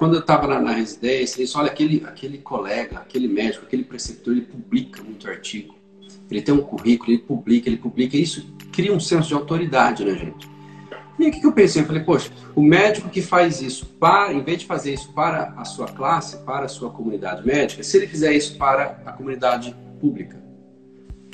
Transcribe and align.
quando 0.00 0.14
eu 0.14 0.20
estava 0.20 0.46
na, 0.46 0.58
na, 0.58 0.72
residência, 0.72 1.42
isso, 1.42 1.58
olha, 1.58 1.70
aquele, 1.70 2.02
aquele 2.06 2.38
colega, 2.38 3.00
aquele 3.00 3.28
médico, 3.28 3.66
aquele 3.66 3.84
preceptor, 3.84 4.32
ele 4.32 4.46
publica 4.46 5.02
muito 5.02 5.28
artigo. 5.28 5.74
Ele 6.30 6.40
tem 6.40 6.54
um 6.54 6.62
currículo, 6.62 7.12
ele 7.12 7.18
publica, 7.18 7.68
ele 7.68 7.76
publica. 7.76 8.16
Isso 8.16 8.50
cria 8.72 8.94
um 8.94 8.98
senso 8.98 9.28
de 9.28 9.34
autoridade, 9.34 10.02
né, 10.02 10.14
gente? 10.14 10.48
E 11.18 11.28
o 11.28 11.30
que, 11.30 11.40
que 11.40 11.46
eu 11.46 11.52
pensei? 11.52 11.82
Eu 11.82 11.86
falei, 11.86 12.02
poxa, 12.02 12.30
o 12.56 12.62
médico 12.62 13.10
que 13.10 13.20
faz 13.20 13.60
isso, 13.60 13.84
para, 14.00 14.32
em 14.32 14.42
vez 14.42 14.60
de 14.60 14.64
fazer 14.64 14.94
isso 14.94 15.12
para 15.12 15.52
a 15.54 15.66
sua 15.66 15.88
classe, 15.88 16.38
para 16.46 16.64
a 16.64 16.68
sua 16.68 16.88
comunidade 16.88 17.46
médica, 17.46 17.82
se 17.82 17.98
ele 17.98 18.06
fizer 18.06 18.32
isso 18.32 18.56
para 18.56 19.02
a 19.04 19.12
comunidade 19.12 19.76
pública, 20.00 20.42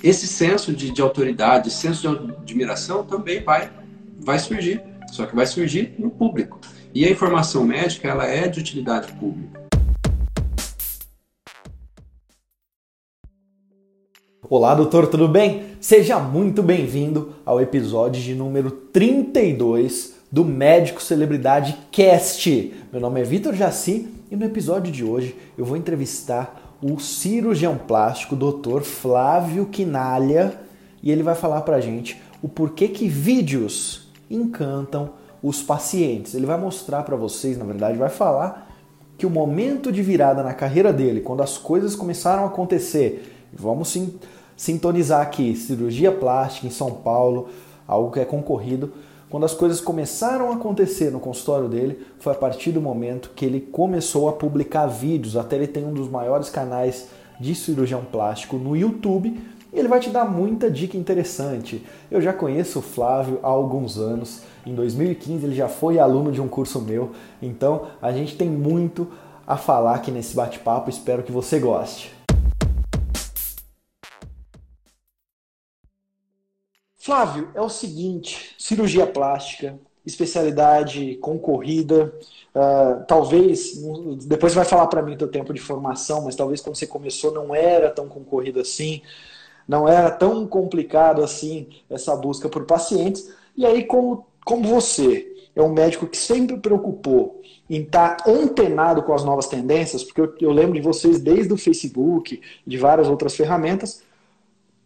esse 0.02 0.26
senso 0.26 0.72
de, 0.72 0.90
de 0.90 1.00
autoridade, 1.00 1.70
senso 1.70 2.00
de 2.00 2.32
admiração 2.32 3.04
também 3.04 3.44
vai, 3.44 3.70
vai 4.18 4.40
surgir. 4.40 4.82
Só 5.12 5.24
que 5.24 5.36
vai 5.36 5.46
surgir 5.46 5.94
no 6.00 6.10
público. 6.10 6.58
E 6.96 7.04
a 7.04 7.10
informação 7.10 7.62
médica, 7.62 8.08
ela 8.08 8.24
é 8.24 8.48
de 8.48 8.58
utilidade 8.58 9.12
pública. 9.12 9.66
Olá, 14.48 14.74
doutor, 14.74 15.06
tudo 15.06 15.28
bem? 15.28 15.76
Seja 15.78 16.18
muito 16.18 16.62
bem-vindo 16.62 17.34
ao 17.44 17.60
episódio 17.60 18.22
de 18.22 18.34
número 18.34 18.70
32 18.70 20.14
do 20.32 20.42
Médico 20.42 21.02
Celebridade 21.02 21.76
Cast. 21.92 22.72
Meu 22.90 22.98
nome 22.98 23.20
é 23.20 23.24
Vitor 23.24 23.52
Jaci 23.52 24.08
e 24.30 24.34
no 24.34 24.46
episódio 24.46 24.90
de 24.90 25.04
hoje 25.04 25.36
eu 25.58 25.66
vou 25.66 25.76
entrevistar 25.76 26.78
o 26.80 26.98
cirurgião 26.98 27.76
plástico 27.76 28.34
Dr. 28.34 28.80
Flávio 28.80 29.66
Quinalha 29.66 30.58
e 31.02 31.12
ele 31.12 31.22
vai 31.22 31.34
falar 31.34 31.60
pra 31.60 31.78
gente 31.78 32.18
o 32.40 32.48
porquê 32.48 32.88
que 32.88 33.06
vídeos 33.06 34.08
encantam 34.30 35.25
os 35.46 35.62
pacientes. 35.62 36.34
Ele 36.34 36.46
vai 36.46 36.58
mostrar 36.58 37.02
para 37.04 37.14
vocês, 37.14 37.56
na 37.56 37.64
verdade, 37.64 37.96
vai 37.96 38.08
falar 38.08 38.68
que 39.16 39.24
o 39.24 39.30
momento 39.30 39.92
de 39.92 40.02
virada 40.02 40.42
na 40.42 40.52
carreira 40.52 40.92
dele, 40.92 41.20
quando 41.20 41.42
as 41.42 41.56
coisas 41.56 41.94
começaram 41.94 42.42
a 42.42 42.46
acontecer, 42.48 43.46
vamos 43.52 43.88
sim, 43.88 44.18
sintonizar 44.56 45.20
aqui, 45.22 45.54
cirurgia 45.54 46.10
plástica 46.10 46.66
em 46.66 46.70
São 46.70 46.90
Paulo, 46.90 47.48
algo 47.86 48.10
que 48.10 48.20
é 48.20 48.24
concorrido, 48.24 48.92
quando 49.30 49.44
as 49.44 49.54
coisas 49.54 49.80
começaram 49.80 50.50
a 50.50 50.54
acontecer 50.54 51.10
no 51.10 51.20
consultório 51.20 51.68
dele, 51.68 52.04
foi 52.18 52.32
a 52.32 52.36
partir 52.36 52.72
do 52.72 52.80
momento 52.80 53.30
que 53.34 53.44
ele 53.44 53.60
começou 53.60 54.28
a 54.28 54.32
publicar 54.32 54.86
vídeos. 54.86 55.36
Até 55.36 55.56
ele 55.56 55.66
tem 55.66 55.84
um 55.84 55.92
dos 55.92 56.08
maiores 56.08 56.48
canais 56.48 57.08
de 57.38 57.54
cirurgião 57.54 58.02
plástico 58.04 58.56
no 58.56 58.76
YouTube 58.76 59.38
e 59.72 59.78
ele 59.78 59.88
vai 59.88 60.00
te 60.00 60.10
dar 60.10 60.24
muita 60.24 60.70
dica 60.70 60.96
interessante. 60.96 61.84
Eu 62.10 62.20
já 62.20 62.32
conheço 62.32 62.78
o 62.78 62.82
Flávio 62.82 63.40
há 63.42 63.48
alguns 63.48 63.98
anos. 63.98 64.42
Em 64.66 64.74
2015 64.74 65.46
ele 65.46 65.54
já 65.54 65.68
foi 65.68 66.00
aluno 66.00 66.32
de 66.32 66.40
um 66.40 66.48
curso 66.48 66.80
meu, 66.80 67.12
então 67.40 67.86
a 68.02 68.10
gente 68.10 68.36
tem 68.36 68.50
muito 68.50 69.08
a 69.46 69.56
falar 69.56 69.94
aqui 69.94 70.10
nesse 70.10 70.34
bate-papo. 70.34 70.90
Espero 70.90 71.22
que 71.22 71.30
você 71.30 71.60
goste. 71.60 72.12
Flávio, 76.98 77.48
é 77.54 77.60
o 77.60 77.68
seguinte: 77.68 78.56
cirurgia 78.58 79.06
plástica, 79.06 79.78
especialidade 80.04 81.14
concorrida. 81.18 82.12
Uh, 82.52 83.04
talvez, 83.06 83.74
depois 84.26 84.52
vai 84.52 84.64
falar 84.64 84.88
para 84.88 85.00
mim 85.02 85.14
o 85.14 85.18
teu 85.18 85.28
tempo 85.28 85.54
de 85.54 85.60
formação, 85.60 86.22
mas 86.22 86.34
talvez 86.34 86.60
quando 86.60 86.74
você 86.74 86.88
começou 86.88 87.30
não 87.30 87.54
era 87.54 87.88
tão 87.88 88.08
concorrido 88.08 88.58
assim, 88.58 89.00
não 89.68 89.86
era 89.86 90.10
tão 90.10 90.44
complicado 90.44 91.22
assim 91.22 91.68
essa 91.88 92.16
busca 92.16 92.48
por 92.48 92.64
pacientes. 92.64 93.32
E 93.56 93.64
aí, 93.64 93.84
como, 93.84 94.26
como 94.46 94.62
você 94.62 95.50
é 95.56 95.60
um 95.60 95.72
médico 95.72 96.06
que 96.06 96.16
sempre 96.16 96.56
preocupou 96.56 97.42
em 97.68 97.82
estar 97.82 98.18
tá 98.18 98.30
antenado 98.30 99.02
com 99.02 99.12
as 99.12 99.24
novas 99.24 99.48
tendências, 99.48 100.04
porque 100.04 100.20
eu, 100.20 100.34
eu 100.40 100.52
lembro 100.52 100.74
de 100.74 100.80
vocês 100.80 101.18
desde 101.20 101.52
o 101.52 101.56
Facebook, 101.56 102.40
de 102.64 102.78
várias 102.78 103.08
outras 103.08 103.34
ferramentas, 103.34 104.04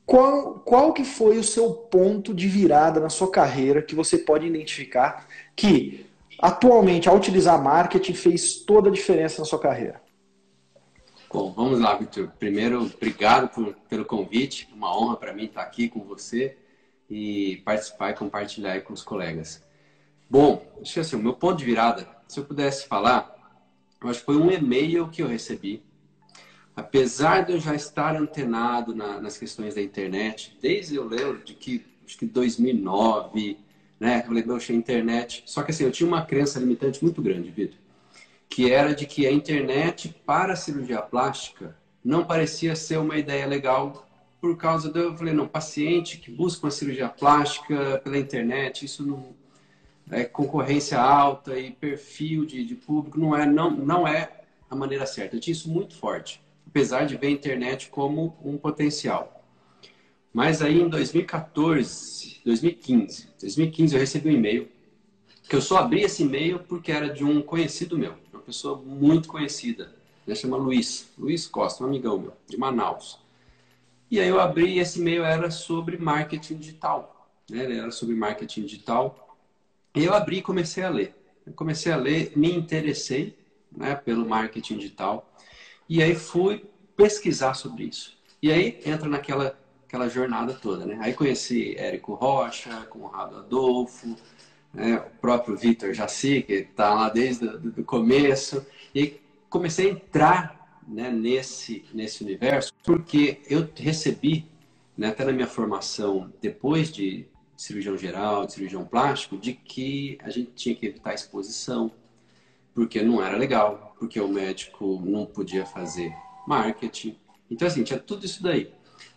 qual, 0.07 0.55
qual 0.61 0.95
que 0.95 1.05
foi 1.05 1.37
o 1.37 1.45
seu 1.45 1.73
ponto 1.75 2.33
de 2.33 2.49
virada 2.49 3.01
na 3.01 3.11
sua 3.11 3.31
carreira 3.31 3.83
que 3.83 3.95
você 3.95 4.17
pode 4.17 4.47
identificar 4.47 5.27
que 5.55 6.07
atualmente, 6.39 7.07
ao 7.07 7.17
utilizar 7.17 7.63
marketing, 7.63 8.15
fez 8.15 8.55
toda 8.61 8.89
a 8.89 8.93
diferença 8.93 9.43
na 9.43 9.45
sua 9.45 9.59
carreira? 9.59 10.01
Bom, 11.31 11.53
vamos 11.53 11.79
lá, 11.79 11.95
Vitor. 11.97 12.33
Primeiro, 12.39 12.83
obrigado 12.83 13.51
por, 13.51 13.75
pelo 13.91 14.07
convite. 14.07 14.71
Uma 14.75 14.99
honra 14.99 15.17
para 15.19 15.35
mim 15.35 15.45
estar 15.45 15.61
aqui 15.61 15.87
com 15.87 16.01
você 16.01 16.57
e 17.11 17.61
participar 17.65 18.11
e 18.11 18.15
compartilhar 18.15 18.81
com 18.83 18.93
os 18.93 19.03
colegas. 19.03 19.63
Bom, 20.29 20.65
acho 20.81 20.95
que 20.95 21.01
assim, 21.01 21.17
o 21.17 21.23
meu 21.23 21.35
ponto 21.35 21.59
de 21.59 21.65
virada, 21.65 22.07
se 22.29 22.39
eu 22.39 22.45
pudesse 22.45 22.87
falar, 22.87 23.35
eu 24.01 24.09
acho 24.09 24.21
que 24.21 24.27
foi 24.27 24.37
um 24.37 24.51
e-mail 24.51 25.09
que 25.09 25.23
eu 25.23 25.27
recebi 25.27 25.83
apesar 26.81 27.45
de 27.45 27.53
eu 27.53 27.61
já 27.61 27.75
estar 27.75 28.17
antenado 28.17 28.95
na, 28.95 29.21
nas 29.21 29.37
questões 29.37 29.75
da 29.75 29.83
internet, 29.83 30.57
desde 30.61 30.97
eu 30.97 31.07
lembro 31.07 31.43
de 31.45 31.55
que, 31.55 31.85
acho 32.05 32.17
que 32.17 32.27
2009, 32.27 33.59
né, 33.99 34.21
eu 34.21 34.27
falei, 34.27 34.45
a 34.45 34.73
internet, 34.73 35.43
só 35.47 35.63
que 35.63 35.71
assim, 35.71 35.85
eu 35.85 35.91
tinha 35.91 36.07
uma 36.07 36.25
crença 36.25 36.59
limitante 36.59 37.03
muito 37.03 37.21
grande, 37.21 37.51
Vitor, 37.51 37.79
que 38.49 38.73
era 38.73 38.95
de 38.95 39.07
que 39.07 39.27
a 39.27 39.33
internet 39.33 40.15
para 40.25 40.55
a 40.55 40.57
cirurgia 40.57 41.03
plástica 41.03 41.77
não 42.03 42.25
parecia 42.25 42.75
ser 42.75 42.99
uma 42.99 43.17
ideia 43.19 43.47
legal 43.47 44.07
por 44.41 44.57
causa 44.57 44.91
eu 44.95 45.17
falei, 45.17 45.35
não, 45.35 45.47
paciente 45.47 46.19
que 46.19 46.31
busca 46.31 46.67
uma 46.67 46.71
cirurgia 46.71 47.09
plástica 47.09 48.01
pela 48.03 48.19
internet, 48.19 48.85
isso 48.85 49.05
não 49.07 49.35
é 50.11 50.25
concorrência 50.25 51.01
alta 51.01 51.59
e 51.59 51.71
perfil 51.71 52.45
de, 52.45 52.65
de 52.65 52.75
público 52.75 53.19
não 53.19 53.37
é, 53.37 53.47
não, 53.47 53.71
não 53.71 54.09
é 54.09 54.43
a 54.69 54.75
maneira 54.75 55.07
certa. 55.07 55.37
Eu 55.37 55.41
tinha 55.41 55.53
isso 55.53 55.71
muito 55.71 55.95
forte 55.95 56.43
apesar 56.71 57.05
de 57.05 57.17
ver 57.17 57.27
a 57.27 57.31
internet 57.31 57.89
como 57.91 58.37
um 58.45 58.57
potencial. 58.57 59.45
Mas 60.33 60.63
aí 60.63 60.81
em 60.81 60.89
2014, 60.89 62.41
2015, 62.45 63.29
2015 63.41 63.95
eu 63.95 64.01
recebi 64.01 64.29
um 64.29 64.33
e-mail 64.33 64.69
que 65.49 65.57
eu 65.57 65.61
só 65.61 65.79
abri 65.79 66.03
esse 66.03 66.23
e-mail 66.23 66.61
porque 66.61 66.93
era 66.93 67.13
de 67.13 67.25
um 67.25 67.43
conhecido 67.43 67.99
meu, 67.99 68.15
uma 68.33 68.41
pessoa 68.41 68.81
muito 68.81 69.29
conhecida, 69.29 69.93
né, 70.25 70.35
chama 70.37 70.57
Luiz, 70.57 71.09
Luiz 71.19 71.49
Costa, 71.49 71.83
um 71.83 71.89
amigão 71.89 72.19
meu, 72.19 72.33
de 72.47 72.57
Manaus. 72.57 73.19
E 74.11 74.19
aí 74.19 74.29
eu 74.29 74.41
abri 74.41 74.79
esse 74.79 74.99
e-mail 74.99 75.25
era 75.25 75.51
sobre 75.51 75.97
marketing 75.97 76.57
digital, 76.57 77.31
né? 77.49 77.79
Era 77.79 77.91
sobre 77.91 78.15
marketing 78.15 78.65
digital. 78.65 79.39
E 79.95 80.05
eu 80.05 80.15
abri 80.15 80.39
e 80.39 80.43
comecei 80.43 80.83
a 80.83 80.89
ler. 80.89 81.15
Eu 81.47 81.53
comecei 81.53 81.93
a 81.93 81.97
ler, 81.97 82.33
me 82.37 82.53
interessei, 82.53 83.37
né, 83.71 83.95
pelo 83.95 84.29
marketing 84.29 84.79
digital. 84.79 85.31
E 85.89 86.03
aí 86.03 86.15
fui 86.15 86.65
pesquisar 86.97 87.55
sobre 87.55 87.85
isso. 87.85 88.17
E 88.43 88.51
aí 88.51 88.81
entra 88.85 89.09
naquela 89.09 89.57
aquela 89.91 90.09
jornada 90.09 90.55
toda, 90.55 90.87
né? 90.87 90.99
Aí 91.01 91.13
conheci 91.13 91.75
Érico 91.77 92.15
Rocha, 92.15 92.87
Conrado 92.89 93.39
Adolfo, 93.39 94.17
né? 94.73 94.99
o 94.99 95.11
próprio 95.21 95.57
Vitor 95.57 95.93
Jaci, 95.93 96.43
que 96.43 96.53
está 96.53 96.95
lá 96.95 97.09
desde 97.09 97.45
o 97.47 97.85
começo. 97.85 98.65
E 98.95 99.21
comecei 99.49 99.89
a 99.89 99.93
entrar 99.93 100.60
né, 100.91 101.11
nesse, 101.11 101.85
nesse 101.95 102.23
universo 102.25 102.73
porque 102.83 103.41
eu 103.49 103.69
recebi, 103.77 104.47
né, 104.97 105.09
até 105.09 105.25
na 105.25 105.33
minha 105.33 105.47
formação, 105.47 106.33
depois 106.41 106.93
de 106.93 107.27
cirurgião 107.57 107.97
geral, 107.97 108.47
de 108.47 108.55
cirurgião 108.55 108.85
plástico, 108.85 109.37
de 109.37 109.53
que 109.53 110.19
a 110.23 110.31
gente 110.31 110.51
tinha 110.53 110.75
que 110.75 110.87
evitar 110.87 111.15
exposição, 111.15 111.93
porque 112.75 113.03
não 113.03 113.23
era 113.23 113.37
legal, 113.37 113.95
porque 113.99 114.21
o 114.21 114.29
médico 114.29 115.01
não 115.05 115.27
podia 115.27 115.67
fazer 115.67 116.13
marketing. 116.47 117.17
Então, 117.51 117.69
assim, 117.69 117.85
tinha 117.85 117.99
tudo 117.99 118.25
isso 118.25 118.43
daí. 118.43 118.73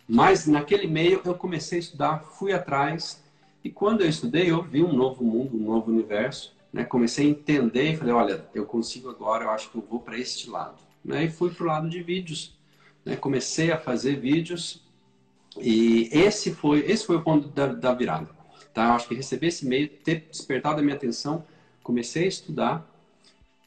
Mas 0.06 0.46
naquele 0.46 0.86
meio 0.86 1.22
eu 1.24 1.34
comecei 1.34 1.78
a 1.78 1.80
estudar, 1.80 2.24
fui 2.38 2.52
atrás, 2.52 3.22
e 3.62 3.70
quando 3.70 4.02
eu 4.02 4.08
estudei, 4.08 4.50
eu 4.50 4.62
vi 4.62 4.82
um 4.82 4.92
novo 4.92 5.24
mundo, 5.24 5.56
um 5.56 5.64
novo 5.64 5.90
universo. 5.90 6.54
Né? 6.70 6.84
Comecei 6.84 7.26
a 7.26 7.30
entender 7.30 7.92
e 7.92 7.96
falei: 7.96 8.12
olha, 8.12 8.46
eu 8.54 8.66
consigo 8.66 9.08
agora, 9.08 9.44
eu 9.44 9.50
acho 9.50 9.70
que 9.70 9.78
eu 9.78 9.86
vou 9.88 10.00
para 10.00 10.18
este 10.18 10.50
lado. 10.50 10.83
Né? 11.04 11.24
E 11.24 11.30
fui 11.30 11.50
para 11.50 11.64
o 11.64 11.66
lado 11.66 11.88
de 11.88 12.02
vídeos. 12.02 12.56
Né? 13.04 13.16
Comecei 13.16 13.70
a 13.70 13.78
fazer 13.78 14.18
vídeos, 14.18 14.82
e 15.56 16.08
esse 16.12 16.52
foi, 16.52 16.80
esse 16.80 17.06
foi 17.06 17.16
o 17.16 17.22
ponto 17.22 17.48
da, 17.48 17.66
da 17.66 17.94
virada. 17.94 18.28
Tá? 18.72 18.88
Eu 18.88 18.92
acho 18.92 19.08
que 19.08 19.14
receber 19.14 19.48
esse 19.48 19.64
e-mail, 19.64 19.88
ter 19.88 20.26
despertado 20.30 20.80
a 20.80 20.82
minha 20.82 20.96
atenção, 20.96 21.44
comecei 21.82 22.24
a 22.24 22.28
estudar, 22.28 22.90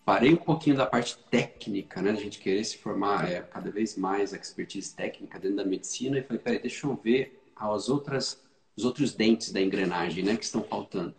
parei 0.03 0.33
um 0.33 0.37
pouquinho 0.37 0.75
da 0.75 0.85
parte 0.85 1.17
técnica, 1.29 2.01
né? 2.01 2.11
A 2.11 2.15
gente 2.15 2.39
querer 2.39 2.63
se 2.63 2.77
formar 2.77 3.29
é, 3.29 3.41
cada 3.41 3.69
vez 3.69 3.97
mais 3.97 4.33
expertise 4.33 4.93
técnica 4.93 5.39
dentro 5.39 5.57
da 5.57 5.65
medicina 5.65 6.17
e 6.17 6.23
falei, 6.23 6.41
peraí, 6.41 6.59
deixa 6.59 6.87
eu 6.87 6.95
ver 6.95 7.41
as 7.55 7.89
outras, 7.89 8.41
os 8.75 8.83
outros 8.83 9.13
dentes 9.13 9.51
da 9.51 9.61
engrenagem, 9.61 10.23
né? 10.23 10.35
Que 10.35 10.43
estão 10.43 10.63
faltando. 10.63 11.13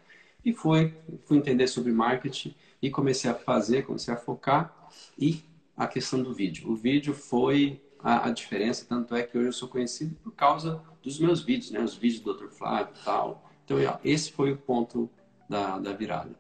E 0.45 0.53
fui, 0.53 0.95
fui 1.25 1.39
entender 1.39 1.67
sobre 1.67 1.93
marketing 1.93 2.55
e 2.81 2.91
comecei 2.91 3.31
a 3.31 3.35
fazer, 3.35 3.85
comecei 3.85 4.13
a 4.13 4.17
focar 4.17 4.91
e 5.19 5.43
a 5.79 5.87
questão 5.87 6.21
do 6.21 6.35
vídeo. 6.35 6.69
O 6.71 6.75
vídeo 6.75 7.15
foi 7.15 7.81
a, 8.03 8.29
a 8.29 8.31
diferença, 8.31 8.85
tanto 8.89 9.15
é 9.15 9.23
que 9.23 9.39
hoje 9.39 9.49
eu 9.49 9.53
sou 9.53 9.69
conhecido 9.69 10.17
por 10.23 10.33
causa 10.33 10.83
dos 11.03 11.21
meus 11.21 11.41
vídeos, 11.41 11.71
né? 11.71 11.81
Os 11.81 11.95
vídeos 11.95 12.21
do 12.21 12.35
Dr. 12.35 12.49
Flávio 12.49 12.93
e 13.01 13.05
tal. 13.05 13.45
Então, 13.65 13.79
esse 14.05 14.33
foi 14.33 14.53
o 14.53 14.57
ponto 14.57 15.09
da, 15.49 15.79
da 15.79 15.93
virada. 15.93 16.31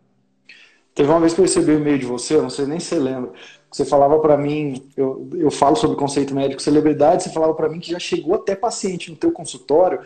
Teve 0.94 1.08
uma 1.08 1.20
vez 1.20 1.32
que 1.32 1.40
eu 1.40 1.44
recebi 1.44 1.70
um 1.70 1.78
e-mail 1.78 1.98
de 1.98 2.06
você, 2.06 2.34
eu 2.34 2.42
não 2.42 2.50
sei 2.50 2.66
nem 2.66 2.80
se 2.80 2.86
você 2.86 2.98
lembra, 2.98 3.32
você 3.70 3.84
falava 3.84 4.18
para 4.18 4.36
mim, 4.36 4.90
eu, 4.96 5.28
eu 5.34 5.50
falo 5.50 5.76
sobre 5.76 5.96
conceito 5.96 6.34
médico 6.34 6.60
celebridade, 6.60 7.22
você 7.22 7.30
falava 7.30 7.54
para 7.54 7.68
mim 7.68 7.78
que 7.78 7.92
já 7.92 8.00
chegou 8.00 8.34
até 8.34 8.56
paciente 8.56 9.08
no 9.08 9.16
teu 9.16 9.30
consultório 9.30 10.00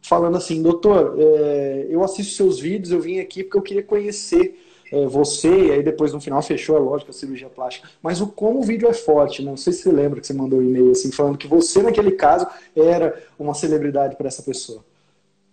falando 0.00 0.38
assim, 0.38 0.62
doutor, 0.62 1.16
é, 1.18 1.86
eu 1.90 2.02
assisto 2.02 2.34
seus 2.34 2.58
vídeos, 2.58 2.90
eu 2.90 3.00
vim 3.00 3.18
aqui 3.18 3.44
porque 3.44 3.58
eu 3.58 3.62
queria 3.62 3.82
conhecer 3.82 4.58
é, 4.90 5.06
você, 5.06 5.66
e 5.66 5.72
aí 5.72 5.82
depois 5.82 6.12
no 6.12 6.20
final 6.20 6.42
fechou, 6.42 6.76
é 6.76 6.80
lógico, 6.80 7.10
a 7.10 7.14
cirurgia 7.14 7.48
plástica. 7.48 7.88
Mas 8.02 8.20
o 8.20 8.26
como 8.26 8.60
o 8.60 8.62
vídeo 8.62 8.88
é 8.88 8.92
forte, 8.92 9.42
não 9.42 9.56
sei 9.56 9.72
se 9.72 9.82
você 9.82 9.92
lembra 9.92 10.20
que 10.20 10.26
você 10.26 10.32
mandou 10.32 10.58
um 10.58 10.62
e-mail 10.62 10.90
assim, 10.90 11.12
falando 11.12 11.38
que 11.38 11.46
você, 11.46 11.82
naquele 11.82 12.12
caso, 12.12 12.46
era 12.74 13.22
uma 13.38 13.54
celebridade 13.54 14.16
para 14.16 14.26
essa 14.26 14.42
pessoa. 14.42 14.84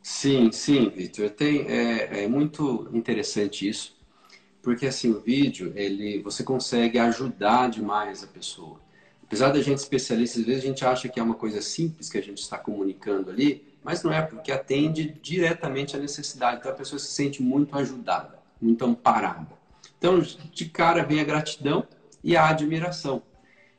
Sim, 0.01 0.51
sim, 0.51 0.89
Victor. 0.89 1.31
É, 1.39 2.23
é 2.23 2.27
muito 2.27 2.89
interessante 2.93 3.67
isso, 3.67 3.95
porque 4.61 4.87
assim, 4.87 5.11
o 5.11 5.19
vídeo, 5.19 5.71
ele, 5.75 6.21
você 6.23 6.43
consegue 6.43 6.97
ajudar 6.97 7.69
demais 7.69 8.23
a 8.23 8.27
pessoa. 8.27 8.79
Apesar 9.23 9.49
da 9.49 9.61
gente 9.61 9.79
especialista, 9.79 10.39
às 10.39 10.45
vezes 10.45 10.63
a 10.63 10.67
gente 10.67 10.85
acha 10.85 11.09
que 11.09 11.19
é 11.19 11.23
uma 11.23 11.35
coisa 11.35 11.61
simples 11.61 12.09
que 12.09 12.17
a 12.17 12.23
gente 12.23 12.39
está 12.39 12.57
comunicando 12.57 13.29
ali, 13.29 13.67
mas 13.83 14.01
não 14.01 14.11
é, 14.11 14.21
porque 14.21 14.51
atende 14.51 15.17
diretamente 15.21 15.95
à 15.95 15.99
necessidade. 15.99 16.59
Então 16.59 16.71
a 16.71 16.75
pessoa 16.75 16.97
se 16.97 17.07
sente 17.07 17.43
muito 17.43 17.77
ajudada 17.77 18.36
muito 18.61 18.85
amparada. 18.85 19.57
Então, 19.97 20.19
de 20.19 20.65
cara 20.65 21.03
vem 21.03 21.19
a 21.19 21.23
gratidão 21.23 21.87
e 22.23 22.35
a 22.35 22.47
admiração. 22.47 23.21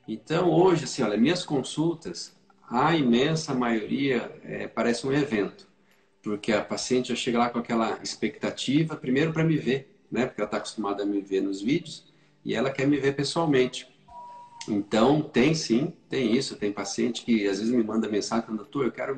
Então, 0.06 0.50
hoje, 0.50 0.84
assim, 0.84 1.02
olha, 1.02 1.16
minhas 1.16 1.44
consultas, 1.44 2.36
a 2.68 2.94
imensa 2.96 3.54
maioria 3.54 4.32
é, 4.42 4.66
parece 4.66 5.06
um 5.06 5.12
evento, 5.12 5.68
porque 6.22 6.52
a 6.52 6.64
paciente 6.64 7.08
já 7.10 7.14
chega 7.14 7.38
lá 7.38 7.50
com 7.50 7.58
aquela 7.58 7.98
expectativa, 8.02 8.96
primeiro 8.96 9.32
para 9.32 9.44
me 9.44 9.56
ver, 9.56 9.94
né? 10.10 10.26
Porque 10.26 10.40
ela 10.40 10.48
está 10.48 10.56
acostumada 10.56 11.02
a 11.02 11.06
me 11.06 11.20
ver 11.20 11.42
nos 11.42 11.60
vídeos 11.60 12.06
e 12.44 12.54
ela 12.54 12.70
quer 12.70 12.86
me 12.86 12.96
ver 12.96 13.14
pessoalmente. 13.14 13.86
Então, 14.68 15.22
tem 15.22 15.54
sim, 15.54 15.92
tem 16.08 16.36
isso. 16.36 16.56
Tem 16.56 16.72
paciente 16.72 17.22
que 17.22 17.48
às 17.48 17.58
vezes 17.58 17.72
me 17.72 17.82
manda 17.82 18.08
mensagem 18.08 18.54
doutor, 18.54 18.84
eu 18.84 18.92
quero 18.92 19.16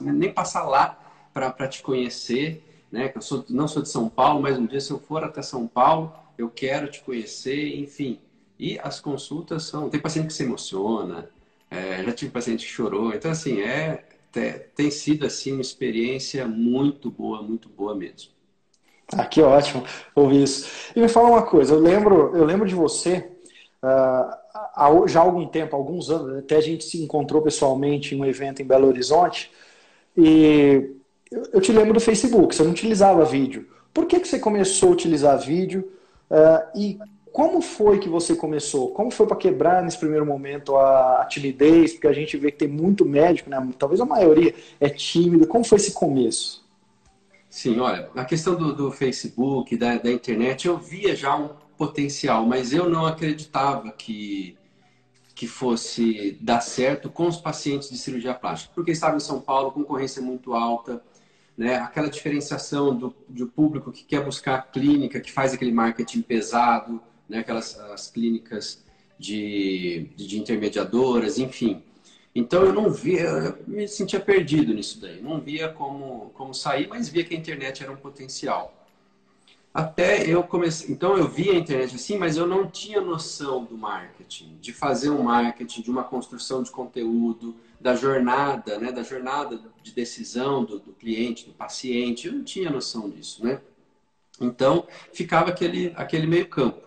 nem 0.00 0.32
passar 0.32 0.64
lá 0.64 0.98
para 1.32 1.68
te 1.68 1.82
conhecer 1.82 2.62
né? 2.92 3.08
Que 3.08 3.18
eu 3.18 3.22
sou, 3.22 3.44
não 3.48 3.66
sou 3.66 3.82
de 3.82 3.88
São 3.88 4.08
Paulo, 4.08 4.42
mas 4.42 4.58
um 4.58 4.66
dia 4.66 4.80
se 4.80 4.90
eu 4.90 4.98
for 4.98 5.24
até 5.24 5.40
São 5.40 5.66
Paulo, 5.66 6.12
eu 6.36 6.50
quero 6.50 6.90
te 6.90 7.00
conhecer, 7.00 7.78
enfim. 7.78 8.20
E 8.58 8.78
as 8.80 9.00
consultas 9.00 9.64
são, 9.64 9.88
tem 9.88 9.98
paciente 9.98 10.26
que 10.28 10.34
se 10.34 10.44
emociona, 10.44 11.28
é, 11.70 12.04
já 12.04 12.12
tive 12.12 12.30
paciente 12.30 12.66
que 12.66 12.70
chorou, 12.70 13.12
então 13.14 13.30
assim 13.30 13.60
é 13.62 14.04
tem 14.74 14.90
sido 14.90 15.26
assim 15.26 15.52
uma 15.52 15.60
experiência 15.60 16.46
muito 16.46 17.10
boa, 17.10 17.42
muito 17.42 17.68
boa 17.68 17.94
mesmo. 17.94 18.30
Ah, 19.12 19.26
que 19.26 19.42
ótimo 19.42 19.84
ouvir 20.14 20.44
isso. 20.44 20.90
E 20.96 21.00
me 21.00 21.08
fala 21.08 21.28
uma 21.28 21.42
coisa, 21.42 21.74
eu 21.74 21.80
lembro, 21.80 22.34
eu 22.34 22.44
lembro 22.44 22.66
de 22.66 22.74
você 22.74 23.30
uh, 23.82 25.06
já 25.06 25.20
há 25.20 25.22
algum 25.22 25.46
tempo, 25.46 25.76
alguns 25.76 26.08
anos, 26.08 26.38
até 26.38 26.56
a 26.56 26.62
gente 26.62 26.84
se 26.84 27.02
encontrou 27.02 27.42
pessoalmente 27.42 28.14
em 28.14 28.20
um 28.20 28.24
evento 28.24 28.62
em 28.62 28.64
Belo 28.64 28.88
Horizonte 28.88 29.50
e 30.16 30.96
eu 31.52 31.60
te 31.60 31.72
lembro 31.72 31.94
do 31.94 32.00
Facebook, 32.00 32.54
você 32.54 32.62
não 32.62 32.70
utilizava 32.70 33.24
vídeo. 33.24 33.68
Por 33.92 34.06
que, 34.06 34.20
que 34.20 34.28
você 34.28 34.38
começou 34.38 34.90
a 34.90 34.92
utilizar 34.92 35.38
vídeo? 35.38 35.92
Uh, 36.30 36.78
e 36.78 36.98
como 37.32 37.60
foi 37.60 37.98
que 37.98 38.08
você 38.08 38.34
começou? 38.34 38.90
Como 38.90 39.10
foi 39.10 39.26
para 39.26 39.36
quebrar 39.36 39.82
nesse 39.82 39.98
primeiro 39.98 40.26
momento 40.26 40.76
a, 40.76 41.22
a, 41.22 41.24
timidez? 41.24 41.92
Porque 41.92 42.06
a 42.06 42.12
gente 42.12 42.36
vê 42.36 42.50
que 42.50 42.58
tem 42.58 42.68
muito 42.68 43.04
médico, 43.04 43.48
né? 43.48 43.66
talvez 43.78 44.00
a 44.00 44.04
maioria 44.04 44.54
é 44.78 44.88
tímido. 44.88 45.46
Como 45.46 45.64
foi 45.64 45.78
esse 45.78 45.92
começo? 45.92 46.62
Sim, 47.48 47.80
olha, 47.80 48.08
a 48.14 48.24
questão 48.24 48.54
do, 48.54 48.74
do 48.74 48.90
Facebook, 48.90 49.76
da, 49.76 49.96
da 49.96 50.10
internet, 50.10 50.66
eu 50.66 50.78
via 50.78 51.14
já 51.14 51.36
um 51.36 51.50
potencial, 51.76 52.46
mas 52.46 52.72
eu 52.72 52.88
não 52.88 53.06
acreditava 53.06 53.90
que 53.92 54.56
que 55.34 55.46
fosse 55.48 56.38
dar 56.40 56.60
certo 56.60 57.10
com 57.10 57.26
os 57.26 57.36
pacientes 57.36 57.90
de 57.90 57.98
cirurgia 57.98 58.34
plástica, 58.34 58.72
porque 58.74 58.92
estava 58.92 59.16
em 59.16 59.20
São 59.20 59.40
Paulo, 59.40 59.72
concorrência 59.72 60.22
muito 60.22 60.52
alta, 60.52 61.02
né? 61.56 61.76
aquela 61.76 62.08
diferenciação 62.08 62.94
do, 62.94 63.14
do 63.28 63.46
público 63.46 63.92
que 63.92 64.04
quer 64.04 64.24
buscar 64.24 64.70
clínica, 64.70 65.20
que 65.20 65.30
faz 65.30 65.52
aquele 65.52 65.72
marketing 65.72 66.22
pesado, 66.22 67.00
né? 67.28 67.38
aquelas 67.38 67.78
as 67.78 68.10
clínicas 68.10 68.84
de, 69.18 70.08
de 70.16 70.38
intermediadoras, 70.38 71.38
enfim. 71.38 71.82
Então 72.34 72.64
eu 72.64 72.72
não 72.72 72.90
via, 72.90 73.22
eu 73.22 73.58
me 73.66 73.86
sentia 73.86 74.18
perdido 74.18 74.72
nisso 74.72 75.00
daí, 75.00 75.20
não 75.20 75.38
via 75.40 75.68
como, 75.68 76.30
como 76.34 76.54
sair, 76.54 76.88
mas 76.88 77.08
via 77.08 77.24
que 77.24 77.34
a 77.34 77.38
internet 77.38 77.82
era 77.82 77.92
um 77.92 77.96
potencial. 77.96 78.74
Até 79.74 80.26
eu 80.26 80.42
comecei, 80.42 80.90
então 80.90 81.16
eu 81.16 81.28
via 81.28 81.52
a 81.52 81.56
internet 81.56 81.94
assim, 81.94 82.18
mas 82.18 82.36
eu 82.36 82.46
não 82.46 82.66
tinha 82.66 83.00
noção 83.00 83.64
do 83.64 83.76
marketing, 83.76 84.58
de 84.60 84.72
fazer 84.72 85.10
um 85.10 85.22
marketing, 85.22 85.82
de 85.82 85.90
uma 85.90 86.04
construção 86.04 86.62
de 86.62 86.70
conteúdo, 86.70 87.54
da 87.82 87.96
jornada, 87.96 88.78
né, 88.78 88.92
da 88.92 89.02
jornada 89.02 89.60
de 89.82 89.92
decisão 89.92 90.64
do, 90.64 90.78
do 90.78 90.92
cliente, 90.92 91.46
do 91.46 91.52
paciente. 91.52 92.28
Eu 92.28 92.34
não 92.34 92.44
tinha 92.44 92.70
noção 92.70 93.10
disso, 93.10 93.44
né? 93.44 93.60
Então, 94.40 94.86
ficava 95.12 95.50
aquele, 95.50 95.92
aquele 95.96 96.26
meio 96.26 96.48
campo. 96.48 96.80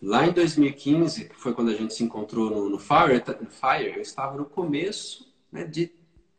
Lá 0.00 0.26
em 0.26 0.32
2015, 0.32 1.28
que 1.28 1.36
foi 1.36 1.52
quando 1.52 1.70
a 1.70 1.74
gente 1.74 1.92
se 1.92 2.02
encontrou 2.02 2.50
no, 2.50 2.70
no 2.70 2.78
Fire, 2.78 3.22
no 3.40 3.50
Fire, 3.50 3.96
eu 3.96 4.00
estava 4.00 4.36
no 4.36 4.44
começo 4.46 5.32
né, 5.52 5.64
de, 5.64 5.92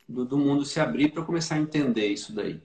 do, 0.08 0.26
do 0.26 0.38
mundo 0.38 0.66
se 0.66 0.80
abrir 0.80 1.12
para 1.12 1.24
começar 1.24 1.56
a 1.56 1.60
entender 1.60 2.08
isso 2.08 2.34
daí. 2.34 2.62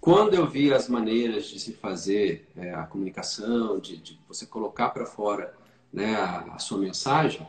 Quando 0.00 0.34
eu 0.34 0.46
vi 0.46 0.72
as 0.72 0.88
maneiras 0.88 1.46
de 1.46 1.60
se 1.60 1.72
fazer 1.72 2.48
é, 2.56 2.72
a 2.74 2.84
comunicação, 2.84 3.78
de, 3.78 3.96
de 3.98 4.20
você 4.26 4.46
colocar 4.46 4.90
para 4.90 5.06
fora 5.06 5.54
né, 5.92 6.16
a, 6.16 6.54
a, 6.54 6.58
sua 6.58 6.78
mensagem, 6.78 7.46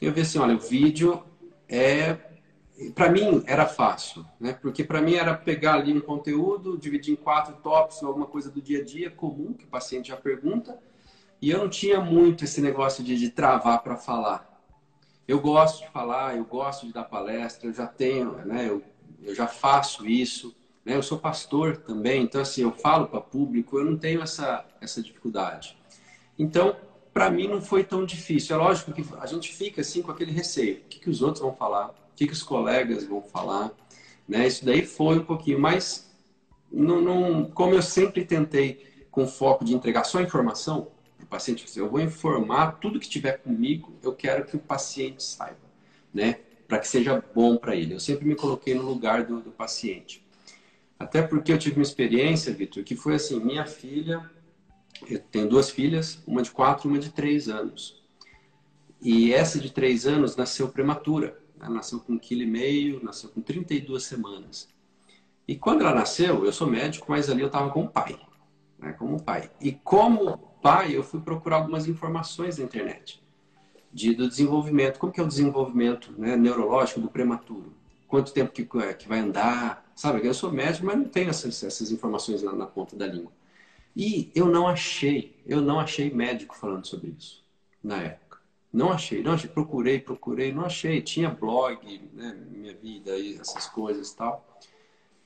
eu 0.00 0.12
vi 0.12 0.22
assim, 0.22 0.38
olha, 0.38 0.56
o 0.56 0.60
vídeo 0.60 1.22
é 1.72 2.18
para 2.94 3.10
mim 3.10 3.42
era 3.46 3.66
fácil, 3.66 4.26
né? 4.38 4.52
Porque 4.52 4.84
para 4.84 5.00
mim 5.00 5.14
era 5.14 5.34
pegar 5.34 5.74
ali 5.74 5.96
um 5.96 6.00
conteúdo, 6.00 6.76
dividir 6.76 7.12
em 7.12 7.16
quatro 7.16 7.54
tópicos, 7.54 8.02
alguma 8.02 8.26
coisa 8.26 8.50
do 8.50 8.60
dia 8.60 8.80
a 8.80 8.84
dia 8.84 9.10
comum 9.10 9.54
que 9.54 9.64
o 9.64 9.68
paciente 9.68 10.08
já 10.08 10.16
pergunta, 10.16 10.78
e 11.40 11.50
eu 11.50 11.58
não 11.58 11.68
tinha 11.68 12.00
muito 12.00 12.44
esse 12.44 12.60
negócio 12.60 13.02
de, 13.02 13.16
de 13.16 13.30
travar 13.30 13.82
para 13.82 13.96
falar. 13.96 14.48
Eu 15.26 15.40
gosto 15.40 15.84
de 15.84 15.90
falar, 15.90 16.36
eu 16.36 16.44
gosto 16.44 16.86
de 16.86 16.92
dar 16.92 17.04
palestra, 17.04 17.68
eu 17.68 17.72
já 17.72 17.86
tenho, 17.86 18.32
né? 18.44 18.68
Eu, 18.68 18.82
eu 19.22 19.34
já 19.34 19.46
faço 19.46 20.06
isso, 20.06 20.54
né? 20.84 20.96
Eu 20.96 21.02
sou 21.02 21.18
pastor 21.18 21.76
também, 21.76 22.24
então 22.24 22.40
assim 22.40 22.62
eu 22.62 22.72
falo 22.72 23.06
para 23.06 23.20
público, 23.20 23.78
eu 23.78 23.84
não 23.84 23.96
tenho 23.96 24.22
essa 24.22 24.64
essa 24.80 25.00
dificuldade. 25.00 25.78
Então 26.38 26.76
para 27.12 27.30
mim 27.30 27.46
não 27.46 27.60
foi 27.60 27.84
tão 27.84 28.04
difícil. 28.04 28.56
É 28.56 28.58
lógico 28.58 28.92
que 28.92 29.04
a 29.18 29.26
gente 29.26 29.52
fica 29.52 29.80
assim 29.80 30.02
com 30.02 30.10
aquele 30.10 30.32
receio. 30.32 30.76
O 30.76 30.88
que, 30.88 31.00
que 31.00 31.10
os 31.10 31.22
outros 31.22 31.42
vão 31.42 31.54
falar? 31.54 31.88
O 31.88 32.16
que, 32.16 32.26
que 32.26 32.32
os 32.32 32.42
colegas 32.42 33.04
vão 33.04 33.22
falar? 33.22 33.70
Né? 34.28 34.46
Isso 34.46 34.64
daí 34.64 34.84
foi 34.84 35.18
um 35.18 35.24
pouquinho, 35.24 35.58
mas 35.58 36.10
não, 36.70 37.00
não, 37.00 37.44
como 37.44 37.74
eu 37.74 37.82
sempre 37.82 38.24
tentei 38.24 38.86
com 39.10 39.26
foco 39.26 39.64
de 39.64 39.74
entregar 39.74 40.04
só 40.04 40.20
informação 40.20 40.88
para 41.18 41.24
o 41.24 41.26
paciente, 41.26 41.66
eu 41.76 41.90
vou 41.90 42.00
informar 42.00 42.78
tudo 42.80 42.98
que 42.98 43.08
tiver 43.08 43.32
comigo, 43.38 43.92
eu 44.02 44.14
quero 44.14 44.46
que 44.46 44.56
o 44.56 44.58
paciente 44.58 45.22
saiba, 45.22 45.60
né? 46.12 46.38
Para 46.66 46.78
que 46.78 46.88
seja 46.88 47.22
bom 47.34 47.58
para 47.58 47.76
ele. 47.76 47.92
Eu 47.92 48.00
sempre 48.00 48.24
me 48.26 48.34
coloquei 48.34 48.74
no 48.74 48.82
lugar 48.82 49.24
do, 49.24 49.40
do 49.40 49.50
paciente. 49.50 50.24
Até 50.98 51.20
porque 51.20 51.52
eu 51.52 51.58
tive 51.58 51.76
uma 51.76 51.82
experiência, 51.82 52.54
Vitor, 52.54 52.82
que 52.82 52.96
foi 52.96 53.16
assim: 53.16 53.38
minha 53.38 53.66
filha 53.66 54.30
eu 55.08 55.18
tenho 55.18 55.48
duas 55.48 55.70
filhas, 55.70 56.22
uma 56.26 56.42
de 56.42 56.50
quatro 56.50 56.88
e 56.88 56.92
uma 56.92 56.98
de 56.98 57.10
três 57.10 57.48
anos. 57.48 58.02
E 59.00 59.32
essa 59.32 59.58
de 59.58 59.70
três 59.72 60.06
anos 60.06 60.36
nasceu 60.36 60.68
prematura. 60.68 61.40
Ela 61.60 61.70
nasceu 61.70 62.00
com 62.00 62.14
um 62.14 62.18
quilo 62.18 62.42
e 62.42 62.46
meio, 62.46 63.02
nasceu 63.02 63.30
com 63.30 63.40
32 63.40 64.02
semanas. 64.04 64.68
E 65.46 65.56
quando 65.56 65.82
ela 65.82 65.94
nasceu, 65.94 66.44
eu 66.44 66.52
sou 66.52 66.66
médico, 66.66 67.06
mas 67.08 67.28
ali 67.28 67.40
eu 67.40 67.48
estava 67.48 67.70
com 67.70 67.84
o 67.84 67.88
pai, 67.88 68.18
né, 68.78 68.92
como 68.92 69.22
pai. 69.22 69.50
E 69.60 69.72
como 69.72 70.38
pai, 70.62 70.96
eu 70.96 71.02
fui 71.02 71.20
procurar 71.20 71.56
algumas 71.56 71.88
informações 71.88 72.58
na 72.58 72.64
internet 72.64 73.22
de, 73.92 74.14
do 74.14 74.28
desenvolvimento. 74.28 74.98
Como 74.98 75.12
que 75.12 75.20
é 75.20 75.22
o 75.22 75.28
desenvolvimento 75.28 76.14
né, 76.16 76.36
neurológico 76.36 77.00
do 77.00 77.08
prematuro? 77.08 77.72
Quanto 78.06 78.32
tempo 78.32 78.52
que, 78.52 78.64
que 78.64 79.08
vai 79.08 79.18
andar? 79.18 79.90
Sabe, 79.94 80.24
eu 80.26 80.34
sou 80.34 80.52
médico, 80.52 80.86
mas 80.86 80.96
não 80.96 81.04
tenho 81.04 81.30
essas, 81.30 81.62
essas 81.62 81.90
informações 81.90 82.42
na, 82.42 82.52
na 82.52 82.66
ponta 82.66 82.96
da 82.96 83.06
língua. 83.06 83.32
E 83.94 84.30
eu 84.34 84.46
não 84.46 84.66
achei, 84.66 85.40
eu 85.46 85.60
não 85.60 85.78
achei 85.78 86.10
médico 86.10 86.56
falando 86.56 86.86
sobre 86.86 87.14
isso 87.18 87.42
na 87.82 87.96
época. 87.98 88.38
Não 88.72 88.90
achei, 88.90 89.22
não 89.22 89.32
achei. 89.32 89.50
Procurei, 89.50 90.00
procurei, 90.00 90.52
não 90.52 90.64
achei. 90.64 91.02
Tinha 91.02 91.28
blog, 91.28 92.00
né, 92.14 92.36
minha 92.50 92.74
vida 92.74 93.18
e 93.18 93.36
essas 93.36 93.66
coisas 93.66 94.10
e 94.10 94.16
tal. 94.16 94.46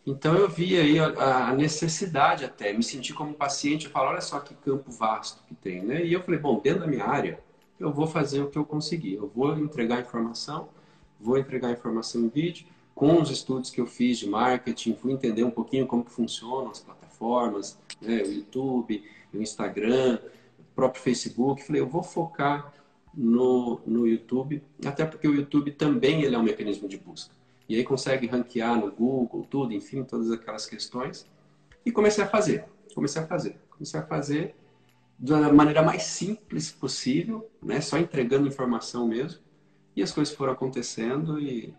Então 0.06 0.36
eu 0.36 0.48
vi 0.48 0.78
aí 0.78 1.00
a, 1.00 1.52
necessidade 1.52 2.44
até, 2.44 2.72
me 2.72 2.82
senti 2.82 3.12
como 3.12 3.34
paciente, 3.34 3.86
eu 3.86 3.90
falo, 3.90 4.10
olha 4.10 4.20
só 4.20 4.38
que 4.38 4.54
campo 4.54 4.88
vasto 4.88 5.42
que 5.48 5.54
tem, 5.56 5.82
né? 5.82 6.04
E 6.04 6.12
eu 6.12 6.22
falei, 6.22 6.38
bom, 6.38 6.60
dentro 6.60 6.80
da 6.80 6.86
minha 6.86 7.04
área, 7.04 7.40
eu 7.78 7.92
vou 7.92 8.06
fazer 8.06 8.40
o 8.40 8.48
que 8.48 8.56
eu 8.56 8.64
conseguir. 8.64 9.14
Eu 9.14 9.28
vou 9.28 9.58
entregar 9.58 10.00
informação, 10.00 10.68
vou 11.20 11.36
entregar 11.36 11.72
informação 11.72 12.22
em 12.22 12.28
vídeo, 12.28 12.66
com 12.94 13.20
os 13.20 13.30
estudos 13.30 13.68
que 13.68 13.80
eu 13.80 13.86
fiz 13.86 14.18
de 14.18 14.28
marketing, 14.28 14.94
fui 14.94 15.12
entender 15.12 15.42
um 15.42 15.50
pouquinho 15.50 15.86
como 15.86 16.04
funcionam 16.04 16.70
as 16.70 16.78
plataformas, 16.78 17.05
né? 18.00 18.22
o 18.22 18.32
YouTube, 18.32 19.04
o 19.32 19.38
Instagram, 19.38 20.18
o 20.58 20.74
próprio 20.74 21.02
Facebook. 21.02 21.62
Falei, 21.62 21.82
eu 21.82 21.86
vou 21.86 22.02
focar 22.02 22.72
no, 23.14 23.80
no 23.86 24.06
YouTube, 24.06 24.62
até 24.84 25.04
porque 25.04 25.26
o 25.26 25.34
YouTube 25.34 25.72
também 25.72 26.22
ele 26.22 26.34
é 26.34 26.38
um 26.38 26.42
mecanismo 26.42 26.88
de 26.88 26.98
busca. 26.98 27.34
E 27.68 27.76
aí 27.76 27.82
consegue 27.82 28.26
ranquear 28.26 28.78
no 28.78 28.92
Google, 28.92 29.46
tudo, 29.50 29.72
enfim, 29.72 30.04
todas 30.04 30.30
aquelas 30.30 30.66
questões. 30.66 31.26
E 31.84 31.90
comecei 31.90 32.22
a 32.22 32.26
fazer, 32.26 32.64
comecei 32.94 33.22
a 33.22 33.26
fazer, 33.26 33.58
comecei 33.70 33.98
a 33.98 34.06
fazer 34.06 34.54
da 35.18 35.52
maneira 35.52 35.82
mais 35.82 36.02
simples 36.02 36.70
possível, 36.70 37.50
né? 37.62 37.80
Só 37.80 37.98
entregando 37.98 38.46
informação 38.46 39.08
mesmo. 39.08 39.40
E 39.94 40.02
as 40.02 40.12
coisas 40.12 40.34
foram 40.34 40.52
acontecendo 40.52 41.40
e, 41.40 41.74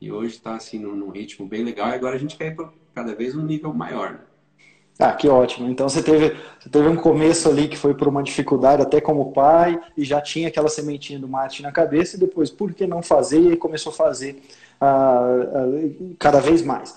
e 0.00 0.10
hoje 0.10 0.36
está 0.36 0.56
assim 0.56 0.78
num, 0.78 0.96
num, 0.96 1.10
ritmo 1.10 1.46
bem 1.46 1.62
legal. 1.62 1.90
E 1.90 1.94
agora 1.94 2.16
a 2.16 2.18
gente 2.18 2.36
quer 2.36 2.52
ir 2.52 2.56
para 2.56 2.72
cada 2.94 3.14
vez 3.14 3.36
um 3.36 3.44
nível 3.44 3.74
maior. 3.74 4.12
Né? 4.12 4.20
Ah, 4.98 5.12
que 5.12 5.28
ótimo. 5.28 5.70
Então 5.70 5.88
você 5.88 6.02
teve, 6.02 6.36
você 6.58 6.68
teve 6.68 6.88
um 6.88 6.96
começo 6.96 7.48
ali 7.48 7.68
que 7.68 7.76
foi 7.76 7.94
por 7.94 8.08
uma 8.08 8.20
dificuldade 8.20 8.82
até 8.82 9.00
como 9.00 9.32
pai 9.32 9.80
e 9.96 10.04
já 10.04 10.20
tinha 10.20 10.48
aquela 10.48 10.68
sementinha 10.68 11.20
do 11.20 11.28
marketing 11.28 11.62
na 11.62 11.72
cabeça 11.72 12.16
e 12.16 12.18
depois 12.18 12.50
por 12.50 12.74
que 12.74 12.84
não 12.84 13.00
fazer 13.00 13.40
e 13.40 13.48
aí 13.50 13.56
começou 13.56 13.92
a 13.92 13.94
fazer 13.94 14.42
ah, 14.80 15.24
ah, 15.54 16.14
cada 16.18 16.40
vez 16.40 16.62
mais. 16.62 16.94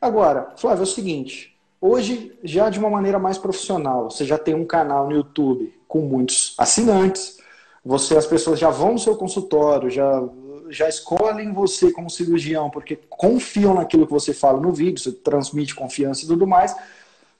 Agora, 0.00 0.52
Flávio, 0.56 0.82
é 0.82 0.84
o 0.84 0.86
seguinte, 0.86 1.56
hoje 1.80 2.32
já 2.44 2.70
de 2.70 2.78
uma 2.78 2.88
maneira 2.88 3.18
mais 3.18 3.38
profissional, 3.38 4.08
você 4.08 4.24
já 4.24 4.38
tem 4.38 4.54
um 4.54 4.64
canal 4.64 5.08
no 5.08 5.16
YouTube 5.16 5.74
com 5.88 6.00
muitos 6.00 6.54
assinantes, 6.56 7.38
você 7.84 8.16
as 8.16 8.26
pessoas 8.26 8.60
já 8.60 8.70
vão 8.70 8.92
no 8.92 8.98
seu 9.00 9.16
consultório, 9.16 9.90
já 9.90 10.22
já 10.70 10.88
escolhem 10.88 11.52
você 11.52 11.92
como 11.92 12.08
cirurgião 12.08 12.70
porque 12.70 12.98
confiam 13.10 13.74
naquilo 13.74 14.06
que 14.06 14.12
você 14.12 14.32
fala 14.32 14.58
no 14.60 14.72
vídeo, 14.72 14.98
você 14.98 15.12
transmite 15.12 15.74
confiança 15.74 16.24
e 16.24 16.28
tudo 16.28 16.46
mais. 16.46 16.74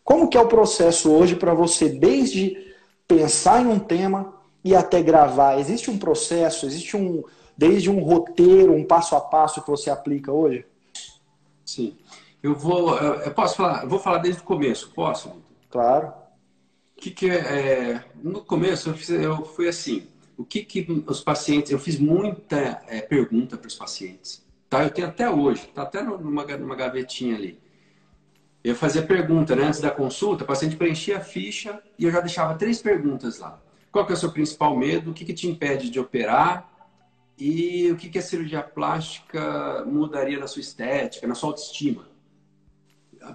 Como 0.05 0.29
que 0.29 0.37
é 0.37 0.41
o 0.41 0.49
processo 0.49 1.11
hoje 1.13 1.37
para 1.37 1.55
você, 1.55 1.89
desde 1.89 2.75
pensar 3.07 3.63
em 3.63 3.69
um 3.69 3.79
tema 3.79 4.35
e 4.65 4.75
até 4.75 5.03
gravar? 5.03 5.59
Existe 5.59 5.91
um 5.91 5.99
processo, 5.99 6.67
existe 6.67 6.97
um, 6.97 7.23
desde 7.57 7.91
um 7.91 8.03
roteiro, 8.03 8.75
um 8.75 8.85
passo 8.85 9.15
a 9.15 9.21
passo 9.21 9.63
que 9.63 9.71
você 9.71 9.91
aplica 9.91 10.33
hoje? 10.33 10.67
Sim. 11.65 11.97
Eu 12.43 12.55
vou, 12.55 12.99
eu 12.99 13.31
posso 13.33 13.57
falar, 13.57 13.85
eu 13.85 13.89
vou 13.89 14.01
falar 14.01 14.19
desde 14.19 14.41
o 14.41 14.45
começo, 14.45 14.91
posso? 14.93 15.33
Claro. 15.71 16.13
O 16.97 17.01
que 17.01 17.11
que 17.11 17.31
é, 17.31 17.37
é 17.37 18.05
no 18.23 18.43
começo 18.43 18.91
eu, 18.91 18.95
fiz, 18.95 19.11
eu 19.11 19.45
fui 19.45 19.69
assim, 19.69 20.07
o 20.37 20.45
que 20.45 20.65
que 20.65 21.05
os 21.07 21.21
pacientes, 21.21 21.71
eu 21.71 21.79
fiz 21.79 21.99
muita 21.99 22.83
é, 22.89 23.01
pergunta 23.01 23.57
para 23.57 23.69
os 23.69 23.75
pacientes, 23.75 24.45
tá? 24.69 24.83
Eu 24.83 24.91
tenho 24.91 25.07
até 25.07 25.31
hoje, 25.31 25.67
tá 25.69 25.83
até 25.83 26.03
numa, 26.03 26.45
numa 26.45 26.75
gavetinha 26.75 27.37
ali. 27.37 27.61
Eu 28.65 28.77
fazia 28.77 29.03
pergunta, 29.03 29.57
né? 29.57 29.65
Antes 29.65 29.81
da 29.81 29.91
consulta, 29.91 30.45
o 30.45 30.47
paciente 30.47 30.77
preenchia 30.77 31.19
a 31.19 31.21
ficha 31.21 31.83
e 31.99 32.05
eu 32.05 32.13
já 32.13 32.21
deixava 32.21 32.55
três 32.55 32.81
perguntas 32.81 33.39
lá. 33.39 33.61
Qual 33.91 34.07
que 34.07 34.13
é 34.13 34.15
o 34.15 34.19
seu 34.19 34.31
principal 34.31 34.77
medo? 34.77 35.11
O 35.11 35.15
que, 35.15 35.25
que 35.25 35.35
te 35.35 35.49
impede 35.49 35.91
de 35.91 35.99
operar? 35.99 36.71
E 37.37 37.91
o 37.91 37.97
que, 37.97 38.09
que 38.09 38.19
a 38.19 38.23
cirurgia 38.23 38.63
plástica 38.63 39.85
mudaria 39.85 40.39
na 40.39 40.47
sua 40.47 40.61
estética, 40.61 41.27
na 41.27 41.35
sua 41.35 41.51
autoestima? 41.51 42.07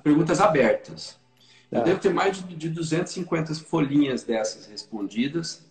Perguntas 0.02 0.40
abertas. 0.40 1.20
Eu 1.70 1.82
é. 1.82 1.84
devo 1.84 2.00
ter 2.00 2.14
mais 2.14 2.42
de 2.48 2.70
250 2.70 3.54
folhinhas 3.56 4.24
dessas 4.24 4.66
respondidas. 4.66 5.70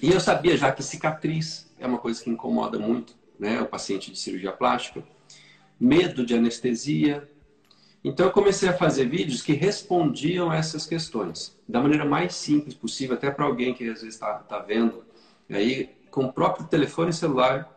E 0.00 0.10
eu 0.10 0.18
sabia 0.18 0.56
já 0.56 0.72
que 0.72 0.82
cicatriz 0.82 1.72
é 1.78 1.86
uma 1.86 1.98
coisa 1.98 2.22
que 2.22 2.30
incomoda 2.30 2.78
muito 2.78 3.14
né, 3.38 3.60
o 3.60 3.66
paciente 3.66 4.10
de 4.10 4.18
cirurgia 4.18 4.52
plástica. 4.52 5.04
Medo 5.78 6.26
de 6.26 6.34
anestesia, 6.34 7.28
então 8.04 8.26
eu 8.26 8.32
comecei 8.32 8.68
a 8.68 8.72
fazer 8.72 9.08
vídeos 9.08 9.42
que 9.42 9.52
respondiam 9.52 10.52
essas 10.52 10.86
questões 10.86 11.56
da 11.68 11.80
maneira 11.80 12.04
mais 12.04 12.34
simples 12.34 12.74
possível, 12.74 13.14
até 13.14 13.30
para 13.30 13.44
alguém 13.44 13.72
que 13.72 13.84
às 13.84 14.00
vezes 14.00 14.14
está 14.14 14.34
tá 14.40 14.58
vendo 14.58 15.04
aí 15.48 15.90
com 16.10 16.24
o 16.24 16.32
próprio 16.32 16.66
telefone 16.66 17.12
celular, 17.12 17.70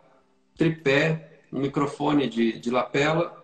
tripé, 0.58 1.42
um 1.52 1.60
microfone 1.62 2.28
de, 2.28 2.60
de 2.60 2.70
lapela. 2.70 3.44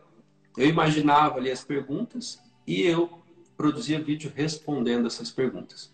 Eu 0.58 0.68
imaginava 0.68 1.38
ali 1.38 1.52
as 1.52 1.64
perguntas 1.64 2.40
e 2.66 2.82
eu 2.82 3.10
produzia 3.56 4.02
vídeo 4.02 4.32
respondendo 4.36 5.08
essas 5.08 5.30
perguntas. 5.30 5.94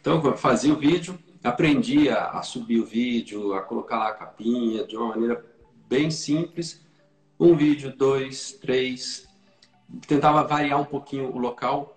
Então 0.00 0.22
eu 0.22 0.36
fazia 0.36 0.74
o 0.74 0.78
vídeo, 0.78 1.18
aprendia 1.42 2.16
a 2.16 2.42
subir 2.42 2.80
o 2.80 2.84
vídeo, 2.84 3.54
a 3.54 3.62
colocar 3.62 3.98
lá 3.98 4.08
a 4.08 4.14
capinha 4.14 4.84
de 4.84 4.96
uma 4.96 5.08
maneira 5.08 5.44
bem 5.88 6.10
simples. 6.10 6.84
Um 7.38 7.56
vídeo, 7.56 7.94
dois, 7.96 8.52
três, 8.52 9.28
tentava 10.06 10.42
variar 10.44 10.80
um 10.80 10.84
pouquinho 10.84 11.34
o 11.34 11.38
local. 11.38 11.96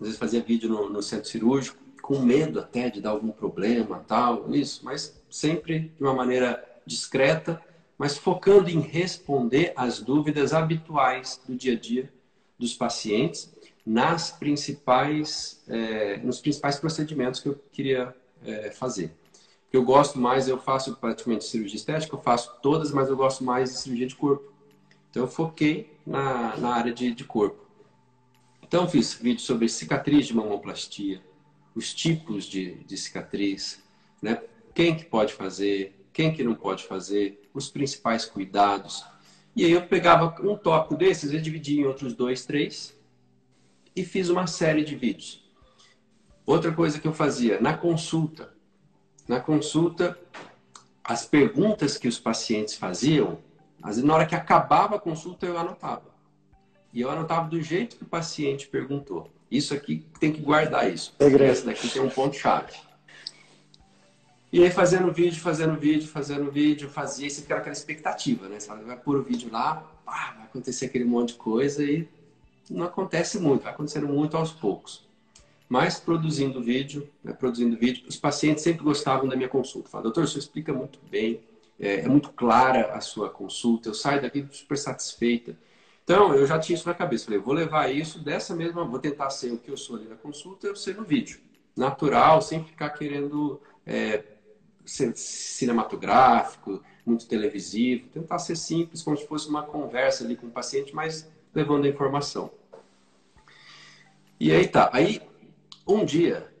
Às 0.00 0.06
vezes 0.06 0.18
fazia 0.18 0.42
vídeo 0.42 0.68
no, 0.68 0.88
no 0.88 1.02
centro 1.02 1.28
cirúrgico, 1.28 1.78
com 2.00 2.18
medo 2.20 2.58
até 2.58 2.88
de 2.88 3.00
dar 3.00 3.10
algum 3.10 3.30
problema, 3.30 4.04
tal, 4.06 4.52
isso, 4.54 4.84
mas 4.84 5.20
sempre 5.30 5.92
de 5.96 6.02
uma 6.02 6.14
maneira 6.14 6.64
discreta, 6.86 7.62
mas 7.96 8.16
focando 8.16 8.70
em 8.70 8.80
responder 8.80 9.72
às 9.76 10.00
dúvidas 10.00 10.52
habituais 10.52 11.40
do 11.46 11.54
dia 11.54 11.74
a 11.74 11.78
dia 11.78 12.12
dos 12.58 12.74
pacientes 12.74 13.52
nas 13.84 14.30
principais, 14.30 15.62
é, 15.68 16.16
nos 16.18 16.40
principais 16.40 16.76
procedimentos 16.78 17.40
que 17.40 17.48
eu 17.48 17.60
queria 17.72 18.14
é, 18.44 18.70
fazer. 18.70 19.12
Eu 19.72 19.84
gosto 19.84 20.18
mais, 20.18 20.48
eu 20.48 20.58
faço 20.58 20.96
praticamente 20.96 21.44
cirurgia 21.44 21.76
estética, 21.76 22.14
eu 22.14 22.20
faço 22.20 22.56
todas, 22.60 22.90
mas 22.90 23.08
eu 23.08 23.16
gosto 23.16 23.44
mais 23.44 23.70
de 23.70 23.78
cirurgia 23.78 24.06
de 24.06 24.16
corpo. 24.16 24.52
Então 25.10 25.24
eu 25.24 25.28
foquei 25.28 25.92
na, 26.06 26.56
na 26.56 26.74
área 26.74 26.92
de, 26.92 27.12
de 27.12 27.24
corpo. 27.24 27.66
Então 28.62 28.88
fiz 28.88 29.14
vídeo 29.14 29.40
sobre 29.40 29.68
cicatriz 29.68 30.26
de 30.26 30.34
mamoplastia, 30.34 31.20
os 31.74 31.92
tipos 31.92 32.44
de, 32.44 32.76
de 32.84 32.96
cicatriz, 32.96 33.82
né? 34.22 34.40
quem 34.72 34.96
que 34.96 35.04
pode 35.04 35.32
fazer, 35.32 36.06
quem 36.12 36.32
que 36.32 36.44
não 36.44 36.54
pode 36.54 36.84
fazer, 36.84 37.48
os 37.52 37.68
principais 37.68 38.24
cuidados. 38.24 39.04
E 39.56 39.64
aí 39.64 39.72
eu 39.72 39.82
pegava 39.82 40.34
um 40.42 40.56
tópico 40.56 40.96
desses, 40.96 41.32
eu 41.32 41.40
dividia 41.40 41.82
em 41.82 41.84
outros 41.84 42.14
dois, 42.14 42.46
três, 42.46 42.96
e 43.94 44.04
fiz 44.04 44.28
uma 44.28 44.46
série 44.46 44.84
de 44.84 44.94
vídeos. 44.94 45.44
Outra 46.46 46.72
coisa 46.72 47.00
que 47.00 47.08
eu 47.08 47.12
fazia, 47.12 47.60
na 47.60 47.76
consulta. 47.76 48.54
Na 49.26 49.40
consulta, 49.40 50.18
as 51.02 51.26
perguntas 51.26 51.98
que 51.98 52.08
os 52.08 52.18
pacientes 52.18 52.74
faziam, 52.74 53.38
às 53.82 53.96
vezes, 53.96 54.04
na 54.04 54.14
hora 54.14 54.26
que 54.26 54.34
acabava 54.34 54.96
a 54.96 55.00
consulta, 55.00 55.46
eu 55.46 55.58
anotava. 55.58 56.10
E 56.92 57.00
eu 57.00 57.10
anotava 57.10 57.48
do 57.48 57.60
jeito 57.60 57.96
que 57.96 58.02
o 58.02 58.06
paciente 58.06 58.66
perguntou. 58.66 59.30
Isso 59.50 59.74
aqui 59.74 60.04
tem 60.18 60.32
que 60.32 60.40
guardar 60.40 60.92
isso. 60.92 61.14
Essa 61.18 61.66
daqui 61.66 61.88
tem 61.88 62.02
um 62.02 62.10
ponto-chave. 62.10 62.72
E 64.52 64.62
aí, 64.62 64.70
fazendo 64.70 65.12
vídeo, 65.12 65.40
fazendo 65.40 65.78
vídeo, 65.78 66.08
fazendo 66.08 66.50
vídeo, 66.50 66.88
fazia, 66.88 67.28
e 67.28 67.30
você 67.30 67.42
fica 67.42 67.54
naquela 67.54 67.72
expectativa, 67.72 68.48
né? 68.48 68.58
Você 68.58 68.74
vai 68.74 68.96
pôr 68.96 69.16
o 69.16 69.22
vídeo 69.22 69.48
lá, 69.50 69.76
pá, 70.04 70.34
vai 70.36 70.44
acontecer 70.44 70.86
aquele 70.86 71.04
monte 71.04 71.28
de 71.28 71.34
coisa 71.34 71.84
e 71.84 72.08
não 72.68 72.84
acontece 72.84 73.38
muito, 73.38 73.62
vai 73.62 73.72
acontecendo 73.72 74.08
muito 74.08 74.36
aos 74.36 74.50
poucos. 74.50 75.08
Mas 75.68 76.00
produzindo 76.00 76.60
vídeo, 76.60 77.08
né, 77.22 77.32
produzindo 77.32 77.76
vídeo, 77.76 78.04
os 78.08 78.16
pacientes 78.16 78.64
sempre 78.64 78.82
gostavam 78.82 79.28
da 79.28 79.36
minha 79.36 79.48
consulta. 79.48 79.88
Falaram, 79.88 80.10
doutor, 80.10 80.28
você 80.28 80.40
explica 80.40 80.72
muito 80.72 80.98
bem, 81.08 81.40
é, 81.80 82.00
é 82.00 82.08
muito 82.08 82.30
clara 82.30 82.92
a 82.92 83.00
sua 83.00 83.30
consulta, 83.30 83.88
eu 83.88 83.94
saio 83.94 84.20
daqui 84.20 84.46
super 84.52 84.76
satisfeita. 84.76 85.56
Então, 86.04 86.34
eu 86.34 86.46
já 86.46 86.58
tinha 86.58 86.76
isso 86.76 86.88
na 86.88 86.94
cabeça. 86.94 87.26
Falei, 87.26 87.40
vou 87.40 87.54
levar 87.54 87.88
isso 87.88 88.18
dessa 88.18 88.54
mesma, 88.54 88.84
vou 88.84 88.98
tentar 88.98 89.30
ser 89.30 89.52
o 89.52 89.58
que 89.58 89.70
eu 89.70 89.76
sou 89.76 89.96
ali 89.96 90.06
na 90.06 90.16
consulta, 90.16 90.66
eu 90.66 90.76
ser 90.76 90.96
no 90.96 91.04
vídeo. 91.04 91.40
Natural, 91.76 92.42
sem 92.42 92.64
ficar 92.64 92.90
querendo 92.90 93.60
é, 93.86 94.24
ser 94.84 95.16
cinematográfico, 95.16 96.82
muito 97.06 97.26
televisivo. 97.26 98.08
Tentar 98.08 98.40
ser 98.40 98.56
simples, 98.56 99.02
como 99.02 99.16
se 99.16 99.26
fosse 99.26 99.48
uma 99.48 99.62
conversa 99.62 100.24
ali 100.24 100.36
com 100.36 100.48
o 100.48 100.50
paciente, 100.50 100.94
mas 100.94 101.30
levando 101.54 101.84
a 101.84 101.88
informação. 101.88 102.50
E 104.38 104.52
aí 104.52 104.66
tá. 104.66 104.90
Aí, 104.92 105.22
um 105.86 106.04
dia, 106.04 106.52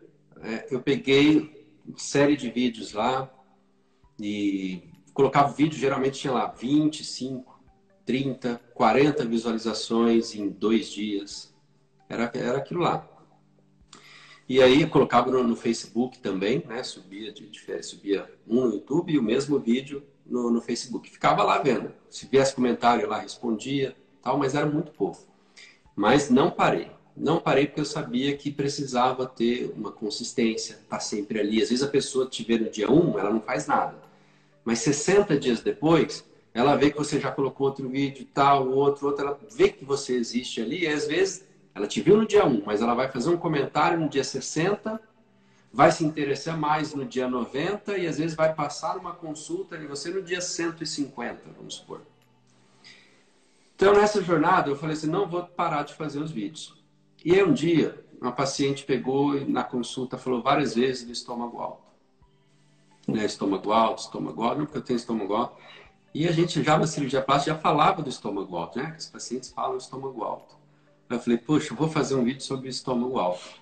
é, 0.42 0.68
eu 0.70 0.80
peguei 0.80 1.66
série 1.96 2.36
de 2.36 2.50
vídeos 2.50 2.92
lá 2.92 3.28
e 4.18 4.89
colocava 5.12 5.52
vídeo, 5.52 5.78
geralmente 5.78 6.20
tinha 6.20 6.32
lá 6.32 6.46
25, 6.46 7.60
30, 8.04 8.60
40 8.74 9.24
visualizações 9.24 10.34
em 10.34 10.48
dois 10.48 10.88
dias. 10.90 11.54
Era, 12.08 12.30
era 12.34 12.58
aquilo 12.58 12.80
lá. 12.80 13.06
E 14.48 14.60
aí 14.60 14.84
colocava 14.84 15.30
no, 15.30 15.44
no 15.44 15.54
Facebook 15.54 16.18
também, 16.18 16.64
né? 16.66 16.82
Subia 16.82 17.32
de, 17.32 17.48
de 17.48 17.82
subia 17.84 18.28
um 18.48 18.66
no 18.66 18.72
YouTube 18.74 19.12
e 19.12 19.18
o 19.18 19.22
mesmo 19.22 19.60
vídeo 19.60 20.02
no, 20.26 20.50
no 20.50 20.60
Facebook. 20.60 21.08
Ficava 21.08 21.44
lá 21.44 21.58
vendo. 21.58 21.92
Se 22.08 22.26
viesse 22.26 22.54
comentário 22.54 23.08
lá, 23.08 23.20
respondia, 23.20 23.94
tal, 24.20 24.38
mas 24.38 24.56
era 24.56 24.66
muito 24.66 24.90
pouco. 24.90 25.20
Mas 25.94 26.30
não 26.30 26.50
parei. 26.50 26.90
Não 27.16 27.38
parei 27.38 27.66
porque 27.66 27.80
eu 27.80 27.84
sabia 27.84 28.36
que 28.36 28.50
precisava 28.50 29.26
ter 29.26 29.72
uma 29.76 29.92
consistência, 29.92 30.74
estar 30.74 30.96
tá 30.96 31.00
sempre 31.00 31.38
ali. 31.38 31.62
Às 31.62 31.68
vezes 31.68 31.84
a 31.84 31.88
pessoa 31.88 32.26
te 32.26 32.42
vê 32.42 32.58
no 32.58 32.70
dia 32.70 32.90
1, 32.90 33.18
ela 33.18 33.30
não 33.30 33.40
faz 33.40 33.66
nada. 33.66 34.09
Mas 34.64 34.80
60 34.80 35.38
dias 35.38 35.60
depois, 35.60 36.24
ela 36.52 36.76
vê 36.76 36.90
que 36.90 36.98
você 36.98 37.18
já 37.20 37.30
colocou 37.30 37.68
outro 37.68 37.88
vídeo, 37.88 38.26
tal, 38.34 38.68
outro, 38.70 39.06
outro, 39.06 39.26
ela 39.26 39.38
vê 39.54 39.68
que 39.68 39.84
você 39.84 40.14
existe 40.14 40.60
ali, 40.60 40.82
e 40.82 40.88
às 40.88 41.06
vezes 41.06 41.46
Ela 41.74 41.86
te 41.86 42.00
viu 42.00 42.16
no 42.16 42.26
dia 42.26 42.44
1, 42.44 42.62
mas 42.66 42.82
ela 42.82 42.94
vai 42.94 43.10
fazer 43.10 43.30
um 43.30 43.36
comentário 43.36 43.98
no 43.98 44.08
dia 44.08 44.24
60, 44.24 45.00
vai 45.72 45.92
se 45.92 46.04
interessar 46.04 46.58
mais 46.58 46.94
no 46.94 47.04
dia 47.04 47.28
90 47.28 47.96
e 47.96 48.06
às 48.06 48.18
vezes 48.18 48.36
vai 48.36 48.52
passar 48.54 48.96
uma 48.96 49.12
consulta 49.14 49.78
de 49.78 49.86
você 49.86 50.10
no 50.10 50.22
dia 50.22 50.40
150, 50.40 51.40
vamos 51.56 51.74
supor. 51.74 52.02
Então, 53.76 53.94
nessa 53.94 54.22
jornada, 54.22 54.68
eu 54.68 54.76
falei 54.76 54.94
assim: 54.94 55.06
não 55.06 55.28
vou 55.28 55.42
parar 55.44 55.84
de 55.84 55.94
fazer 55.94 56.20
os 56.20 56.30
vídeos. 56.30 56.74
E 57.24 57.32
aí, 57.34 57.42
um 57.42 57.52
dia, 57.52 58.04
uma 58.20 58.32
paciente 58.32 58.84
pegou 58.84 59.34
na 59.46 59.64
consulta 59.64 60.18
falou 60.18 60.42
várias 60.42 60.74
vezes 60.74 61.04
do 61.04 61.12
estômago 61.12 61.58
alto. 61.58 61.89
Né? 63.10 63.24
Estômago 63.24 63.72
alto, 63.72 64.02
estômago 64.02 64.42
alto, 64.42 64.58
não 64.58 64.64
porque 64.66 64.78
eu 64.78 64.82
tenho 64.82 64.96
estômago 64.96 65.34
alto. 65.34 65.56
E 66.12 66.26
a 66.26 66.32
gente 66.32 66.62
já 66.62 66.76
na 66.76 66.86
cirurgia 66.86 67.22
plástica 67.22 67.54
já 67.54 67.60
falava 67.60 68.02
do 68.02 68.08
estômago 68.08 68.56
alto, 68.56 68.78
né? 68.78 68.90
Que 68.90 68.98
os 68.98 69.06
pacientes 69.06 69.50
falam 69.50 69.76
estômago 69.76 70.22
alto. 70.24 70.56
Eu 71.08 71.18
falei, 71.18 71.38
poxa, 71.38 71.72
eu 71.72 71.76
vou 71.76 71.88
fazer 71.88 72.14
um 72.14 72.24
vídeo 72.24 72.42
sobre 72.42 72.68
estômago 72.68 73.18
alto. 73.18 73.60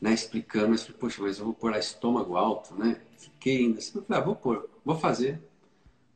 Né? 0.00 0.12
Explicando, 0.12 0.74
eu 0.74 0.78
falei, 0.78 0.96
poxa, 0.98 1.22
mas 1.22 1.38
eu 1.38 1.46
vou 1.46 1.54
pôr 1.54 1.74
estômago 1.76 2.36
alto, 2.36 2.74
né? 2.74 3.00
Fiquei 3.18 3.58
ainda 3.58 3.78
assim, 3.78 3.92
eu 3.94 4.04
falei, 4.04 4.22
ah, 4.22 4.24
vou 4.24 4.36
pôr, 4.36 4.68
vou 4.84 4.98
fazer. 4.98 5.40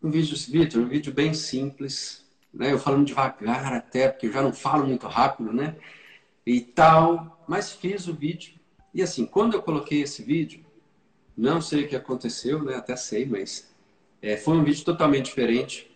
Um 0.03 0.11
vídeo, 0.11 0.37
vídeo, 0.49 0.83
um 0.83 0.89
vídeo 0.89 1.13
bem 1.13 1.33
simples, 1.33 2.25
né? 2.53 2.73
Eu 2.73 2.79
falando 2.79 3.07
devagar 3.07 3.73
até, 3.73 4.09
porque 4.09 4.27
eu 4.27 4.33
já 4.33 4.43
não 4.43 4.53
falo 4.53 4.87
muito 4.87 5.07
rápido, 5.07 5.53
né? 5.53 5.77
E 6.47 6.61
tal, 6.61 7.43
mas 7.49 7.73
fiz 7.73 8.07
o 8.09 8.15
vídeo. 8.15 8.55
E 8.93 9.03
assim, 9.03 9.25
quando 9.25 9.55
eu 9.55 9.63
coloquei 9.63 10.03
esse 10.03 10.23
vídeo, 10.23 10.65
não 11.37 11.61
sei 11.61 11.85
o 11.85 11.89
que 11.89 11.97
aconteceu, 11.97 12.63
né? 12.63 12.75
Até 12.75 12.97
sei, 12.97 13.27
mas 13.27 13.71
é, 14.23 14.37
foi 14.37 14.57
um 14.57 14.65
vídeo 14.65 14.85
totalmente 14.85 15.27
diferente. 15.27 15.91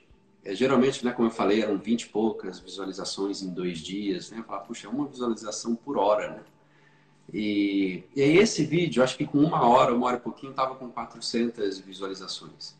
É, 0.44 0.54
geralmente, 0.54 1.04
né, 1.04 1.12
como 1.12 1.28
eu 1.28 1.32
falei, 1.32 1.62
eram 1.62 1.78
20 1.78 2.02
e 2.02 2.08
poucas 2.08 2.60
visualizações 2.60 3.42
em 3.42 3.50
dois 3.50 3.78
dias, 3.78 4.30
né? 4.30 4.38
Eu 4.38 4.44
falava, 4.44 4.64
puxa, 4.64 4.86
é 4.86 4.90
uma 4.90 5.06
visualização 5.06 5.74
por 5.74 5.96
hora, 5.96 6.30
né? 6.30 6.40
E, 7.32 8.04
e 8.14 8.22
aí 8.22 8.36
esse 8.36 8.64
vídeo, 8.64 9.02
acho 9.02 9.16
que 9.16 9.26
com 9.26 9.38
uma 9.38 9.66
hora, 9.66 9.94
uma 9.94 10.06
hora 10.06 10.16
e 10.16 10.20
pouquinho, 10.20 10.52
tava 10.52 10.74
com 10.74 10.90
400 10.90 11.78
visualizações. 11.78 12.76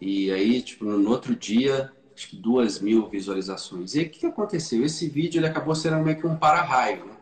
E 0.00 0.30
aí, 0.30 0.62
tipo, 0.62 0.84
no 0.84 1.10
outro 1.10 1.34
dia, 1.34 1.92
acho 2.14 2.28
que 2.28 2.36
duas 2.36 2.80
mil 2.80 3.08
visualizações. 3.08 3.94
E 3.94 4.02
o 4.02 4.10
que, 4.10 4.26
aconteceu? 4.26 4.84
Esse 4.84 5.08
vídeo 5.08 5.40
ele 5.40 5.46
acabou 5.46 5.74
sendo 5.74 5.98
meio 5.98 6.18
que 6.18 6.26
um 6.26 6.36
para-raio. 6.36 7.04
Né? 7.06 7.14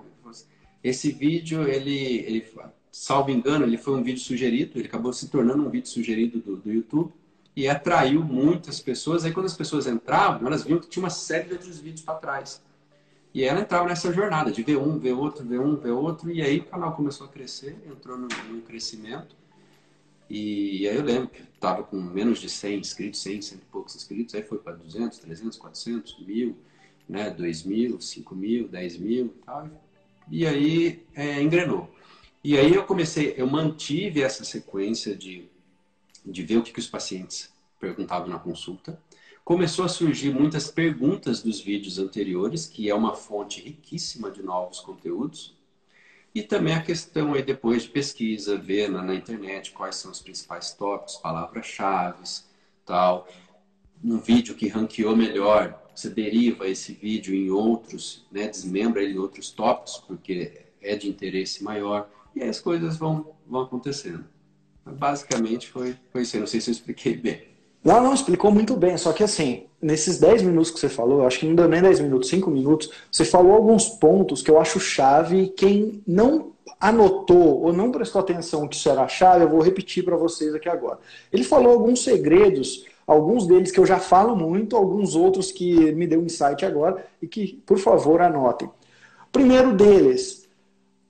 Esse 0.85 1.11
vídeo, 1.11 1.67
ele, 1.67 2.19
ele, 2.27 2.47
salvo 2.99 3.31
engano, 3.31 3.67
ele 3.67 3.76
foi 3.76 3.95
um 3.95 4.03
vídeo 4.03 4.21
sugerido, 4.21 4.79
ele 4.79 4.88
acabou 4.88 5.12
se 5.12 5.29
tornando 5.29 5.62
um 5.62 5.69
vídeo 5.69 5.88
sugerido 5.88 6.41
do, 6.41 6.57
do 6.57 6.73
YouTube 6.73 7.12
e 7.55 7.69
atraiu 7.69 8.25
muitas 8.25 8.81
pessoas. 8.81 9.23
Aí 9.25 9.33
quando 9.33 9.45
as 9.45 9.55
pessoas 9.55 9.87
entravam, 9.87 10.47
elas 10.47 10.65
viam 10.65 10.81
que 10.81 10.88
tinha 10.88 11.03
uma 11.03 11.11
série 11.11 11.45
de 11.45 11.53
outros 11.53 11.79
vídeos 11.79 12.00
para 12.00 12.15
trás. 12.15 12.62
E 13.35 13.45
ela 13.45 13.61
entrava 13.61 13.87
nessa 13.87 14.11
jornada 14.11 14.50
de 14.50 14.62
ver 14.62 14.79
um, 14.79 14.99
ver 14.99 15.12
outro, 15.12 15.45
ver 15.45 15.61
um, 15.61 15.76
ver 15.76 15.91
outro, 15.91 16.31
e 16.31 16.41
aí 16.41 16.61
o 16.61 16.65
canal 16.65 16.97
começou 16.97 17.26
a 17.26 17.31
crescer, 17.31 17.76
entrou 17.87 18.17
num, 18.17 18.29
num 18.49 18.62
crescimento. 18.62 19.37
E 20.29 20.88
aí 20.88 20.97
eu 20.97 21.03
lembro 21.03 21.29
que 21.29 21.43
estava 21.43 21.83
com 21.83 22.00
menos 22.00 22.38
de 22.38 22.49
100 22.49 22.79
inscritos, 22.79 23.21
100, 23.21 23.43
100 23.43 23.59
e 23.59 23.61
poucos 23.71 23.95
inscritos, 23.95 24.35
aí 24.35 24.43
foi 24.43 24.57
para 24.57 24.73
200, 24.73 25.19
300, 25.19 25.59
400, 25.59 26.19
mil, 26.26 26.57
né, 27.07 27.29
2 27.29 27.62
mil, 27.65 28.00
5 28.00 28.35
mil, 28.35 28.69
10 28.69 28.97
mil 28.97 29.26
e 29.26 29.45
tal. 29.45 29.69
E 30.31 30.47
aí 30.47 31.05
é, 31.15 31.43
engrenou. 31.43 31.95
E 32.49 32.57
aí 32.57 32.73
eu 32.73 32.85
comecei, 32.85 33.35
eu 33.37 33.45
mantive 33.49 34.23
essa 34.23 34.45
sequência 34.45 35.17
de, 35.17 35.49
de 36.25 36.45
ver 36.45 36.59
o 36.59 36.62
que, 36.62 36.73
que 36.73 36.79
os 36.79 36.87
pacientes 36.87 37.53
perguntavam 37.81 38.29
na 38.29 38.38
consulta. 38.38 39.03
Começou 39.45 39.85
a 39.85 39.88
surgir 39.88 40.33
muitas 40.33 40.71
perguntas 40.71 41.43
dos 41.43 41.61
vídeos 41.61 41.99
anteriores, 41.99 42.65
que 42.65 42.88
é 42.88 42.95
uma 42.95 43.17
fonte 43.17 43.61
riquíssima 43.61 44.31
de 44.31 44.45
novos 44.45 44.79
conteúdos. 44.79 45.57
E 46.33 46.41
também 46.41 46.75
a 46.75 46.80
questão 46.80 47.35
aí 47.35 47.43
depois 47.43 47.82
de 47.82 47.89
pesquisa, 47.89 48.56
ver 48.56 48.89
na, 48.89 49.02
na 49.02 49.17
internet 49.17 49.73
quais 49.73 49.97
são 49.97 50.13
os 50.13 50.21
principais 50.21 50.73
tópicos, 50.73 51.17
palavras-chave, 51.17 52.23
tal. 52.85 53.26
Um 54.04 54.19
vídeo 54.19 54.54
que 54.54 54.69
ranqueou 54.69 55.17
melhor, 55.17 55.82
você 55.93 56.09
deriva 56.09 56.69
esse 56.69 56.93
vídeo 56.93 57.35
em 57.35 57.50
outros, 57.50 58.25
né, 58.30 58.47
desmembra 58.47 59.02
ele 59.02 59.15
em 59.15 59.19
outros 59.19 59.50
tópicos, 59.50 59.99
porque 60.06 60.63
é 60.80 60.95
de 60.95 61.09
interesse 61.09 61.65
maior, 61.65 62.09
e 62.37 62.43
aí 62.43 62.51
as 62.51 62.61
coisas 62.61 62.99
vão, 62.99 63.35
vão 63.47 63.63
acontecendo. 63.63 64.25
Basicamente 64.85 65.69
foi, 65.69 65.97
foi 66.13 66.23
isso. 66.23 66.39
Não 66.39 66.47
sei 66.47 66.61
se 66.61 66.71
eu 66.71 66.73
expliquei 66.73 67.17
bem. 67.17 67.43
Não, 67.83 68.03
não, 68.03 68.13
explicou 68.13 68.53
muito 68.53 68.77
bem. 68.77 68.97
Só 68.99 69.13
que 69.13 69.25
assim, 69.25 69.65
nesses 69.81 70.19
10 70.19 70.43
minutos 70.43 70.71
que 70.71 70.79
você 70.79 70.89
falou, 70.89 71.27
acho 71.27 71.41
que 71.41 71.47
não 71.47 71.55
deu 71.55 71.67
nem 71.67 71.81
10 71.81 72.01
minutos, 72.01 72.29
5 72.29 72.51
minutos, 72.51 72.91
você 73.11 73.25
falou 73.25 73.53
alguns 73.53 73.89
pontos 73.89 74.43
que 74.43 74.51
eu 74.51 74.61
acho 74.61 74.79
chave. 74.79 75.49
Quem 75.57 76.03
não 76.07 76.53
anotou 76.79 77.63
ou 77.63 77.73
não 77.73 77.91
prestou 77.91 78.21
atenção 78.21 78.69
que 78.69 78.77
isso 78.77 78.89
era 78.91 79.09
chave, 79.09 79.45
eu 79.45 79.49
vou 79.49 79.63
repetir 79.63 80.05
para 80.05 80.17
vocês 80.17 80.55
aqui 80.55 80.69
agora. 80.69 80.99
Ele 81.33 81.43
falou 81.43 81.73
alguns 81.73 82.03
segredos, 82.05 82.85
alguns 83.07 83.47
deles 83.47 83.71
que 83.71 83.81
eu 83.81 83.87
já 83.87 83.99
falo 83.99 84.37
muito, 84.37 84.77
alguns 84.77 85.17
outros 85.17 85.51
que 85.51 85.93
me 85.93 86.07
deu 86.07 86.21
um 86.21 86.27
insight 86.27 86.67
agora 86.67 87.07
e 87.23 87.27
que, 87.27 87.63
por 87.65 87.79
favor, 87.79 88.21
anotem. 88.21 88.69
Primeiro 89.33 89.75
deles, 89.75 90.47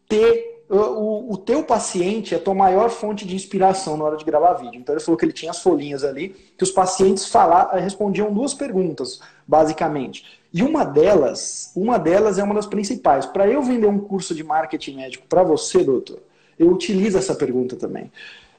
ter 0.09 0.56
o, 0.69 1.33
o 1.33 1.37
teu 1.37 1.63
paciente 1.63 2.35
é 2.35 2.39
a 2.39 2.41
tua 2.41 2.55
maior 2.55 2.91
fonte 2.91 3.25
de 3.25 3.37
inspiração 3.37 3.97
na 3.97 4.05
hora 4.05 4.17
de 4.17 4.25
gravar 4.25 4.55
vídeo. 4.55 4.81
Então 4.81 4.95
ele 4.95 5.03
falou 5.03 5.17
que 5.17 5.25
ele 5.25 5.33
tinha 5.33 5.51
as 5.51 5.63
folhinhas 5.63 6.03
ali, 6.03 6.35
que 6.57 6.65
os 6.65 6.71
pacientes 6.71 7.27
falar, 7.27 7.73
respondiam 7.75 8.33
duas 8.33 8.53
perguntas, 8.53 9.21
basicamente. 9.47 10.41
E 10.53 10.63
uma 10.63 10.85
delas, 10.85 11.71
uma 11.77 11.99
delas 11.99 12.39
é 12.39 12.43
uma 12.43 12.55
das 12.55 12.67
principais. 12.67 13.27
Para 13.27 13.49
eu 13.49 13.63
vender 13.63 13.87
um 13.87 13.99
curso 13.99 14.35
de 14.35 14.43
marketing 14.43 14.97
médico 14.97 15.27
para 15.29 15.43
você, 15.43 15.85
doutor, 15.85 16.19
eu 16.59 16.71
utilizo 16.71 17.19
essa 17.19 17.35
pergunta 17.35 17.77
também. 17.77 18.11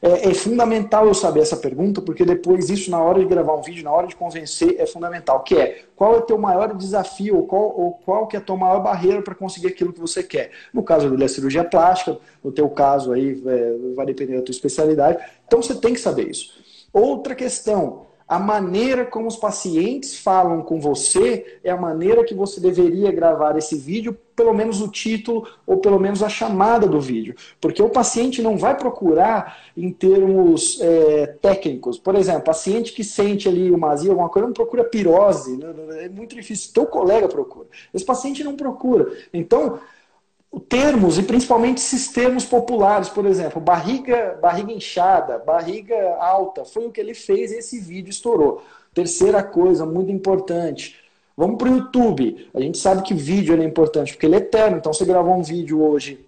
É, 0.02 0.30
é, 0.30 0.34
fundamental 0.34 1.08
eu 1.08 1.14
saber 1.14 1.42
essa 1.42 1.58
pergunta, 1.58 2.02
porque 2.02 2.24
depois 2.24 2.70
isso, 2.70 2.92
na 2.92 3.02
hora 3.02 3.20
de 3.20 3.26
gravar 3.26 3.56
um 3.56 3.62
vídeo, 3.62 3.84
na 3.84 3.92
hora 3.92 4.08
de 4.08 4.16
convencer, 4.16 4.76
é 4.80 4.86
fundamental. 4.86 5.44
Que 5.44 5.58
é, 5.58 5.84
qual 5.96 6.16
é 6.16 6.18
o 6.18 6.22
teu 6.22 6.38
maior 6.38 6.76
desafio, 6.76 7.38
ou 7.38 7.48
qual, 7.48 7.80
ou 7.80 7.92
qual 8.06 8.28
que 8.28 8.36
é 8.36 8.40
a 8.40 8.42
tua 8.42 8.58
maior 8.58 8.82
barreira 8.82 9.22
para 9.22 9.36
conseguir 9.36 9.68
aquilo 9.68 9.94
que 9.94 10.00
você 10.00 10.24
quer? 10.24 10.52
No 10.74 10.84
caso 10.84 11.10
dele, 11.10 11.24
é 11.24 11.28
cirurgia 11.28 11.64
plástica, 11.64 12.18
no 12.44 12.52
teu 12.52 12.70
caso 12.70 13.12
aí, 13.12 13.42
é, 13.46 13.94
vai 13.96 14.06
depender 14.06 14.38
da 14.38 14.44
tua 14.44 14.54
especialidade. 14.54 15.24
Então, 15.46 15.62
você 15.62 15.76
tem 15.76 15.94
que 15.94 16.00
saber 16.00 16.30
isso. 16.30 16.52
Outra 16.94 17.36
questão, 17.36 18.07
a 18.28 18.38
maneira 18.38 19.06
como 19.06 19.28
os 19.28 19.38
pacientes 19.38 20.18
falam 20.20 20.62
com 20.62 20.82
você 20.82 21.60
é 21.64 21.72
a 21.72 21.78
maneira 21.78 22.26
que 22.26 22.34
você 22.34 22.60
deveria 22.60 23.10
gravar 23.10 23.58
esse 23.58 23.78
vídeo, 23.78 24.18
pelo 24.36 24.54
menos 24.54 24.82
o 24.82 24.90
título 24.90 25.48
ou 25.66 25.78
pelo 25.78 25.98
menos 25.98 26.22
a 26.22 26.28
chamada 26.28 26.86
do 26.88 27.00
vídeo. 27.00 27.36
Porque 27.62 27.82
o 27.82 27.90
paciente 27.90 28.42
não 28.42 28.58
vai 28.58 28.78
procurar 28.78 29.58
em 29.78 29.92
termos 29.94 30.78
é, 30.82 31.28
técnicos. 31.42 31.98
Por 31.98 32.16
exemplo, 32.16 32.42
paciente 32.42 32.92
que 32.92 33.04
sente 33.04 33.48
ali 33.48 33.72
uma 33.72 33.92
azia, 33.92 34.12
alguma 34.12 34.30
coisa, 34.30 34.46
não 34.46 34.54
procura 34.54 34.84
pirose. 34.84 35.56
Né? 35.56 35.74
É 36.04 36.10
muito 36.10 36.36
difícil. 36.36 36.74
Teu 36.74 36.86
colega 36.86 37.30
procura. 37.30 37.68
Esse 37.94 38.04
paciente 38.04 38.44
não 38.44 38.58
procura. 38.58 39.10
Então, 39.34 39.80
termos, 40.70 41.18
e 41.18 41.24
principalmente 41.24 41.78
esses 41.78 42.08
termos 42.10 42.46
populares, 42.46 43.10
por 43.10 43.26
exemplo, 43.26 43.62
barriga, 43.62 44.38
barriga 44.42 44.72
inchada, 44.72 45.38
barriga 45.38 46.16
alta, 46.20 46.66
foi 46.66 46.88
o 46.88 46.92
que 46.92 47.00
ele 47.00 47.14
fez 47.14 47.52
e 47.52 47.58
esse 47.58 47.80
vídeo 47.80 48.10
estourou. 48.10 48.64
Terceira 48.94 49.44
coisa, 49.44 49.86
muito 49.86 50.12
importante, 50.12 50.98
vamos 51.36 51.58
para 51.58 51.70
o 51.70 51.78
YouTube. 51.78 52.50
A 52.54 52.60
gente 52.60 52.78
sabe 52.78 53.04
que 53.04 53.14
vídeo 53.14 53.60
é 53.60 53.64
importante, 53.64 54.14
porque 54.14 54.26
ele 54.26 54.36
é 54.36 54.40
eterno, 54.40 54.78
então 54.78 54.94
você 54.94 55.06
gravou 55.06 55.36
um 55.36 55.44
vídeo 55.44 55.82
hoje 55.82 56.26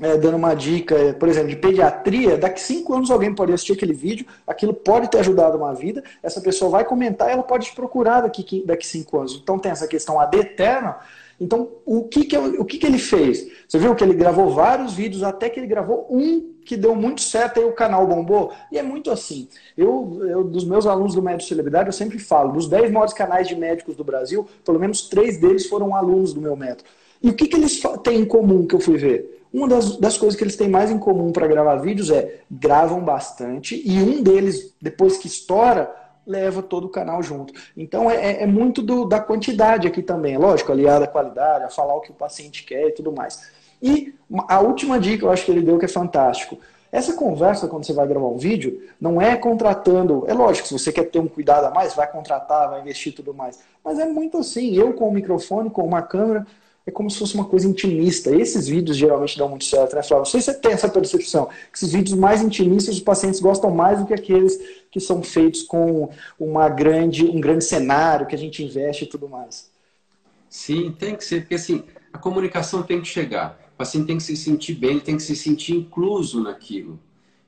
é, 0.00 0.16
dando 0.16 0.36
uma 0.36 0.54
dica, 0.54 0.96
é, 0.96 1.12
por 1.12 1.28
exemplo, 1.28 1.48
de 1.48 1.56
pediatria, 1.56 2.36
daqui 2.36 2.60
cinco 2.60 2.94
anos 2.94 3.10
alguém 3.10 3.34
pode 3.34 3.52
assistir 3.52 3.74
aquele 3.74 3.92
vídeo, 3.92 4.26
aquilo 4.46 4.74
pode 4.74 5.08
ter 5.08 5.18
ajudado 5.18 5.56
uma 5.56 5.74
vida, 5.74 6.02
essa 6.22 6.40
pessoa 6.40 6.70
vai 6.70 6.84
comentar 6.84 7.28
e 7.28 7.32
ela 7.32 7.42
pode 7.42 7.66
te 7.66 7.74
procurar 7.74 8.22
daqui, 8.22 8.64
daqui 8.66 8.86
cinco 8.86 9.18
anos. 9.18 9.38
Então 9.40 9.58
tem 9.58 9.70
essa 9.70 9.86
questão 9.86 10.18
ad 10.18 10.36
eterna, 10.36 10.98
então, 11.42 11.68
o 11.84 12.04
que, 12.04 12.24
que, 12.24 12.38
o 12.38 12.64
que, 12.64 12.78
que 12.78 12.86
ele 12.86 12.98
fez? 12.98 13.50
Você 13.66 13.76
viu 13.76 13.96
que 13.96 14.04
ele 14.04 14.14
gravou 14.14 14.50
vários 14.50 14.94
vídeos, 14.94 15.24
até 15.24 15.50
que 15.50 15.58
ele 15.58 15.66
gravou 15.66 16.06
um 16.08 16.52
que 16.64 16.76
deu 16.76 16.94
muito 16.94 17.20
certo 17.20 17.60
e 17.60 17.64
o 17.64 17.72
canal 17.72 18.06
bombou. 18.06 18.52
E 18.70 18.78
é 18.78 18.82
muito 18.82 19.10
assim. 19.10 19.48
Eu, 19.76 20.20
eu 20.22 20.44
dos 20.44 20.64
meus 20.64 20.86
alunos 20.86 21.16
do 21.16 21.22
Médico 21.22 21.48
Celebridade, 21.48 21.88
eu 21.88 21.92
sempre 21.92 22.20
falo, 22.20 22.52
dos 22.52 22.68
10 22.68 22.92
maiores 22.92 23.12
canais 23.12 23.48
de 23.48 23.56
médicos 23.56 23.96
do 23.96 24.04
Brasil, 24.04 24.46
pelo 24.64 24.78
menos 24.78 25.08
três 25.08 25.36
deles 25.40 25.66
foram 25.66 25.96
alunos 25.96 26.32
do 26.32 26.40
meu 26.40 26.54
método. 26.54 26.88
E 27.20 27.30
o 27.30 27.34
que, 27.34 27.48
que 27.48 27.56
eles 27.56 27.82
têm 28.04 28.20
em 28.20 28.24
comum 28.24 28.64
que 28.64 28.76
eu 28.76 28.80
fui 28.80 28.96
ver? 28.96 29.42
Uma 29.52 29.66
das, 29.66 29.96
das 29.96 30.16
coisas 30.16 30.38
que 30.38 30.44
eles 30.44 30.56
têm 30.56 30.68
mais 30.68 30.92
em 30.92 30.98
comum 30.98 31.32
para 31.32 31.48
gravar 31.48 31.76
vídeos 31.76 32.08
é 32.08 32.40
gravam 32.48 33.00
bastante 33.00 33.82
e 33.84 34.00
um 34.00 34.22
deles, 34.22 34.74
depois 34.80 35.18
que 35.18 35.26
estoura, 35.26 35.90
leva 36.26 36.62
todo 36.62 36.84
o 36.86 36.90
canal 36.90 37.22
junto. 37.22 37.52
Então 37.76 38.10
é, 38.10 38.16
é, 38.16 38.42
é 38.42 38.46
muito 38.46 38.82
do, 38.82 39.04
da 39.04 39.20
quantidade 39.20 39.86
aqui 39.86 40.02
também, 40.02 40.36
lógico, 40.36 40.72
aliada 40.72 41.04
à 41.04 41.08
qualidade, 41.08 41.64
a 41.64 41.68
falar 41.68 41.94
o 41.94 42.00
que 42.00 42.10
o 42.10 42.14
paciente 42.14 42.64
quer 42.64 42.88
e 42.88 42.92
tudo 42.92 43.12
mais. 43.12 43.50
E 43.82 44.14
a 44.48 44.60
última 44.60 44.98
dica 44.98 45.24
eu 45.24 45.30
acho 45.30 45.44
que 45.44 45.50
ele 45.50 45.62
deu 45.62 45.78
que 45.78 45.84
é 45.84 45.88
fantástico. 45.88 46.58
Essa 46.92 47.14
conversa, 47.14 47.66
quando 47.66 47.86
você 47.86 47.94
vai 47.94 48.06
gravar 48.06 48.26
um 48.26 48.36
vídeo, 48.36 48.82
não 49.00 49.20
é 49.20 49.34
contratando. 49.34 50.24
É 50.28 50.34
lógico, 50.34 50.68
se 50.68 50.78
você 50.78 50.92
quer 50.92 51.04
ter 51.04 51.18
um 51.18 51.26
cuidado 51.26 51.64
a 51.64 51.70
mais, 51.70 51.94
vai 51.94 52.06
contratar, 52.06 52.68
vai 52.68 52.82
investir 52.82 53.14
tudo 53.14 53.32
mais. 53.32 53.60
Mas 53.82 53.98
é 53.98 54.04
muito 54.04 54.36
assim. 54.36 54.74
Eu 54.74 54.92
com 54.92 55.08
o 55.08 55.12
microfone, 55.12 55.70
com 55.70 55.82
uma 55.82 56.02
câmera, 56.02 56.46
é 56.86 56.90
como 56.90 57.10
se 57.10 57.18
fosse 57.18 57.34
uma 57.34 57.44
coisa 57.44 57.68
intimista. 57.68 58.34
Esses 58.34 58.66
vídeos 58.66 58.96
geralmente 58.96 59.38
dão 59.38 59.48
muito 59.48 59.64
certo, 59.64 59.94
né, 59.94 60.02
Flávio? 60.02 60.24
Não 60.24 60.24
sei 60.24 60.40
se 60.40 60.46
você 60.46 60.58
tem 60.58 60.72
essa 60.72 60.88
percepção, 60.88 61.46
que 61.46 61.76
esses 61.76 61.92
vídeos 61.92 62.18
mais 62.18 62.42
intimistas 62.42 62.96
os 62.96 63.00
pacientes 63.00 63.40
gostam 63.40 63.70
mais 63.70 64.00
do 64.00 64.06
que 64.06 64.14
aqueles 64.14 64.58
que 64.90 65.00
são 65.00 65.22
feitos 65.22 65.62
com 65.62 66.10
uma 66.38 66.68
grande, 66.68 67.24
um 67.24 67.40
grande 67.40 67.64
cenário, 67.64 68.26
que 68.26 68.34
a 68.34 68.38
gente 68.38 68.64
investe 68.64 69.04
e 69.04 69.06
tudo 69.06 69.28
mais. 69.28 69.70
Sim, 70.48 70.92
tem 70.98 71.16
que 71.16 71.24
ser, 71.24 71.42
porque 71.42 71.54
assim, 71.54 71.84
a 72.12 72.18
comunicação 72.18 72.82
tem 72.82 73.00
que 73.00 73.08
chegar. 73.08 73.58
O 73.74 73.78
paciente 73.78 74.06
tem 74.06 74.16
que 74.16 74.22
se 74.22 74.36
sentir 74.36 74.74
bem, 74.74 75.00
tem 75.00 75.16
que 75.16 75.22
se 75.22 75.34
sentir 75.34 75.74
incluso 75.74 76.42
naquilo. 76.42 76.98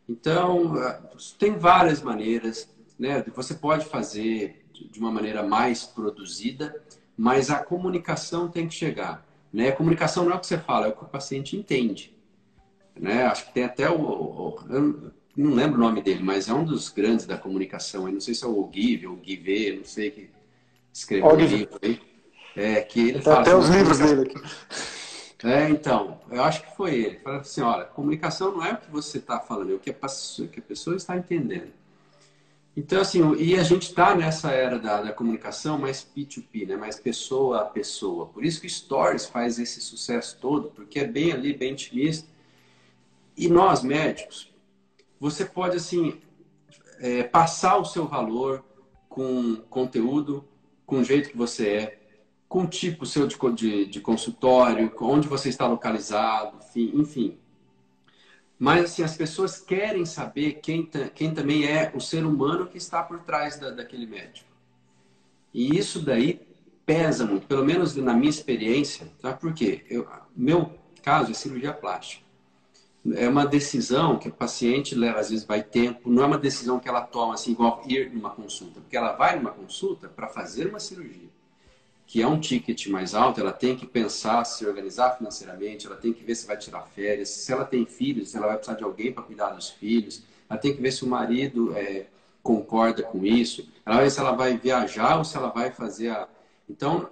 Então, 0.09 0.77
eh, 0.83 1.01
tem 1.39 1.57
várias 1.57 2.03
maneiras, 2.03 2.69
né? 2.99 3.25
Você 3.35 3.55
pode 3.55 3.87
fazer 3.87 4.65
de 4.91 4.99
uma 4.99 5.11
maneira 5.11 5.43
mais 5.43 5.85
produzida, 5.85 6.83
mas 7.17 7.51
a 7.51 7.59
comunicação 7.59 8.49
tem 8.49 8.67
que 8.69 8.75
chegar. 8.75 9.25
Né? 9.53 9.69
A 9.69 9.77
comunicação 9.77 10.25
não 10.25 10.33
é 10.33 10.35
o 10.37 10.41
que 10.41 10.47
você 10.47 10.59
fala, 10.59 10.87
é 10.87 10.91
o 10.91 10.97
que 10.97 11.05
o 11.05 11.09
paciente 11.09 11.57
entende. 11.57 12.15
Né? 12.99 13.25
Acho 13.25 13.47
que 13.47 13.53
tem 13.53 13.65
até 13.65 13.89
o, 13.89 14.01
o 14.01 15.13
não 15.37 15.53
lembro 15.55 15.79
o 15.79 15.81
nome 15.81 16.01
dele, 16.01 16.23
mas 16.23 16.49
é 16.49 16.55
um 16.55 16.65
dos 16.65 16.89
grandes 16.89 17.27
da 17.27 17.37
comunicação. 17.37 18.07
Eu 18.07 18.15
não 18.15 18.21
sei 18.21 18.35
se 18.35 18.45
é 18.45 18.47
o 18.47 18.65
Ogive 18.65 19.07
ou 19.07 19.15
o 19.15 19.17
Guive, 19.17 19.77
não 19.79 19.85
sei 19.85 20.11
que 20.11 20.31
escreveu 20.93 21.29
o 21.29 21.35
livro 21.35 21.79
aí. 21.83 22.01
É, 22.57 22.81
que 22.83 23.09
ele 23.09 23.21
fala 23.21 23.41
até 23.41 23.55
os 23.55 23.69
livros 23.69 23.99
dele 23.99 24.23
aqui. 24.23 24.41
É, 25.43 25.69
então, 25.69 26.21
eu 26.31 26.43
acho 26.43 26.63
que 26.63 26.75
foi 26.77 26.95
ele. 26.95 27.19
Fala 27.19 27.39
assim, 27.39 27.61
olha, 27.61 27.85
comunicação 27.85 28.53
não 28.53 28.65
é 28.65 28.73
o 28.73 28.77
que 28.79 28.91
você 28.91 29.19
está 29.19 29.41
falando, 29.41 29.73
é 29.73 29.75
o 29.75 29.79
que 29.79 29.91
a 29.91 30.63
pessoa 30.63 30.97
está 30.97 31.17
entendendo. 31.17 31.73
Então, 32.77 33.01
assim, 33.01 33.35
e 33.37 33.55
a 33.55 33.63
gente 33.63 33.83
está 33.83 34.17
nessa 34.17 34.51
era 34.51 34.79
da, 34.79 35.01
da, 35.01 35.13
comunicação 35.13 35.79
mais 35.79 36.05
P2P, 36.05 36.67
né? 36.67 36.77
mais 36.77 36.99
pessoa 36.99 37.61
a 37.61 37.65
pessoa. 37.65 38.27
Por 38.27 38.45
isso 38.45 38.61
que 38.61 38.69
Stories 38.69 39.27
faz 39.27 39.61
esse 39.61 39.81
sucesso 39.81 40.37
todo, 40.41 40.71
porque 40.71 40.99
é 40.99 41.07
bem 41.07 41.31
ali, 41.31 41.55
bem 41.55 41.73
intimista. 41.73 42.29
E 43.37 43.49
nós, 43.49 43.83
médicos, 43.83 44.53
você 45.21 45.45
pode, 45.45 45.77
assim, 45.77 46.21
é, 46.99 47.23
passar 47.23 47.77
o 47.77 47.85
seu 47.85 48.09
valor 48.09 48.65
com 49.09 49.57
conteúdo, 49.71 50.45
com 50.85 50.99
o 50.99 51.05
jeito 51.05 51.31
que 51.31 51.37
você 51.37 51.69
é, 51.69 51.99
com 52.49 52.65
o 52.65 52.67
tipo 52.67 53.07
seu 53.07 53.27
de, 53.29 53.37
de, 53.55 53.87
de 53.87 54.01
consultório, 54.01 54.93
onde 55.01 55.29
você 55.29 55.49
está 55.49 55.67
localizado, 55.67 56.59
enfim, 56.59 56.91
enfim 56.95 57.39
mas 58.59 58.85
assim, 58.85 59.03
as 59.03 59.17
pessoas 59.17 59.61
querem 59.61 60.05
saber 60.05 60.55
quem, 60.63 60.89
quem 61.15 61.35
também 61.35 61.67
é 61.67 61.93
o 61.95 62.01
ser 62.01 62.25
humano 62.25 62.67
que 62.67 62.79
está 62.79 63.03
por 63.03 63.21
trás 63.21 63.59
da, 63.59 63.71
daquele 63.71 64.07
médico. 64.07 64.49
E 65.53 65.77
isso 65.77 66.01
daí 66.01 66.41
pesa 66.87 67.27
muito, 67.27 67.47
pelo 67.47 67.65
menos 67.65 67.97
na 67.97 68.15
minha 68.15 68.31
experiência, 68.31 69.11
tá? 69.21 69.33
Porque 69.33 69.85
eu, 69.89 70.07
meu 70.37 70.79
caso 71.03 71.31
é 71.31 71.35
cirurgia 71.35 71.73
plástica. 71.73 72.25
É 73.15 73.29
uma 73.29 73.47
decisão 73.47 74.19
que 74.19 74.29
o 74.29 74.33
paciente 74.33 74.95
leva, 74.95 75.21
às 75.21 75.29
vezes 75.29 75.45
vai 75.45 75.63
tempo, 75.63 76.09
não 76.09 76.23
é 76.23 76.27
uma 76.27 76.39
decisão 76.39 76.81
que 76.81 76.89
ela 76.89 77.03
toma 77.03 77.35
assim, 77.35 77.53
igual 77.53 77.83
ir 77.87 78.11
numa 78.11 78.31
consulta, 78.31 78.81
porque 78.81 78.97
ela 78.97 79.13
vai 79.13 79.37
numa 79.37 79.51
consulta 79.51 80.09
para 80.09 80.27
fazer 80.27 80.69
uma 80.69 80.81
cirurgia 80.81 81.34
que 82.15 82.23
é 82.23 82.29
um 82.29 82.39
ticket 82.39 82.87
mais 82.87 83.13
alto, 83.13 83.41
ela 83.41 83.53
tem 83.53 83.75
que 83.75 83.85
pensar, 83.85 84.45
se 84.45 84.65
organizar 84.65 85.17
financeiramente, 85.19 85.89
ela 85.89 85.97
tem 85.97 86.13
que 86.13 86.23
ver 86.23 86.37
se 86.37 86.47
vai 86.47 86.57
tirar 86.57 86.83
férias, 86.83 87.29
se 87.29 87.53
ela 87.53 87.65
tem 87.65 87.85
filhos, 87.85 88.31
se 88.31 88.37
ela 88.37 88.47
vai 88.47 88.55
precisar 88.55 88.79
de 88.79 88.85
alguém 88.85 89.11
para 89.13 89.25
cuidar 89.25 89.51
dos 89.51 89.71
filhos, 89.71 90.23
ela 90.49 90.57
tem 90.57 90.73
que 90.73 90.81
ver 90.81 90.93
se 90.93 91.03
o 91.03 91.09
marido 91.09 91.77
é, 91.77 92.07
concorda 92.41 93.03
com 93.03 93.27
isso, 93.27 93.69
ela 93.85 93.97
vai 93.97 94.05
ver 94.05 94.11
se 94.13 94.21
ela 94.21 94.31
vai 94.31 94.57
viajar 94.57 95.19
ou 95.19 95.25
se 95.25 95.37
ela 95.37 95.49
vai 95.49 95.73
fazer 95.73 96.11
a. 96.11 96.29
Então, 96.71 97.11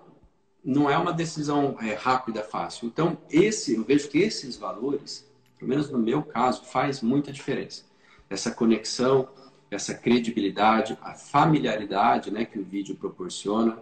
não 0.65 0.89
é 0.89 0.97
uma 0.97 1.13
decisão 1.13 1.77
é, 1.83 1.95
rápida, 1.95 2.45
fácil. 2.45 2.87
Então, 2.87 3.19
esse, 3.29 3.75
eu 3.75 3.83
vejo 3.83 4.09
que 4.09 4.19
esses 4.19 4.57
valores, 4.57 5.29
pelo 5.59 5.69
menos 5.69 5.91
no 5.91 5.99
meu 5.99 6.23
caso, 6.23 6.63
faz 6.67 7.03
muita 7.03 7.33
diferença. 7.33 7.83
Essa 8.31 8.53
conexão, 8.53 9.29
essa 9.69 9.95
credibilidade, 9.95 10.97
a 11.03 11.13
familiaridade 11.13 12.31
né, 12.31 12.45
que 12.45 12.57
o 12.57 12.65
vídeo 12.65 12.95
proporciona 12.95 13.77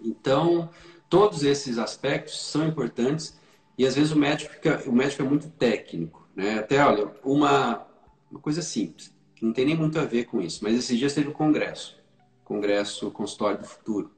então, 0.00 0.68
todos 1.08 1.42
esses 1.42 1.78
aspectos 1.78 2.40
são 2.40 2.66
importantes 2.66 3.38
e 3.78 3.86
às 3.86 3.94
vezes 3.94 4.12
o 4.12 4.18
médico, 4.18 4.52
fica, 4.54 4.82
o 4.86 4.92
médico 4.92 5.22
é 5.22 5.24
muito 5.24 5.48
técnico. 5.50 6.26
Né? 6.34 6.58
Até, 6.58 6.84
olha, 6.84 7.10
uma, 7.24 7.86
uma 8.30 8.40
coisa 8.40 8.62
simples, 8.62 9.14
que 9.34 9.44
não 9.44 9.52
tem 9.52 9.66
nem 9.66 9.76
muito 9.76 9.98
a 9.98 10.04
ver 10.04 10.24
com 10.24 10.40
isso, 10.40 10.62
mas 10.62 10.74
esses 10.74 10.98
dias 10.98 11.14
teve 11.14 11.28
o 11.28 11.30
um 11.30 11.34
congresso, 11.34 11.98
congresso 12.44 13.10
Consultório 13.10 13.58
do 13.58 13.66
Futuro. 13.66 14.10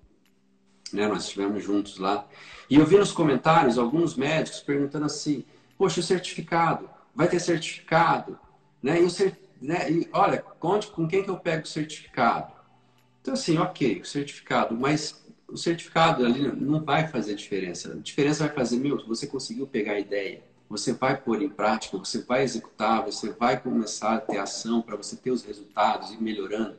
Né? 0.92 1.06
Nós 1.06 1.24
estivemos 1.24 1.62
juntos 1.62 1.98
lá. 1.98 2.26
E 2.70 2.76
eu 2.76 2.86
vi 2.86 2.96
nos 2.96 3.12
comentários 3.12 3.78
alguns 3.78 4.14
médicos 4.14 4.60
perguntando 4.60 5.06
assim, 5.06 5.44
poxa, 5.76 6.00
o 6.00 6.02
certificado, 6.02 6.88
vai 7.14 7.28
ter 7.28 7.40
certificado? 7.40 8.38
Né? 8.82 9.00
E 9.00 9.04
o 9.04 9.10
cer 9.10 9.36
né? 9.60 9.90
E, 9.90 10.08
olha, 10.12 10.38
conte 10.38 10.86
com 10.88 11.06
quem 11.06 11.22
que 11.22 11.30
eu 11.30 11.36
pego 11.36 11.64
o 11.64 11.68
certificado. 11.68 12.52
Então, 13.20 13.34
assim, 13.34 13.58
ok, 13.58 14.00
o 14.00 14.04
certificado, 14.04 14.74
mas 14.74 15.24
o 15.48 15.56
certificado 15.56 16.24
ali 16.24 16.52
não 16.52 16.84
vai 16.84 17.08
fazer 17.08 17.34
diferença. 17.34 17.92
A 17.92 17.96
diferença 17.96 18.46
vai 18.46 18.54
fazer, 18.54 18.76
meu, 18.76 19.04
você 19.06 19.26
conseguiu 19.26 19.66
pegar 19.66 19.92
a 19.92 20.00
ideia, 20.00 20.42
você 20.68 20.92
vai 20.92 21.16
pôr 21.16 21.42
em 21.42 21.48
prática, 21.48 21.96
você 21.96 22.22
vai 22.22 22.42
executar, 22.42 23.02
você 23.02 23.32
vai 23.32 23.58
começar 23.58 24.14
a 24.14 24.20
ter 24.20 24.38
ação 24.38 24.82
para 24.82 24.96
você 24.96 25.16
ter 25.16 25.30
os 25.30 25.42
resultados 25.42 26.12
e 26.12 26.22
melhorando. 26.22 26.76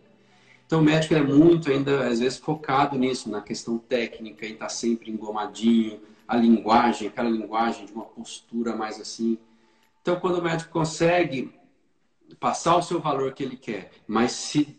Então, 0.65 0.81
o 0.81 0.83
médico 0.83 1.15
é 1.15 1.21
muito 1.21 1.71
ainda, 1.71 2.07
às 2.07 2.19
vezes, 2.19 2.37
focado 2.37 2.95
nisso, 2.95 3.27
na 3.27 3.41
questão 3.41 3.79
técnica, 3.79 4.45
e 4.45 4.53
está 4.53 4.69
sempre 4.69 5.09
engomadinho, 5.09 5.99
a 6.27 6.37
linguagem, 6.37 7.07
aquela 7.07 7.29
linguagem 7.29 7.87
de 7.87 7.91
uma 7.91 8.05
postura 8.05 8.75
mais 8.75 9.01
assim. 9.01 9.39
Então, 9.99 10.19
quando 10.19 10.37
o 10.37 10.43
médico 10.43 10.71
consegue 10.71 11.51
passar 12.39 12.75
o 12.77 12.83
seu 12.83 12.99
valor 12.99 13.33
que 13.33 13.41
ele 13.41 13.57
quer, 13.57 13.89
mas 14.07 14.33
se 14.33 14.77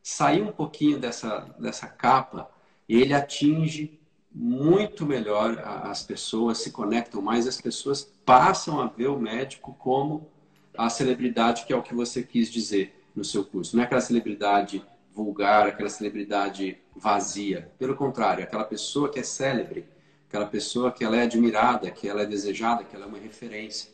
sair 0.00 0.42
um 0.42 0.52
pouquinho 0.52 1.00
dessa, 1.00 1.40
dessa 1.58 1.88
capa, 1.88 2.48
ele 2.88 3.14
atinge 3.14 3.98
muito 4.32 5.06
melhor 5.06 5.58
as 5.58 6.02
pessoas, 6.02 6.58
se 6.58 6.70
conectam 6.70 7.22
mais, 7.22 7.46
as 7.46 7.60
pessoas 7.60 8.12
passam 8.24 8.80
a 8.80 8.86
ver 8.86 9.08
o 9.08 9.18
médico 9.18 9.74
como 9.78 10.30
a 10.76 10.90
celebridade 10.90 11.64
que 11.64 11.72
é 11.72 11.76
o 11.76 11.82
que 11.82 11.94
você 11.94 12.22
quis 12.22 12.50
dizer 12.50 12.94
no 13.14 13.24
seu 13.24 13.44
curso. 13.44 13.74
Não 13.74 13.82
é 13.82 13.86
aquela 13.86 14.00
celebridade 14.00 14.84
vulgar, 15.10 15.66
aquela 15.66 15.88
celebridade 15.88 16.76
vazia. 16.94 17.72
Pelo 17.78 17.96
contrário, 17.96 18.44
aquela 18.44 18.64
pessoa 18.64 19.08
que 19.08 19.18
é 19.18 19.22
célebre, 19.22 19.88
aquela 20.28 20.44
pessoa 20.44 20.92
que 20.92 21.02
ela 21.02 21.16
é 21.16 21.22
admirada, 21.22 21.90
que 21.90 22.06
ela 22.06 22.22
é 22.22 22.26
desejada, 22.26 22.84
que 22.84 22.94
ela 22.94 23.06
é 23.06 23.08
uma 23.08 23.18
referência. 23.18 23.90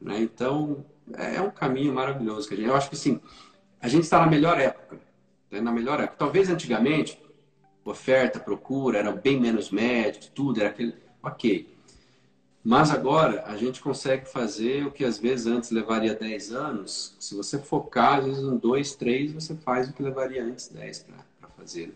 Né? 0.00 0.20
Então, 0.20 0.84
é 1.12 1.40
um 1.42 1.50
caminho 1.50 1.92
maravilhoso. 1.92 2.48
Que 2.48 2.54
a 2.54 2.56
gente, 2.56 2.68
eu 2.68 2.74
acho 2.74 2.88
que 2.88 2.96
sim, 2.96 3.20
a 3.80 3.88
gente 3.88 4.04
está 4.04 4.18
na 4.18 4.26
melhor 4.26 4.58
época. 4.58 4.98
Né? 5.50 5.60
Na 5.60 5.70
melhor 5.70 6.00
época. 6.00 6.16
Talvez 6.16 6.48
antigamente 6.48 7.20
oferta, 7.84 8.40
procura, 8.40 8.98
era 8.98 9.12
bem 9.12 9.40
menos 9.40 9.70
médicos, 9.70 10.30
tudo, 10.34 10.60
era 10.60 10.70
aquele. 10.70 10.94
Ok. 11.22 11.74
Mas 12.62 12.90
agora 12.90 13.44
a 13.46 13.56
gente 13.56 13.82
consegue 13.82 14.24
fazer 14.26 14.86
o 14.86 14.90
que 14.90 15.04
às 15.04 15.18
vezes 15.18 15.46
antes 15.46 15.70
levaria 15.70 16.14
10 16.14 16.52
anos. 16.52 17.14
Se 17.20 17.34
você 17.34 17.58
focar, 17.58 18.20
às 18.20 18.24
vezes 18.24 18.42
em 18.42 18.56
2, 18.56 18.94
3, 18.94 19.32
você 19.32 19.54
faz 19.54 19.88
o 19.88 19.92
que 19.92 20.02
levaria 20.02 20.42
antes 20.42 20.68
10 20.68 21.06
para 21.40 21.48
fazer. 21.58 21.88
Né? 21.88 21.94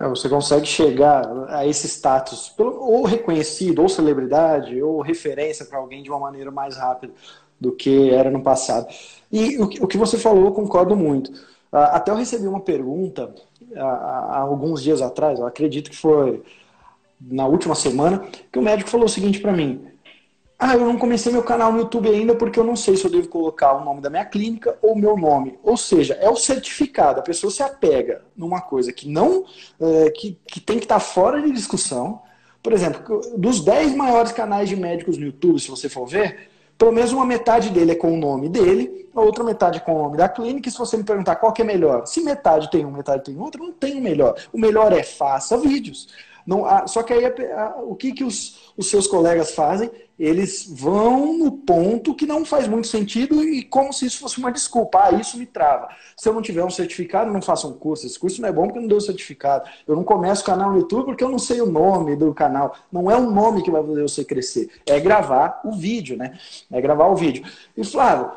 É, 0.00 0.08
você 0.08 0.28
consegue 0.28 0.66
chegar 0.66 1.24
a 1.48 1.66
esse 1.66 1.86
status, 1.86 2.52
ou 2.58 3.04
reconhecido, 3.04 3.80
ou 3.80 3.88
celebridade, 3.88 4.80
ou 4.82 5.00
referência 5.00 5.64
para 5.64 5.78
alguém 5.78 6.02
de 6.02 6.10
uma 6.10 6.18
maneira 6.20 6.50
mais 6.50 6.76
rápida 6.76 7.12
do 7.60 7.72
que 7.72 8.10
era 8.10 8.30
no 8.30 8.42
passado. 8.42 8.86
E 9.30 9.58
o 9.58 9.86
que 9.86 9.96
você 9.96 10.16
falou, 10.16 10.46
eu 10.46 10.52
concordo 10.52 10.96
muito. 10.96 11.32
Ah, 11.70 11.96
até 11.96 12.10
eu 12.10 12.16
recebi 12.16 12.46
uma 12.46 12.60
pergunta 12.60 13.34
há, 13.76 14.38
alguns 14.38 14.82
dias 14.82 15.02
atrás, 15.02 15.38
eu 15.38 15.46
acredito 15.46 15.90
que 15.90 15.96
foi 15.96 16.42
na 17.20 17.46
última 17.46 17.74
semana, 17.74 18.24
que 18.52 18.58
o 18.58 18.62
médico 18.62 18.90
falou 18.90 19.06
o 19.06 19.08
seguinte 19.10 19.40
para 19.40 19.52
mim: 19.52 19.86
Ah, 20.58 20.74
eu 20.74 20.84
não 20.84 20.98
comecei 20.98 21.32
meu 21.32 21.42
canal 21.42 21.72
no 21.72 21.80
YouTube 21.80 22.08
ainda 22.08 22.34
porque 22.34 22.58
eu 22.58 22.64
não 22.64 22.76
sei 22.76 22.96
se 22.96 23.04
eu 23.04 23.10
devo 23.10 23.28
colocar 23.28 23.74
o 23.74 23.84
nome 23.84 24.00
da 24.00 24.10
minha 24.10 24.24
clínica 24.24 24.76
ou 24.80 24.96
meu 24.96 25.16
nome. 25.16 25.58
Ou 25.62 25.76
seja, 25.76 26.14
é 26.14 26.28
o 26.28 26.36
certificado. 26.36 27.20
A 27.20 27.22
pessoa 27.22 27.50
se 27.50 27.62
apega 27.62 28.22
numa 28.36 28.60
coisa 28.60 28.92
que 28.92 29.08
não 29.08 29.44
é, 29.80 30.10
que, 30.10 30.38
que 30.46 30.60
tem 30.60 30.78
que 30.78 30.84
estar 30.84 30.96
tá 30.96 31.00
fora 31.00 31.42
de 31.42 31.50
discussão. 31.50 32.22
Por 32.62 32.72
exemplo, 32.72 33.20
dos 33.36 33.64
10 33.64 33.94
maiores 33.94 34.32
canais 34.32 34.68
de 34.68 34.76
médicos 34.76 35.16
no 35.16 35.26
YouTube, 35.26 35.60
se 35.60 35.70
você 35.70 35.88
for 35.88 36.06
ver, 36.06 36.50
pelo 36.78 36.92
menos 36.92 37.12
uma 37.12 37.26
metade 37.26 37.70
dele 37.70 37.92
é 37.92 37.94
com 37.96 38.12
o 38.12 38.16
nome 38.16 38.48
dele, 38.48 39.08
a 39.14 39.20
outra 39.20 39.42
metade 39.42 39.80
com 39.80 39.96
o 39.96 40.02
nome 40.04 40.16
da 40.16 40.28
clínica. 40.28 40.68
E 40.68 40.72
se 40.72 40.78
você 40.78 40.96
me 40.96 41.02
perguntar 41.02 41.36
qual 41.36 41.52
que 41.52 41.60
é 41.60 41.64
melhor, 41.64 42.06
se 42.06 42.22
metade 42.22 42.70
tem 42.70 42.86
um, 42.86 42.92
metade 42.92 43.24
tem 43.24 43.38
outro, 43.38 43.64
não 43.64 43.72
tem 43.72 43.98
o 43.98 44.00
melhor. 44.00 44.36
O 44.52 44.58
melhor 44.58 44.92
é 44.92 45.02
faça 45.02 45.58
vídeos. 45.58 46.08
Não, 46.46 46.64
só 46.86 47.02
que 47.02 47.12
aí 47.12 47.24
o 47.82 47.94
que, 47.96 48.12
que 48.12 48.24
os, 48.24 48.72
os 48.76 48.88
seus 48.88 49.06
colegas 49.06 49.54
fazem? 49.54 49.90
Eles 50.18 50.66
vão 50.68 51.38
no 51.38 51.52
ponto 51.52 52.14
que 52.14 52.26
não 52.26 52.44
faz 52.44 52.66
muito 52.66 52.88
sentido 52.88 53.44
e 53.44 53.62
como 53.62 53.92
se 53.92 54.06
isso 54.06 54.18
fosse 54.18 54.38
uma 54.38 54.50
desculpa. 54.50 55.04
Ah, 55.04 55.12
isso 55.12 55.38
me 55.38 55.46
trava. 55.46 55.88
Se 56.16 56.28
eu 56.28 56.34
não 56.34 56.42
tiver 56.42 56.64
um 56.64 56.70
certificado, 56.70 57.32
não 57.32 57.40
faça 57.40 57.68
um 57.68 57.72
curso. 57.72 58.04
Esse 58.04 58.18
curso 58.18 58.42
não 58.42 58.48
é 58.48 58.52
bom 58.52 58.64
porque 58.66 58.80
não 58.80 58.88
deu 58.88 59.00
certificado. 59.00 59.70
Eu 59.86 59.94
não 59.94 60.02
começo 60.02 60.42
o 60.42 60.44
canal 60.44 60.72
no 60.72 60.78
YouTube 60.78 61.04
porque 61.04 61.22
eu 61.22 61.28
não 61.28 61.38
sei 61.38 61.60
o 61.60 61.70
nome 61.70 62.16
do 62.16 62.34
canal. 62.34 62.74
Não 62.90 63.08
é 63.08 63.16
o 63.16 63.30
nome 63.30 63.62
que 63.62 63.70
vai 63.70 63.80
fazer 63.80 64.02
você 64.02 64.24
crescer. 64.24 64.68
É 64.84 64.98
gravar 64.98 65.60
o 65.64 65.70
vídeo, 65.70 66.16
né? 66.16 66.36
É 66.72 66.80
gravar 66.80 67.06
o 67.06 67.14
vídeo. 67.14 67.44
E 67.76 67.84
Flávio, 67.84 68.32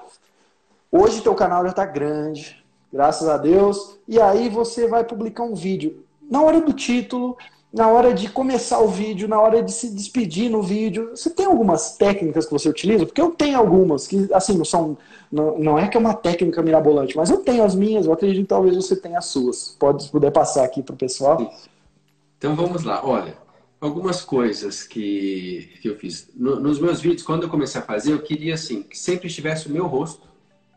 hoje 0.91 1.21
teu 1.21 1.33
canal 1.33 1.63
já 1.63 1.71
está 1.71 1.85
grande, 1.85 2.63
graças 2.93 3.27
a 3.27 3.37
Deus. 3.37 3.97
E 4.07 4.21
aí 4.21 4.49
você 4.49 4.87
vai 4.87 5.03
publicar 5.03 5.43
um 5.43 5.55
vídeo. 5.55 6.05
Na 6.29 6.43
hora 6.43 6.61
do 6.61 6.73
título, 6.73 7.35
na 7.73 7.87
hora 7.87 8.13
de 8.13 8.29
começar 8.29 8.79
o 8.79 8.87
vídeo, 8.87 9.27
na 9.27 9.39
hora 9.39 9.63
de 9.63 9.71
se 9.71 9.89
despedir 9.89 10.49
no 10.49 10.61
vídeo. 10.61 11.11
Você 11.11 11.29
tem 11.29 11.45
algumas 11.45 11.95
técnicas 11.95 12.45
que 12.45 12.51
você 12.51 12.67
utiliza? 12.67 13.05
Porque 13.05 13.21
eu 13.21 13.31
tenho 13.31 13.57
algumas 13.57 14.07
que, 14.07 14.27
assim, 14.33 14.57
não 14.57 14.65
são. 14.65 14.97
Não, 15.31 15.57
não 15.57 15.79
é 15.79 15.87
que 15.87 15.95
é 15.95 15.99
uma 15.99 16.13
técnica 16.13 16.61
mirabolante, 16.61 17.15
mas 17.15 17.29
eu 17.29 17.37
tenho 17.37 17.63
as 17.63 17.73
minhas, 17.73 18.05
eu 18.05 18.11
acredito 18.11 18.43
que 18.43 18.49
talvez 18.49 18.75
você 18.75 18.95
tenha 18.95 19.17
as 19.17 19.25
suas. 19.25 19.75
Pode 19.79 20.09
puder 20.09 20.31
passar 20.31 20.65
aqui 20.65 20.83
para 20.83 20.93
o 20.93 20.97
pessoal. 20.97 21.53
Então 22.37 22.55
vamos 22.55 22.83
lá. 22.83 23.05
Olha, 23.05 23.37
algumas 23.79 24.21
coisas 24.21 24.83
que, 24.83 25.69
que 25.81 25.87
eu 25.87 25.97
fiz. 25.97 26.29
No, 26.35 26.59
nos 26.59 26.77
meus 26.77 26.99
vídeos, 26.99 27.23
quando 27.23 27.43
eu 27.43 27.49
comecei 27.49 27.79
a 27.79 27.83
fazer, 27.83 28.11
eu 28.11 28.21
queria 28.21 28.55
assim, 28.55 28.83
que 28.83 28.99
sempre 28.99 29.27
estivesse 29.27 29.67
o 29.67 29.71
meu 29.71 29.87
rosto. 29.87 30.29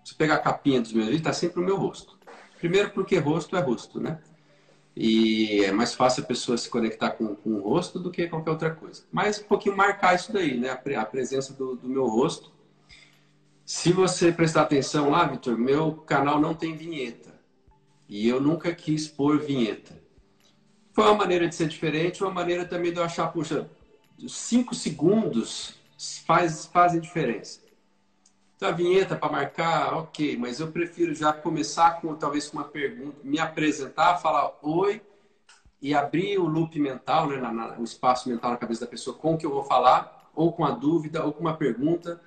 Se 0.04 0.14
pegar 0.14 0.34
a 0.34 0.38
capinha 0.38 0.80
dos 0.80 0.92
meus 0.92 1.06
vídeos, 1.06 1.22
está 1.22 1.32
sempre 1.32 1.60
o 1.60 1.64
meu 1.64 1.76
rosto. 1.76 2.16
Primeiro 2.60 2.90
porque 2.90 3.18
rosto 3.18 3.56
é 3.56 3.60
rosto, 3.60 3.98
né? 3.98 4.18
E 4.96 5.64
é 5.64 5.72
mais 5.72 5.94
fácil 5.94 6.22
a 6.22 6.26
pessoa 6.26 6.56
se 6.56 6.68
conectar 6.70 7.10
com, 7.10 7.34
com 7.34 7.54
o 7.54 7.60
rosto 7.60 7.98
do 7.98 8.10
que 8.10 8.28
qualquer 8.28 8.50
outra 8.50 8.70
coisa. 8.70 9.02
Mas 9.10 9.40
um 9.40 9.44
pouquinho 9.44 9.76
marcar 9.76 10.14
isso 10.14 10.32
daí, 10.32 10.56
né? 10.56 10.70
A, 10.70 11.00
a 11.00 11.04
presença 11.04 11.52
do, 11.52 11.74
do, 11.74 11.88
meu 11.88 12.06
rosto. 12.06 12.52
Se 13.64 13.92
você 13.92 14.30
prestar 14.30 14.62
atenção 14.62 15.10
lá, 15.10 15.24
Vitor, 15.24 15.58
meu 15.58 15.92
canal 15.92 16.40
não 16.40 16.54
tem 16.54 16.76
vinheta. 16.76 17.34
E 18.08 18.28
eu 18.28 18.40
nunca 18.40 18.72
quis 18.72 19.08
pôr 19.08 19.40
vinheta. 19.40 20.00
Foi 20.92 21.04
uma 21.04 21.14
maneira 21.14 21.48
de 21.48 21.54
ser 21.56 21.66
diferente, 21.66 22.22
uma 22.22 22.32
maneira 22.32 22.64
também 22.64 22.92
de 22.92 22.98
eu 22.98 23.04
achar, 23.04 23.26
puxa, 23.32 23.68
cinco 24.28 24.76
segundos 24.76 25.74
faz, 26.24 26.66
fazem 26.66 27.00
diferença. 27.00 27.63
Então, 28.56 28.68
a 28.68 28.72
vinheta 28.72 29.16
para 29.16 29.32
marcar, 29.32 29.94
ok, 29.94 30.36
mas 30.36 30.60
eu 30.60 30.70
prefiro 30.70 31.12
já 31.14 31.32
começar 31.32 32.00
com 32.00 32.14
talvez 32.14 32.52
uma 32.52 32.64
pergunta, 32.64 33.16
me 33.24 33.38
apresentar, 33.40 34.18
falar 34.18 34.52
oi 34.62 35.02
e 35.82 35.92
abrir 35.92 36.38
o 36.38 36.46
loop 36.46 36.78
mental, 36.78 37.28
né, 37.28 37.36
na, 37.36 37.52
na, 37.52 37.78
o 37.78 37.84
espaço 37.84 38.28
mental 38.28 38.52
na 38.52 38.56
cabeça 38.56 38.82
da 38.82 38.86
pessoa 38.86 39.16
com 39.16 39.34
o 39.34 39.38
que 39.38 39.44
eu 39.44 39.50
vou 39.50 39.64
falar, 39.64 40.30
ou 40.34 40.52
com 40.52 40.64
a 40.64 40.70
dúvida, 40.70 41.24
ou 41.24 41.32
com 41.32 41.40
uma 41.40 41.56
pergunta. 41.56 42.20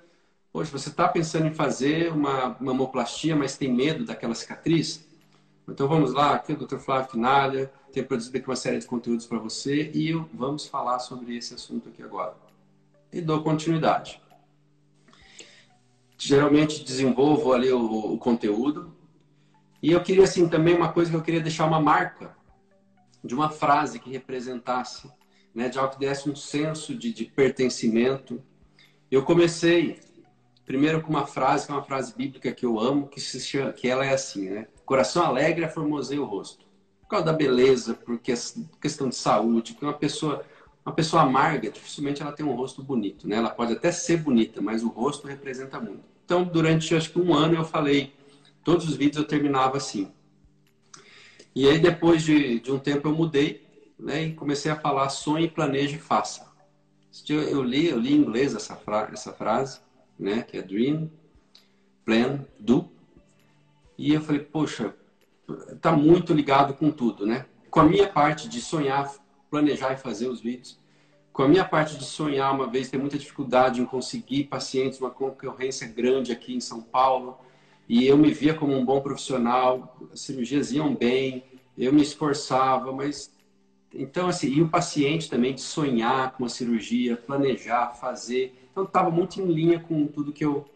Hoje, 0.52 0.70
você 0.70 0.90
está 0.90 1.08
pensando 1.08 1.46
em 1.46 1.54
fazer 1.54 2.12
uma 2.12 2.56
mamoplastia, 2.60 3.34
mas 3.34 3.56
tem 3.56 3.72
medo 3.72 4.04
daquela 4.04 4.34
cicatriz? 4.34 5.06
Então 5.66 5.88
vamos 5.88 6.12
lá, 6.12 6.34
aqui 6.34 6.52
é 6.52 6.54
o 6.54 6.58
Dr. 6.58 6.78
Flávio 6.78 7.10
Finalha, 7.10 7.72
tem 7.92 8.02
produzido 8.02 8.36
aqui 8.36 8.48
uma 8.48 8.56
série 8.56 8.78
de 8.78 8.86
conteúdos 8.86 9.26
para 9.26 9.38
você 9.38 9.90
e 9.92 10.12
vamos 10.32 10.66
falar 10.66 10.98
sobre 10.98 11.36
esse 11.36 11.54
assunto 11.54 11.88
aqui 11.88 12.02
agora. 12.02 12.34
E 13.12 13.20
dou 13.20 13.42
continuidade 13.42 14.20
geralmente 16.18 16.84
desenvolvo 16.84 17.52
ali 17.52 17.70
o, 17.70 18.12
o, 18.14 18.18
conteúdo. 18.18 18.92
E 19.80 19.92
eu 19.92 20.02
queria, 20.02 20.24
assim, 20.24 20.48
também 20.48 20.74
uma 20.74 20.92
coisa 20.92 21.10
que 21.10 21.16
eu 21.16 21.22
queria 21.22 21.40
deixar 21.40 21.64
uma 21.64 21.80
marca 21.80 22.36
de 23.22 23.34
uma 23.34 23.48
frase 23.48 24.00
que 24.00 24.10
representasse, 24.10 25.08
né, 25.54 25.68
de 25.68 25.78
algo 25.78 25.92
que 25.92 26.00
desse 26.00 26.28
um 26.28 26.34
senso 26.34 26.94
de, 26.94 27.12
de 27.12 27.24
pertencimento. 27.24 28.42
Eu 29.10 29.22
comecei 29.22 30.00
primeiro 30.66 31.00
com 31.00 31.08
uma 31.08 31.26
frase, 31.26 31.66
que 31.66 31.72
é 31.72 31.74
uma 31.74 31.84
frase 31.84 32.12
bíblica 32.14 32.52
que 32.52 32.66
eu 32.66 32.78
amo, 32.78 33.08
que, 33.08 33.20
se 33.20 33.40
chama, 33.40 33.72
que 33.72 33.88
ela 33.88 34.04
é 34.04 34.12
assim, 34.12 34.50
né? 34.50 34.66
Coração 34.84 35.24
alegre 35.24 35.64
aformoseia 35.64 36.20
o 36.20 36.26
rosto. 36.26 36.66
Por 37.00 37.08
causa 37.08 37.24
da 37.24 37.32
beleza, 37.32 37.94
por 37.94 38.18
questão 38.18 39.08
de 39.08 39.14
saúde, 39.14 39.72
porque 39.72 39.86
uma 39.86 39.94
pessoa 39.94 40.44
uma 40.88 40.94
pessoa 40.94 41.22
amarga, 41.22 41.70
dificilmente 41.70 42.22
ela 42.22 42.32
tem 42.32 42.46
um 42.46 42.54
rosto 42.54 42.82
bonito, 42.82 43.28
né? 43.28 43.36
Ela 43.36 43.50
pode 43.50 43.74
até 43.74 43.92
ser 43.92 44.16
bonita, 44.16 44.62
mas 44.62 44.82
o 44.82 44.88
rosto 44.88 45.26
representa 45.26 45.78
muito. 45.78 46.02
Então, 46.24 46.44
durante 46.44 46.94
acho 46.94 47.12
que 47.12 47.20
um 47.20 47.34
ano 47.34 47.56
eu 47.56 47.64
falei, 47.64 48.14
todos 48.64 48.88
os 48.88 48.96
vídeos 48.96 49.18
eu 49.18 49.24
terminava 49.24 49.76
assim. 49.76 50.10
E 51.54 51.68
aí 51.68 51.78
depois 51.78 52.22
de, 52.22 52.58
de 52.60 52.72
um 52.72 52.78
tempo 52.78 53.06
eu 53.06 53.14
mudei, 53.14 53.66
né? 53.98 54.24
E 54.24 54.32
comecei 54.32 54.72
a 54.72 54.76
falar 54.80 55.10
sonhe, 55.10 55.46
planeje, 55.46 55.98
faça. 55.98 56.48
Eu 57.28 57.62
li, 57.62 57.88
eu 57.88 57.98
li 57.98 58.14
em 58.14 58.16
inglês 58.16 58.54
essa, 58.54 58.74
fra 58.74 59.10
essa 59.12 59.32
frase, 59.32 59.80
né? 60.18 60.42
Que 60.42 60.56
é 60.56 60.62
dream, 60.62 61.10
plan, 62.02 62.46
do. 62.58 62.88
E 63.98 64.14
eu 64.14 64.22
falei, 64.22 64.40
poxa, 64.40 64.94
tá 65.82 65.92
muito 65.92 66.32
ligado 66.32 66.72
com 66.72 66.90
tudo, 66.90 67.26
né? 67.26 67.44
Com 67.70 67.80
a 67.80 67.84
minha 67.84 68.08
parte 68.08 68.48
de 68.48 68.62
sonhar, 68.62 69.12
planejar 69.50 69.92
e 69.92 69.96
fazer 69.96 70.28
os 70.28 70.40
vídeos. 70.40 70.78
Com 71.32 71.42
a 71.44 71.48
minha 71.48 71.64
parte 71.64 71.96
de 71.96 72.04
sonhar, 72.04 72.52
uma 72.52 72.66
vez, 72.66 72.90
ter 72.90 72.98
muita 72.98 73.16
dificuldade 73.16 73.80
em 73.80 73.84
conseguir 73.84 74.44
pacientes, 74.44 75.00
uma 75.00 75.10
concorrência 75.10 75.86
grande 75.86 76.32
aqui 76.32 76.54
em 76.54 76.60
São 76.60 76.80
Paulo, 76.80 77.38
e 77.88 78.06
eu 78.06 78.18
me 78.18 78.32
via 78.32 78.54
como 78.54 78.74
um 78.74 78.84
bom 78.84 79.00
profissional, 79.00 79.96
as 80.12 80.20
cirurgias 80.20 80.72
iam 80.72 80.94
bem, 80.94 81.44
eu 81.76 81.92
me 81.92 82.02
esforçava, 82.02 82.92
mas. 82.92 83.32
Então, 83.94 84.28
assim, 84.28 84.48
e 84.48 84.60
o 84.60 84.68
paciente 84.68 85.30
também 85.30 85.54
de 85.54 85.62
sonhar 85.62 86.32
com 86.32 86.44
a 86.44 86.48
cirurgia, 86.48 87.16
planejar, 87.16 87.94
fazer. 87.94 88.68
Então, 88.70 88.84
estava 88.84 89.10
muito 89.10 89.40
em 89.40 89.46
linha 89.46 89.80
com 89.80 90.06
tudo 90.06 90.32
que 90.32 90.44
eu, 90.44 90.66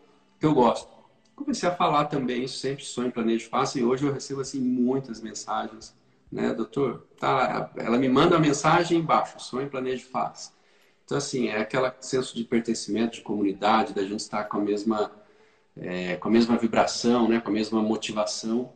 que 0.40 0.46
eu 0.46 0.54
gosto. 0.54 0.88
Comecei 1.35 1.68
a 1.68 1.74
falar 1.74 2.04
também, 2.04 2.46
sempre 2.46 2.85
sonho, 2.85 3.12
planejo, 3.12 3.48
faço, 3.48 3.78
e 3.78 3.85
hoje 3.85 4.06
eu 4.06 4.12
recebo, 4.12 4.40
assim, 4.40 4.61
muitas 4.61 5.20
mensagens 5.20 5.94
né, 6.32 6.54
doutor? 6.54 7.06
Tá, 7.20 7.70
ela 7.76 7.98
me 7.98 8.08
manda 8.08 8.36
a 8.36 8.40
mensagem 8.40 8.98
embaixo, 8.98 9.38
sonho, 9.38 9.68
planejo, 9.68 10.06
faz. 10.06 10.52
Então, 11.04 11.18
assim, 11.18 11.48
é 11.48 11.58
aquele 11.60 11.92
senso 12.00 12.34
de 12.34 12.42
pertencimento, 12.42 13.16
de 13.16 13.20
comunidade, 13.20 13.92
da 13.92 14.02
gente 14.02 14.20
estar 14.20 14.44
com 14.44 14.56
a 14.56 14.60
mesma, 14.60 15.12
é, 15.76 16.16
com 16.16 16.28
a 16.28 16.30
mesma 16.30 16.56
vibração, 16.56 17.28
né, 17.28 17.38
com 17.38 17.50
a 17.50 17.52
mesma 17.52 17.82
motivação. 17.82 18.72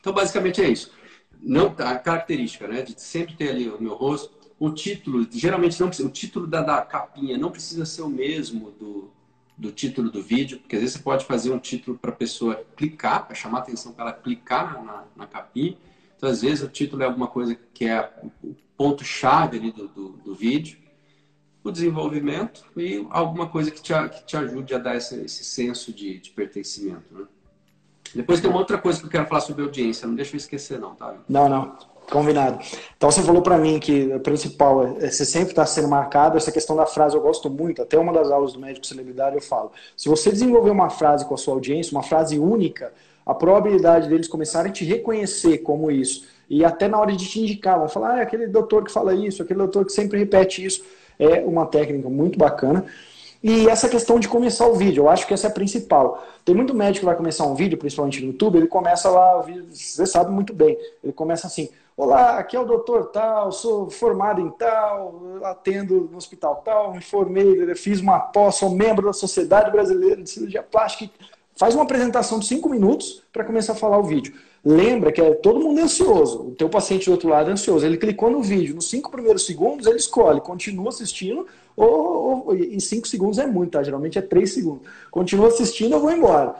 Então, 0.00 0.12
basicamente 0.12 0.60
é 0.60 0.68
isso. 0.68 0.92
Não, 1.40 1.74
a 1.78 1.94
característica, 1.98 2.66
né, 2.66 2.82
de 2.82 3.00
sempre 3.00 3.36
ter 3.36 3.50
ali 3.50 3.68
o 3.68 3.80
meu 3.80 3.94
rosto, 3.94 4.42
o 4.58 4.70
título, 4.70 5.26
geralmente 5.30 5.80
não 5.80 5.88
o 5.88 6.10
título 6.10 6.46
da, 6.46 6.62
da 6.62 6.82
capinha 6.82 7.36
não 7.36 7.50
precisa 7.50 7.84
ser 7.84 8.02
o 8.02 8.08
mesmo 8.08 8.70
do, 8.72 9.10
do 9.56 9.72
título 9.72 10.08
do 10.10 10.22
vídeo, 10.22 10.58
porque 10.58 10.76
às 10.76 10.82
vezes 10.82 10.96
você 10.96 11.02
pode 11.02 11.24
fazer 11.24 11.50
um 11.50 11.58
título 11.58 11.98
para 11.98 12.10
a 12.10 12.14
pessoa 12.14 12.64
clicar, 12.76 13.26
para 13.26 13.34
chamar 13.34 13.58
a 13.58 13.62
atenção 13.62 13.92
para 13.92 14.04
ela 14.04 14.12
clicar 14.12 14.84
na, 14.84 15.04
na 15.16 15.26
capinha, 15.26 15.76
então, 16.22 16.30
às 16.30 16.40
vezes, 16.40 16.62
o 16.62 16.68
título 16.68 17.02
é 17.02 17.06
alguma 17.06 17.26
coisa 17.26 17.58
que 17.74 17.84
é 17.84 18.08
o 18.44 18.54
ponto-chave 18.76 19.58
ali 19.58 19.72
do, 19.72 19.88
do, 19.88 20.08
do, 20.10 20.34
vídeo, 20.36 20.78
o 21.64 21.70
desenvolvimento 21.72 22.64
e 22.76 23.04
alguma 23.10 23.48
coisa 23.48 23.72
que 23.72 23.82
te, 23.82 23.92
que 24.08 24.24
te 24.24 24.36
ajude 24.36 24.72
a 24.72 24.78
dar 24.78 24.94
esse, 24.94 25.16
esse 25.16 25.42
senso 25.42 25.92
de, 25.92 26.20
de 26.20 26.30
pertencimento. 26.30 27.02
Né? 27.10 27.24
Depois 28.14 28.40
tem 28.40 28.48
uma 28.48 28.60
outra 28.60 28.78
coisa 28.78 29.00
que 29.00 29.06
eu 29.06 29.10
quero 29.10 29.26
falar 29.26 29.40
sobre 29.40 29.64
audiência, 29.64 30.06
não 30.06 30.14
deixa 30.14 30.36
eu 30.36 30.38
esquecer 30.38 30.78
não, 30.78 30.94
tá? 30.94 31.12
Não, 31.28 31.48
não. 31.48 31.76
Combinado. 32.08 32.60
Então 32.96 33.10
você 33.10 33.22
falou 33.22 33.42
para 33.42 33.58
mim 33.58 33.80
que 33.80 34.14
o 34.14 34.20
principal 34.20 34.98
é 34.98 35.10
você 35.10 35.24
sempre 35.24 35.50
está 35.50 35.66
sendo 35.66 35.88
marcado. 35.88 36.36
Essa 36.36 36.52
questão 36.52 36.76
da 36.76 36.86
frase 36.86 37.16
eu 37.16 37.20
gosto 37.22 37.50
muito. 37.50 37.82
Até 37.82 37.98
uma 37.98 38.12
das 38.12 38.30
aulas 38.30 38.52
do 38.52 38.60
médico 38.60 38.86
celebridade 38.86 39.34
eu 39.34 39.42
falo. 39.42 39.72
Se 39.96 40.08
você 40.08 40.30
desenvolver 40.30 40.70
uma 40.70 40.90
frase 40.90 41.24
com 41.24 41.34
a 41.34 41.38
sua 41.38 41.54
audiência, 41.54 41.96
uma 41.96 42.02
frase 42.02 42.38
única, 42.38 42.92
a 43.24 43.34
probabilidade 43.34 44.08
deles 44.08 44.28
começarem 44.28 44.70
a 44.70 44.72
te 44.72 44.84
reconhecer 44.84 45.58
como 45.58 45.90
isso, 45.90 46.26
e 46.48 46.64
até 46.64 46.88
na 46.88 46.98
hora 46.98 47.12
de 47.12 47.26
te 47.26 47.40
indicar, 47.40 47.78
vão 47.78 47.88
falar, 47.88 48.14
ah, 48.14 48.18
é 48.18 48.22
aquele 48.22 48.46
doutor 48.46 48.84
que 48.84 48.92
fala 48.92 49.14
isso, 49.14 49.42
aquele 49.42 49.58
doutor 49.58 49.86
que 49.86 49.92
sempre 49.92 50.18
repete 50.18 50.64
isso, 50.64 50.84
é 51.18 51.40
uma 51.40 51.66
técnica 51.66 52.08
muito 52.08 52.38
bacana. 52.38 52.84
E 53.42 53.68
essa 53.68 53.88
questão 53.88 54.20
de 54.20 54.28
começar 54.28 54.68
o 54.68 54.74
vídeo, 54.74 55.02
eu 55.04 55.08
acho 55.08 55.26
que 55.26 55.34
essa 55.34 55.48
é 55.48 55.50
a 55.50 55.52
principal. 55.52 56.24
Tem 56.44 56.54
muito 56.54 56.72
médico 56.74 57.00
que 57.00 57.06
vai 57.06 57.16
começar 57.16 57.44
um 57.44 57.56
vídeo, 57.56 57.76
principalmente 57.76 58.20
no 58.20 58.28
YouTube, 58.28 58.56
ele 58.56 58.68
começa 58.68 59.10
lá, 59.10 59.44
você 59.68 60.06
sabe 60.06 60.30
muito 60.30 60.54
bem, 60.54 60.78
ele 61.02 61.12
começa 61.12 61.48
assim, 61.48 61.68
olá, 61.96 62.38
aqui 62.38 62.54
é 62.56 62.60
o 62.60 62.64
doutor 62.64 63.06
tal, 63.06 63.50
sou 63.50 63.90
formado 63.90 64.40
em 64.40 64.48
tal, 64.50 65.40
atendo 65.42 66.08
no 66.10 66.18
hospital 66.18 66.62
tal, 66.64 66.92
me 66.92 67.00
formei, 67.00 67.74
fiz 67.74 68.00
uma 68.00 68.20
pós, 68.20 68.56
sou 68.56 68.70
membro 68.70 69.06
da 69.06 69.12
Sociedade 69.12 69.72
Brasileira 69.72 70.22
de 70.22 70.30
Cirurgia 70.30 70.62
Plástica, 70.62 71.12
Faz 71.62 71.76
uma 71.76 71.84
apresentação 71.84 72.40
de 72.40 72.46
5 72.46 72.68
minutos 72.68 73.22
para 73.32 73.44
começar 73.44 73.74
a 73.74 73.76
falar 73.76 73.96
o 73.96 74.02
vídeo. 74.02 74.34
Lembra 74.64 75.12
que 75.12 75.20
é 75.20 75.30
todo 75.30 75.60
mundo 75.60 75.78
é 75.78 75.84
ansioso. 75.84 76.48
O 76.48 76.50
teu 76.56 76.68
paciente 76.68 77.06
do 77.06 77.12
outro 77.12 77.28
lado 77.28 77.50
é 77.50 77.52
ansioso. 77.52 77.86
Ele 77.86 77.96
clicou 77.96 78.28
no 78.28 78.42
vídeo, 78.42 78.74
nos 78.74 78.90
5 78.90 79.08
primeiros 79.12 79.46
segundos 79.46 79.86
ele 79.86 79.98
escolhe, 79.98 80.40
continua 80.40 80.88
assistindo, 80.88 81.46
ou, 81.76 82.48
ou 82.48 82.56
em 82.56 82.80
5 82.80 83.06
segundos 83.06 83.38
é 83.38 83.46
muito, 83.46 83.70
tá? 83.70 83.82
Geralmente 83.84 84.18
é 84.18 84.22
3 84.22 84.52
segundos. 84.52 84.88
Continua 85.08 85.46
assistindo, 85.46 85.92
eu 85.92 86.00
vou 86.00 86.10
embora. 86.10 86.56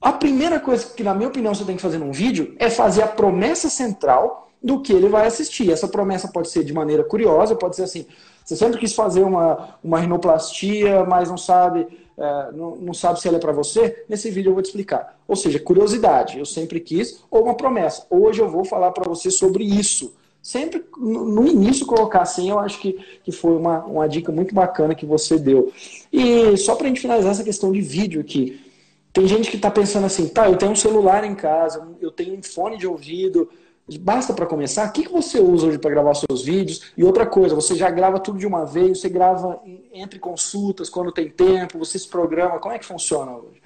A 0.00 0.12
primeira 0.12 0.60
coisa 0.60 0.86
que, 0.86 1.02
na 1.02 1.14
minha 1.14 1.28
opinião, 1.28 1.52
você 1.52 1.64
tem 1.64 1.74
que 1.74 1.82
fazer 1.82 1.98
num 1.98 2.12
vídeo 2.12 2.54
é 2.60 2.70
fazer 2.70 3.02
a 3.02 3.08
promessa 3.08 3.68
central 3.68 4.52
do 4.62 4.80
que 4.80 4.92
ele 4.92 5.08
vai 5.08 5.26
assistir. 5.26 5.68
Essa 5.72 5.88
promessa 5.88 6.28
pode 6.28 6.48
ser 6.48 6.62
de 6.62 6.72
maneira 6.72 7.02
curiosa, 7.02 7.56
pode 7.56 7.74
ser 7.74 7.82
assim: 7.82 8.06
você 8.48 8.56
sempre 8.56 8.78
quis 8.78 8.94
fazer 8.94 9.22
uma, 9.22 9.76
uma 9.84 10.00
rinoplastia, 10.00 11.04
mas 11.04 11.28
não 11.28 11.36
sabe, 11.36 11.86
é, 12.16 12.52
não, 12.52 12.76
não 12.76 12.94
sabe 12.94 13.20
se 13.20 13.28
ela 13.28 13.36
é 13.36 13.40
para 13.40 13.52
você. 13.52 14.06
Nesse 14.08 14.30
vídeo 14.30 14.48
eu 14.48 14.54
vou 14.54 14.62
te 14.62 14.68
explicar. 14.68 15.20
Ou 15.28 15.36
seja, 15.36 15.60
curiosidade, 15.60 16.38
eu 16.38 16.46
sempre 16.46 16.80
quis, 16.80 17.22
ou 17.30 17.44
uma 17.44 17.54
promessa. 17.54 18.06
Hoje 18.08 18.40
eu 18.40 18.48
vou 18.48 18.64
falar 18.64 18.90
para 18.92 19.06
você 19.06 19.30
sobre 19.30 19.64
isso. 19.64 20.16
Sempre 20.40 20.82
no 20.96 21.46
início 21.46 21.84
colocar 21.84 22.22
assim, 22.22 22.48
eu 22.48 22.58
acho 22.58 22.80
que, 22.80 22.98
que 23.22 23.30
foi 23.30 23.54
uma, 23.54 23.84
uma 23.84 24.08
dica 24.08 24.32
muito 24.32 24.54
bacana 24.54 24.94
que 24.94 25.04
você 25.04 25.38
deu. 25.38 25.70
E 26.10 26.56
só 26.56 26.74
para 26.74 26.86
a 26.86 26.88
gente 26.88 27.02
finalizar 27.02 27.32
essa 27.32 27.44
questão 27.44 27.70
de 27.70 27.82
vídeo 27.82 28.18
aqui, 28.18 28.64
tem 29.12 29.28
gente 29.28 29.50
que 29.50 29.56
está 29.56 29.70
pensando 29.70 30.06
assim, 30.06 30.26
tá, 30.26 30.48
eu 30.48 30.56
tenho 30.56 30.72
um 30.72 30.76
celular 30.76 31.22
em 31.22 31.34
casa, 31.34 31.86
eu 32.00 32.10
tenho 32.10 32.34
um 32.34 32.42
fone 32.42 32.78
de 32.78 32.86
ouvido, 32.86 33.50
Basta 33.96 34.34
para 34.34 34.44
começar. 34.44 34.86
O 34.86 34.92
que, 34.92 35.04
que 35.04 35.12
você 35.12 35.40
usa 35.40 35.68
hoje 35.68 35.78
para 35.78 35.90
gravar 35.90 36.14
seus 36.14 36.42
vídeos? 36.44 36.92
E 36.96 37.02
outra 37.02 37.24
coisa, 37.24 37.54
você 37.54 37.74
já 37.74 37.88
grava 37.90 38.20
tudo 38.20 38.38
de 38.38 38.46
uma 38.46 38.66
vez? 38.66 39.00
Você 39.00 39.08
grava 39.08 39.62
entre 39.92 40.18
consultas, 40.18 40.90
quando 40.90 41.10
tem 41.10 41.30
tempo? 41.30 41.78
Você 41.78 41.98
se 41.98 42.06
programa? 42.06 42.58
Como 42.58 42.74
é 42.74 42.78
que 42.78 42.84
funciona 42.84 43.32
hoje? 43.32 43.62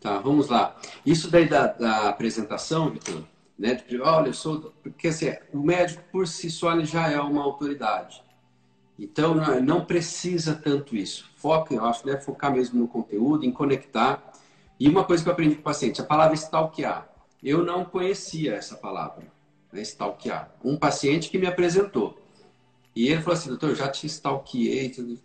Tá, 0.00 0.18
vamos 0.18 0.48
lá. 0.48 0.76
Isso 1.06 1.30
daí 1.30 1.48
da, 1.48 1.68
da 1.68 2.08
apresentação, 2.08 2.90
Vitor, 2.90 3.22
né? 3.56 3.74
De, 3.74 4.00
olha, 4.00 4.28
eu 4.28 4.34
sou. 4.34 4.72
Porque 4.82 5.08
assim, 5.08 5.32
o 5.52 5.58
médico 5.58 6.02
por 6.10 6.26
si 6.26 6.50
só 6.50 6.72
ele 6.72 6.84
já 6.84 7.08
é 7.08 7.20
uma 7.20 7.42
autoridade. 7.42 8.20
Então 8.98 9.36
não, 9.36 9.60
não 9.60 9.84
precisa 9.84 10.54
tanto 10.54 10.96
isso. 10.96 11.30
Foca, 11.36 11.72
eu 11.72 11.84
acho, 11.84 12.04
deve 12.04 12.22
focar 12.22 12.52
mesmo 12.52 12.80
no 12.80 12.88
conteúdo, 12.88 13.44
em 13.44 13.52
conectar. 13.52 14.32
E 14.80 14.88
uma 14.88 15.04
coisa 15.04 15.22
que 15.22 15.28
eu 15.28 15.32
aprendi 15.32 15.54
com 15.54 15.60
o 15.60 15.64
paciente, 15.64 16.00
a 16.00 16.04
palavra 16.04 16.34
stalkear 16.34 17.11
eu 17.42 17.64
não 17.64 17.84
conhecia 17.84 18.54
essa 18.54 18.76
palavra, 18.76 19.26
né, 19.72 19.82
stalkear. 19.82 20.54
Um 20.64 20.76
paciente 20.76 21.28
que 21.28 21.38
me 21.38 21.46
apresentou. 21.46 22.18
E 22.94 23.08
ele 23.08 23.22
falou 23.22 23.38
assim, 23.38 23.48
doutor, 23.48 23.70
eu 23.70 23.76
já 23.76 23.88
te 23.88 24.06
stalkeei. 24.06 25.18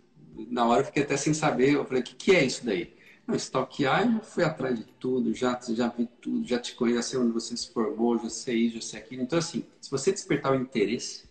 Na 0.48 0.66
hora 0.66 0.80
eu 0.80 0.86
fiquei 0.86 1.02
até 1.02 1.16
sem 1.16 1.34
saber. 1.34 1.74
Eu 1.74 1.84
falei, 1.84 2.02
o 2.02 2.04
que, 2.04 2.14
que 2.14 2.34
é 2.34 2.44
isso 2.44 2.64
daí? 2.64 2.96
Não, 3.26 3.36
stalkear, 3.36 4.10
eu 4.10 4.22
fui 4.22 4.42
atrás 4.42 4.78
de 4.78 4.84
tudo, 4.84 5.34
já, 5.34 5.58
já 5.68 5.88
vi 5.88 6.08
tudo, 6.20 6.48
já 6.48 6.58
te 6.58 6.74
conheci 6.74 7.14
onde 7.14 7.30
você 7.30 7.54
se 7.54 7.70
formou, 7.70 8.18
já 8.18 8.30
sei 8.30 8.56
isso, 8.56 8.76
já 8.76 8.80
sei 8.80 9.00
aquilo. 9.00 9.22
Então, 9.22 9.38
assim, 9.38 9.66
se 9.80 9.90
você 9.90 10.10
despertar 10.10 10.52
o 10.52 10.54
interesse, 10.54 11.28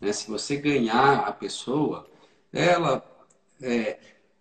né, 0.00 0.12
se 0.12 0.28
você 0.28 0.56
ganhar 0.56 1.20
a 1.20 1.32
pessoa, 1.32 2.08
ela. 2.52 3.04
É, 3.60 3.98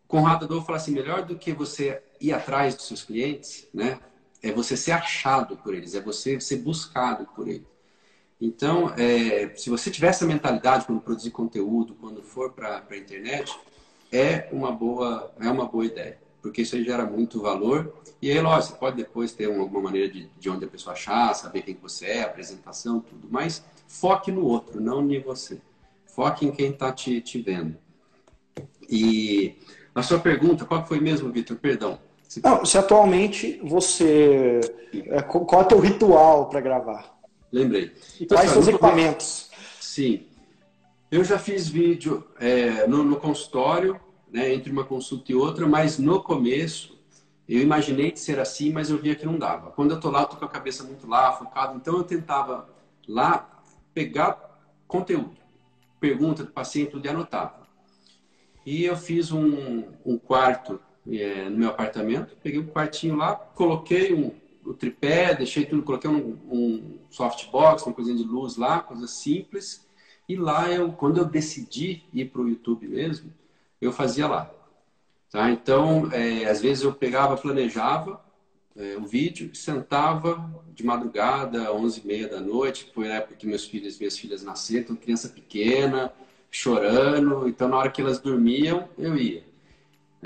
Conrado 0.08 0.46
Adolfo 0.46 0.68
fala 0.68 0.78
assim: 0.78 0.92
melhor 0.92 1.26
do 1.26 1.38
que 1.38 1.52
você 1.52 2.02
ir 2.22 2.32
atrás 2.32 2.76
dos 2.76 2.88
seus 2.88 3.04
clientes, 3.04 3.68
né? 3.74 4.00
É 4.46 4.52
você 4.52 4.78
ser 4.78 4.92
achado 4.92 5.58
por 5.58 5.74
eles, 5.74 5.96
é 5.96 6.02
você 6.02 6.40
ser 6.40 6.58
buscado 6.58 7.28
por 7.36 7.48
eles. 7.48 7.66
Então, 8.40 8.94
é, 8.96 9.52
se 9.56 9.72
você 9.72 9.90
tiver 9.90 10.10
essa 10.10 10.26
mentalidade 10.26 10.86
quando 10.86 11.02
produzir 11.02 11.32
conteúdo, 11.32 11.96
quando 11.96 12.22
for 12.22 12.52
para 12.52 12.86
a 12.88 12.98
internet, 12.98 13.58
é 14.12 14.48
uma 14.52 14.72
boa 14.72 15.34
é 15.40 15.50
uma 15.50 15.66
boa 15.66 15.86
ideia, 15.86 16.20
porque 16.44 16.62
isso 16.62 16.76
aí 16.76 16.84
gera 16.84 17.06
muito 17.06 17.42
valor. 17.42 17.92
E 18.22 18.30
aí, 18.30 18.40
lógico, 18.40 18.74
você 18.74 18.80
pode 18.80 18.98
depois 18.98 19.32
ter 19.34 19.46
alguma 19.46 19.82
maneira 19.82 20.14
de, 20.14 20.30
de 20.38 20.50
onde 20.50 20.64
a 20.64 20.68
pessoa 20.68 20.94
achar, 20.94 21.34
saber 21.34 21.64
quem 21.64 21.76
você 21.82 22.06
é, 22.06 22.22
apresentação, 22.22 23.00
tudo. 23.00 23.28
Mas 23.32 23.66
foque 23.88 24.32
no 24.32 24.46
outro, 24.46 24.80
não 24.80 25.10
em 25.12 25.22
você. 25.22 25.60
Foque 26.06 26.46
em 26.46 26.52
quem 26.52 26.70
está 26.70 26.92
te, 26.92 27.20
te 27.20 27.42
vendo. 27.42 27.76
E 28.88 29.56
a 29.96 30.04
sua 30.04 30.20
pergunta, 30.20 30.66
qual 30.66 30.86
foi 30.86 31.00
mesmo, 31.00 31.32
Vitor? 31.32 31.58
Perdão. 31.58 32.00
Não, 32.44 32.66
se 32.66 32.78
atualmente 32.78 33.60
você. 33.64 34.60
É, 34.94 35.22
qual 35.22 35.62
é 35.62 35.66
o 35.66 35.68
teu 35.68 35.80
ritual 35.80 36.50
para 36.50 36.62
gravar? 36.62 37.18
Lembrei. 37.52 37.94
E 38.20 38.26
quais 38.26 38.50
são 38.50 38.62
os 38.62 38.68
equipamentos? 38.68 39.50
Sim. 39.80 40.28
Eu 41.12 41.24
já 41.24 41.40
fiz 41.40 41.70
vídeo 41.70 42.26
é, 42.40 42.86
no, 42.88 43.04
no, 43.04 43.16
consultório, 43.18 44.00
né, 44.32 44.54
entre 44.54 44.72
uma 44.72 44.84
consulta 44.84 45.32
e 45.32 45.36
outra, 45.36 45.68
mas 45.68 45.98
no 45.98 46.22
começo 46.22 47.00
eu 47.48 47.62
imaginei 47.62 48.12
de 48.12 48.20
ser 48.20 48.40
assim, 48.40 48.72
mas 48.72 48.90
eu 48.90 48.98
via 48.98 49.16
que 49.16 49.26
não 49.26 49.38
dava. 49.38 49.72
Quando 49.72 49.92
eu 49.92 50.00
tô 50.00 50.10
lá, 50.10 50.22
eu 50.22 50.28
tô 50.28 50.36
com 50.36 50.46
a 50.46 50.50
cabeça 50.50 50.84
muito 50.84 51.08
lá, 51.08 51.32
focado, 51.32 51.78
então 51.78 51.98
eu 51.98 52.04
tentava 52.04 52.68
lá 53.08 53.62
pegar 53.94 54.60
conteúdo, 54.88 55.38
pergunta 56.00 56.44
do 56.44 56.52
paciente, 56.52 56.92
tudo 56.92 57.06
e 57.06 57.10
anotava. 57.10 57.66
E 58.66 58.84
eu 58.84 58.98
fiz 58.98 59.32
um, 59.32 59.84
um 60.04 60.18
quarto 60.18 60.80
é, 61.12 61.50
no 61.50 61.58
meu 61.58 61.70
apartamento. 61.70 62.36
Peguei 62.42 62.60
um 62.60 62.68
quartinho 62.68 63.16
lá, 63.16 63.36
coloquei 63.36 64.14
um, 64.14 64.32
o 64.66 64.74
tripé, 64.74 65.34
deixei 65.36 65.66
tudo, 65.66 65.84
coloquei 65.84 66.10
um, 66.10 66.38
um 66.50 67.00
softbox, 67.10 67.86
uma 67.86 67.94
coisinha 67.94 68.18
de 68.18 68.24
luz 68.24 68.58
lá, 68.58 68.80
coisa 68.80 69.08
simples. 69.08 69.86
E 70.28 70.36
lá 70.36 70.72
eu, 70.72 70.92
quando 70.92 71.18
eu 71.18 71.26
decidi 71.26 72.04
ir 72.14 72.26
para 72.26 72.42
o 72.42 72.50
YouTube 72.50 72.88
mesmo, 72.88 73.32
eu 73.80 73.92
fazia 73.92 74.28
lá. 74.28 74.52
Tá? 75.32 75.52
Então, 75.52 76.10
é, 76.12 76.46
às 76.46 76.62
vezes 76.62 76.84
eu 76.84 76.94
pegava, 76.94 77.38
planejava 77.38 78.24
é, 78.76 78.98
o 78.98 79.06
vídeo, 79.06 79.56
sentava 79.56 80.64
de 80.74 80.86
madrugada, 80.86 81.72
11h30 81.72 82.30
da 82.30 82.42
noite, 82.42 82.92
foi 82.94 83.10
a 83.10 83.16
época 83.16 83.36
que 83.36 83.48
meus 83.48 83.66
filhos, 83.66 83.98
minhas 83.98 84.18
filhas 84.18 84.44
nasceram, 84.44 84.82
então 84.82 84.96
criança 84.96 85.30
pequena, 85.30 86.12
chorando. 86.52 87.48
Então, 87.48 87.70
na 87.70 87.78
hora 87.78 87.90
que 87.90 88.02
elas 88.02 88.20
dormiam, 88.20 88.90
eu 88.98 89.18
ia. 89.18 89.45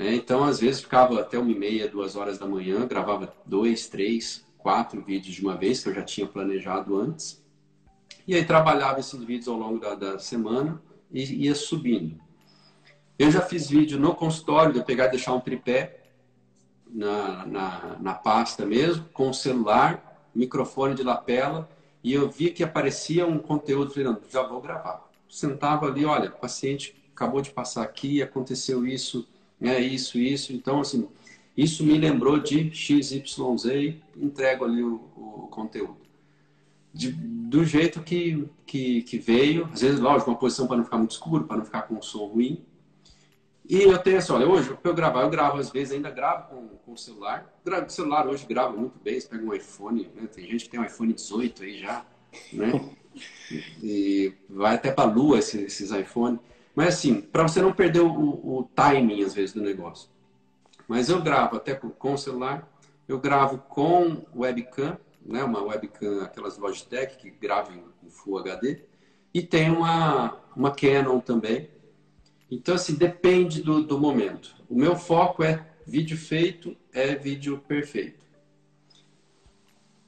Né? 0.00 0.14
Então, 0.14 0.44
às 0.44 0.58
vezes, 0.58 0.80
ficava 0.80 1.20
até 1.20 1.38
uma 1.38 1.50
e 1.50 1.54
meia, 1.54 1.86
duas 1.86 2.16
horas 2.16 2.38
da 2.38 2.46
manhã, 2.46 2.86
gravava 2.86 3.30
dois, 3.44 3.86
três, 3.86 4.42
quatro 4.56 5.02
vídeos 5.02 5.34
de 5.34 5.42
uma 5.42 5.58
vez, 5.58 5.82
que 5.82 5.90
eu 5.90 5.94
já 5.94 6.02
tinha 6.02 6.26
planejado 6.26 6.98
antes. 6.98 7.44
E 8.26 8.34
aí 8.34 8.42
trabalhava 8.42 8.98
esses 8.98 9.22
vídeos 9.22 9.46
ao 9.46 9.56
longo 9.56 9.78
da, 9.78 9.94
da 9.94 10.18
semana 10.18 10.80
e 11.12 11.44
ia 11.44 11.54
subindo. 11.54 12.18
Eu 13.18 13.30
já 13.30 13.42
fiz 13.42 13.68
vídeo 13.68 14.00
no 14.00 14.14
consultório, 14.14 14.72
de 14.72 14.78
eu 14.78 14.84
pegar 14.84 15.08
e 15.08 15.10
deixar 15.10 15.34
um 15.34 15.40
tripé 15.40 16.02
na, 16.88 17.44
na, 17.44 17.96
na 18.00 18.14
pasta 18.14 18.64
mesmo, 18.64 19.04
com 19.12 19.28
o 19.28 19.34
celular, 19.34 20.30
microfone 20.34 20.94
de 20.94 21.02
lapela, 21.02 21.68
e 22.02 22.14
eu 22.14 22.30
vi 22.30 22.48
que 22.48 22.64
aparecia 22.64 23.26
um 23.26 23.38
conteúdo, 23.38 23.90
falei, 23.90 24.04
não, 24.04 24.18
já 24.30 24.42
vou 24.44 24.62
gravar. 24.62 25.06
Sentava 25.28 25.88
ali, 25.88 26.06
olha, 26.06 26.30
o 26.30 26.40
paciente 26.40 26.96
acabou 27.14 27.42
de 27.42 27.50
passar 27.50 27.82
aqui, 27.82 28.22
aconteceu 28.22 28.86
isso, 28.86 29.28
é 29.60 29.80
isso, 29.80 30.18
isso. 30.18 30.52
Então, 30.52 30.80
assim, 30.80 31.08
isso 31.56 31.84
me 31.84 31.98
lembrou 31.98 32.38
de 32.38 32.72
XYZ 32.72 33.64
e 33.66 34.00
entrego 34.16 34.64
ali 34.64 34.82
o, 34.82 34.94
o 35.16 35.48
conteúdo. 35.50 35.98
De, 36.92 37.12
do 37.12 37.64
jeito 37.64 38.02
que, 38.02 38.48
que, 38.66 39.02
que, 39.02 39.18
veio, 39.18 39.68
às 39.72 39.80
vezes, 39.80 40.00
lógico, 40.00 40.30
uma 40.30 40.38
posição 40.38 40.66
para 40.66 40.76
não 40.76 40.84
ficar 40.84 40.98
muito 40.98 41.12
escuro, 41.12 41.44
para 41.44 41.58
não 41.58 41.64
ficar 41.64 41.82
com 41.82 41.94
um 41.94 42.02
som 42.02 42.26
ruim. 42.26 42.64
E 43.68 43.82
eu 43.82 43.98
tenho 43.98 44.18
assim, 44.18 44.32
olha, 44.32 44.48
hoje, 44.48 44.74
para 44.74 44.90
eu 44.90 44.94
gravar, 44.94 45.22
eu 45.22 45.30
gravo 45.30 45.58
às 45.58 45.70
vezes, 45.70 45.92
ainda 45.92 46.10
gravo 46.10 46.48
com, 46.48 46.68
com 46.84 46.92
o 46.92 46.98
celular. 46.98 47.54
O 47.64 47.90
celular 47.90 48.26
hoje 48.26 48.44
grava 48.46 48.76
muito 48.76 48.98
bem, 48.98 49.20
você 49.20 49.28
pega 49.28 49.44
um 49.44 49.54
iPhone, 49.54 50.10
né? 50.16 50.26
tem 50.26 50.44
gente 50.48 50.64
que 50.64 50.70
tem 50.70 50.80
um 50.80 50.84
iPhone 50.84 51.12
18 51.12 51.62
aí 51.62 51.78
já, 51.78 52.04
né? 52.52 52.72
E 53.82 54.32
vai 54.48 54.76
até 54.76 54.92
para 54.92 55.10
a 55.10 55.12
lua 55.12 55.40
esses, 55.40 55.60
esses 55.60 55.90
iPhones. 55.90 56.38
Mas 56.74 56.94
assim, 56.94 57.20
para 57.20 57.42
você 57.42 57.60
não 57.60 57.72
perder 57.72 58.00
o, 58.00 58.08
o, 58.08 58.70
timing, 58.74 59.22
às 59.22 59.34
vezes, 59.34 59.54
do 59.54 59.60
negócio. 59.60 60.08
Mas 60.86 61.08
eu 61.08 61.20
gravo 61.20 61.56
até 61.56 61.74
com, 61.74 61.90
com 61.90 62.16
celular, 62.16 62.68
eu 63.08 63.18
gravo 63.18 63.58
com 63.58 64.24
webcam, 64.34 64.98
né, 65.24 65.42
uma 65.44 65.62
webcam, 65.62 66.22
aquelas 66.22 66.58
Logitech 66.58 67.16
que 67.16 67.30
gravam 67.30 67.74
em 68.02 68.10
Full 68.10 68.38
HD, 68.38 68.82
e 69.32 69.42
tem 69.42 69.70
uma, 69.70 70.36
uma 70.56 70.70
Canon 70.70 71.20
também. 71.20 71.70
Então, 72.50 72.74
assim, 72.74 72.94
depende 72.94 73.62
do, 73.62 73.82
do 73.82 73.98
momento. 73.98 74.56
O 74.68 74.74
meu 74.74 74.96
foco 74.96 75.42
é 75.44 75.66
vídeo 75.86 76.16
feito, 76.16 76.76
é 76.92 77.14
vídeo 77.14 77.58
perfeito. 77.66 78.24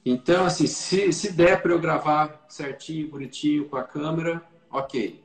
Então, 0.05 0.45
assim, 0.45 0.67
se, 0.67 1.13
se 1.13 1.31
der 1.31 1.61
para 1.61 1.71
eu 1.71 1.79
gravar 1.79 2.45
certinho, 2.49 3.09
bonitinho 3.09 3.69
com 3.69 3.77
a 3.77 3.83
câmera, 3.83 4.43
ok. 4.69 5.22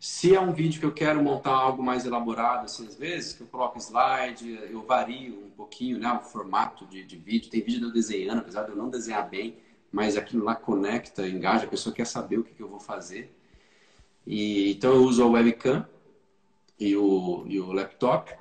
Se 0.00 0.34
é 0.34 0.40
um 0.40 0.52
vídeo 0.52 0.78
que 0.78 0.86
eu 0.86 0.92
quero 0.92 1.22
montar 1.22 1.50
algo 1.50 1.82
mais 1.82 2.06
elaborado, 2.06 2.66
assim, 2.66 2.86
às 2.86 2.94
vezes, 2.94 3.32
que 3.32 3.42
eu 3.42 3.48
coloco 3.48 3.78
slide, 3.78 4.48
eu 4.70 4.82
vario 4.82 5.46
um 5.46 5.50
pouquinho 5.50 5.98
né, 5.98 6.12
o 6.12 6.24
formato 6.24 6.86
de, 6.86 7.04
de 7.04 7.16
vídeo. 7.16 7.50
Tem 7.50 7.60
vídeo 7.60 7.80
de 7.80 7.86
eu 7.86 7.92
desenhando, 7.92 8.38
apesar 8.38 8.62
de 8.62 8.70
eu 8.70 8.76
não 8.76 8.88
desenhar 8.88 9.28
bem, 9.28 9.56
mas 9.90 10.16
aquilo 10.16 10.44
lá 10.44 10.54
conecta, 10.54 11.26
engaja, 11.26 11.64
a 11.64 11.68
pessoa 11.68 11.94
quer 11.94 12.06
saber 12.06 12.38
o 12.38 12.44
que, 12.44 12.54
que 12.54 12.62
eu 12.62 12.68
vou 12.68 12.78
fazer. 12.78 13.32
E, 14.24 14.70
então 14.72 14.92
eu 14.92 15.02
uso 15.02 15.22
a 15.22 15.26
webcam 15.26 15.84
e 16.78 16.96
o, 16.96 17.44
e 17.48 17.58
o 17.58 17.72
laptop 17.72 18.32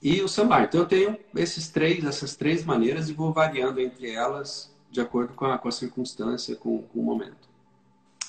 e 0.00 0.22
o 0.22 0.28
celular. 0.28 0.64
Então 0.64 0.80
eu 0.80 0.86
tenho 0.86 1.18
esses 1.36 1.68
três, 1.68 2.04
essas 2.04 2.36
três 2.36 2.64
maneiras 2.64 3.10
e 3.10 3.12
vou 3.12 3.32
variando 3.32 3.80
entre 3.80 4.10
elas 4.10 4.72
de 4.90 5.00
acordo 5.00 5.34
com 5.34 5.46
a, 5.46 5.58
com 5.58 5.68
a 5.68 5.72
circunstância, 5.72 6.54
com, 6.56 6.82
com 6.82 7.00
o 7.00 7.02
momento. 7.02 7.43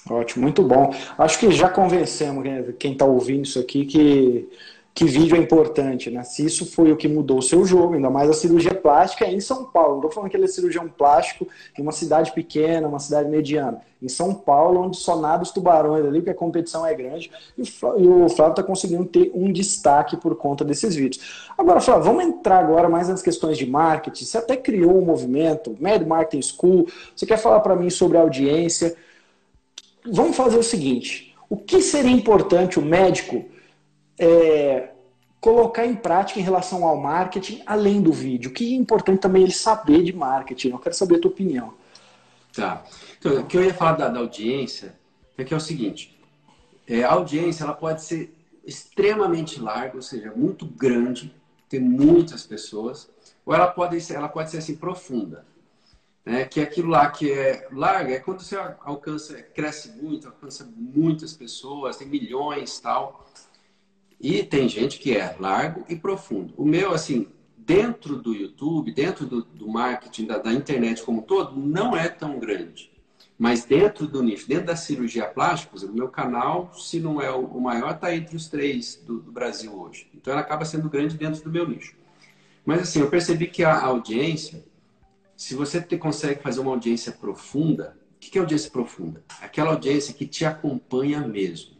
Ótimo, 0.09 0.43
muito 0.43 0.61
bom. 0.61 0.93
Acho 1.17 1.39
que 1.39 1.51
já 1.51 1.67
convencemos 1.67 2.43
quem 2.77 2.93
está 2.93 3.05
ouvindo 3.05 3.43
isso 3.43 3.59
aqui 3.59 3.85
que 3.85 4.47
que 4.95 5.03
vídeo 5.03 5.35
é 5.35 5.39
importante, 5.39 6.09
né? 6.09 6.23
Se 6.23 6.45
isso 6.45 6.65
foi 6.65 6.89
o 6.89 6.95
que 6.95 7.05
mudou 7.05 7.39
o 7.39 7.41
seu 7.41 7.65
jogo, 7.65 7.95
ainda 7.95 8.09
mais 8.09 8.29
a 8.29 8.33
cirurgia 8.33 8.73
plástica 8.73 9.25
é 9.25 9.33
em 9.33 9.41
São 9.41 9.65
Paulo. 9.65 9.95
Não 9.95 9.97
estou 9.97 10.11
falando 10.11 10.31
que 10.31 10.37
ele 10.37 10.45
é 10.45 10.47
cirurgião 10.47 10.87
plástico 10.87 11.45
em 11.77 11.81
uma 11.81 11.91
cidade 11.91 12.31
pequena, 12.31 12.87
uma 12.87 12.97
cidade 12.97 13.27
mediana. 13.27 13.81
Em 14.01 14.07
São 14.07 14.33
Paulo, 14.33 14.83
onde 14.83 14.95
só 14.95 15.17
nada 15.19 15.43
os 15.43 15.51
tubarões 15.51 16.05
ali, 16.05 16.19
porque 16.19 16.29
a 16.29 16.35
competição 16.35 16.85
é 16.85 16.93
grande, 16.93 17.29
e 17.57 17.63
o 18.07 18.29
Flávio 18.29 18.51
está 18.51 18.63
conseguindo 18.63 19.03
ter 19.03 19.31
um 19.35 19.51
destaque 19.51 20.15
por 20.15 20.33
conta 20.37 20.63
desses 20.63 20.95
vídeos. 20.95 21.49
Agora, 21.57 21.81
Flávio, 21.81 22.05
vamos 22.05 22.23
entrar 22.23 22.59
agora 22.59 22.87
mais 22.87 23.09
nas 23.09 23.21
questões 23.21 23.57
de 23.57 23.65
marketing. 23.65 24.23
Você 24.23 24.37
até 24.37 24.55
criou 24.55 24.97
um 24.97 25.03
movimento, 25.03 25.75
Mad 25.77 26.03
Marketing 26.07 26.41
School. 26.41 26.87
Você 27.13 27.25
quer 27.25 27.37
falar 27.37 27.59
para 27.59 27.75
mim 27.75 27.89
sobre 27.89 28.17
audiência? 28.17 28.95
Vamos 30.11 30.35
fazer 30.35 30.57
o 30.57 30.63
seguinte: 30.63 31.35
o 31.49 31.57
que 31.57 31.81
seria 31.81 32.11
importante 32.11 32.79
o 32.79 32.81
médico 32.81 33.45
é, 34.17 34.89
colocar 35.39 35.85
em 35.85 35.95
prática 35.95 36.39
em 36.39 36.43
relação 36.43 36.85
ao 36.85 36.97
marketing, 36.97 37.61
além 37.65 38.01
do 38.01 38.11
vídeo? 38.11 38.49
O 38.49 38.53
que 38.53 38.73
é 38.73 38.77
importante 38.77 39.19
também 39.19 39.43
ele 39.43 39.51
saber 39.51 40.03
de 40.03 40.13
marketing? 40.13 40.69
Eu 40.69 40.79
quero 40.79 40.95
saber 40.95 41.17
a 41.17 41.19
tua 41.19 41.31
opinião. 41.31 41.73
Tá. 42.53 42.83
Então, 43.19 43.41
o 43.41 43.45
que 43.45 43.57
eu 43.57 43.63
ia 43.63 43.73
falar 43.73 43.93
da, 43.93 44.07
da 44.07 44.19
audiência 44.19 44.95
é 45.37 45.43
que 45.43 45.53
é 45.53 45.57
o 45.57 45.59
seguinte: 45.59 46.17
é, 46.87 47.03
a 47.03 47.11
audiência 47.11 47.63
ela 47.63 47.73
pode 47.73 48.03
ser 48.03 48.33
extremamente 48.65 49.59
larga, 49.59 49.95
ou 49.95 50.01
seja, 50.01 50.31
muito 50.35 50.65
grande, 50.65 51.33
ter 51.69 51.79
muitas 51.79 52.45
pessoas, 52.45 53.09
ou 53.45 53.53
ela 53.53 53.67
pode 53.67 53.99
ser, 54.01 54.15
ela 54.15 54.29
pode 54.29 54.49
ser 54.49 54.57
assim 54.57 54.75
profunda. 54.75 55.45
Né? 56.25 56.45
Que 56.45 56.59
é 56.59 56.63
aquilo 56.63 56.89
lá 56.89 57.09
que 57.09 57.31
é 57.31 57.67
larga 57.71 58.13
é 58.13 58.19
quando 58.19 58.41
você 58.41 58.55
alcança, 58.55 59.41
cresce 59.41 59.91
muito, 60.01 60.27
alcança 60.27 60.67
muitas 60.75 61.33
pessoas, 61.33 61.97
tem 61.97 62.07
milhões 62.07 62.79
tal. 62.79 63.29
E 64.19 64.41
tem 64.43 64.67
gente 64.67 64.97
que 64.97 65.15
é 65.15 65.35
largo 65.39 65.85
e 65.87 65.95
profundo. 65.95 66.53
O 66.57 66.65
meu, 66.65 66.93
assim, 66.93 67.27
dentro 67.65 68.15
do 68.15 68.33
YouTube, 68.33 68.91
dentro 68.91 69.25
do, 69.25 69.43
do 69.43 69.67
marketing, 69.67 70.27
da, 70.27 70.37
da, 70.37 70.53
internet 70.53 71.03
como 71.03 71.19
um 71.19 71.23
todo, 71.23 71.59
não 71.59 71.95
é 71.95 72.07
tão 72.07 72.39
grande. 72.39 72.91
Mas 73.37 73.65
dentro 73.65 74.07
do 74.07 74.23
nicho, 74.23 74.47
dentro 74.47 74.67
da 74.67 74.75
cirurgia 74.75 75.25
plástica, 75.25 75.75
o 75.85 75.91
meu 75.91 76.07
canal, 76.07 76.71
se 76.73 76.99
não 76.99 77.21
é 77.21 77.29
o 77.29 77.59
maior, 77.59 77.91
está 77.91 78.15
entre 78.15 78.35
os 78.35 78.47
três 78.47 78.95
do, 79.05 79.19
do, 79.19 79.31
Brasil 79.31 79.73
hoje. 79.77 80.07
Então 80.15 80.31
ela 80.31 80.41
acaba 80.41 80.63
sendo 80.63 80.89
grande 80.89 81.17
dentro 81.17 81.43
do 81.43 81.51
meu 81.51 81.67
nicho. 81.67 81.95
Mas 82.65 82.81
assim, 82.81 83.01
eu 83.01 83.09
percebi 83.09 83.47
que 83.47 83.63
a 83.63 83.81
audiência, 83.81 84.63
se 85.35 85.53
você 85.53 85.81
te, 85.81 85.97
consegue 85.97 86.41
fazer 86.41 86.59
uma 86.59 86.71
audiência 86.71 87.11
profunda, 87.11 87.97
o 88.15 88.19
que, 88.19 88.37
é 88.37 88.41
audiência 88.41 88.71
profunda? 88.71 89.23
Aquela 89.41 89.71
audiência 89.71 90.13
que 90.13 90.25
te 90.25 90.45
acompanha 90.45 91.19
mesmo. 91.27 91.75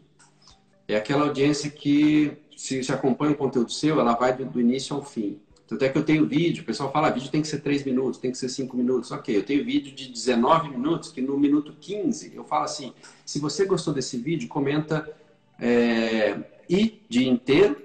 É 0.86 0.96
aquela 0.96 1.24
audiência 1.24 1.70
que, 1.70 2.36
se, 2.56 2.82
você 2.82 2.92
acompanha 2.92 3.32
o 3.32 3.36
conteúdo 3.36 3.72
seu, 3.72 3.98
ela 3.98 4.14
vai 4.14 4.36
do, 4.36 4.60
início 4.60 4.94
ao 4.94 5.02
fim. 5.02 5.40
Tanto 5.66 5.84
é 5.84 5.88
que 5.88 5.98
eu 5.98 6.04
tenho 6.04 6.28
vídeo, 6.28 6.62
o 6.62 6.66
pessoal 6.66 6.92
fala, 6.92 7.08
ah, 7.08 7.10
vídeo 7.10 7.28
tem 7.28 7.42
que 7.42 7.48
ser 7.48 7.60
3 7.60 7.84
minutos, 7.84 8.20
tem 8.20 8.30
que 8.30 8.38
ser 8.38 8.48
5 8.48 8.76
minutos. 8.76 9.10
Ok, 9.10 9.36
eu 9.36 9.42
tenho 9.42 9.64
vídeo 9.64 9.92
de 9.92 10.08
19 10.08 10.68
minutos, 10.68 11.10
que 11.10 11.20
no 11.20 11.36
minuto 11.36 11.74
15 11.80 12.36
eu 12.36 12.44
falo 12.44 12.64
assim, 12.64 12.92
se 13.24 13.40
você 13.40 13.64
gostou 13.64 13.92
desse 13.92 14.16
vídeo, 14.16 14.48
comenta 14.48 15.12
é, 15.58 16.38
I 16.68 17.02
de 17.08 17.26
inteiro 17.26 17.82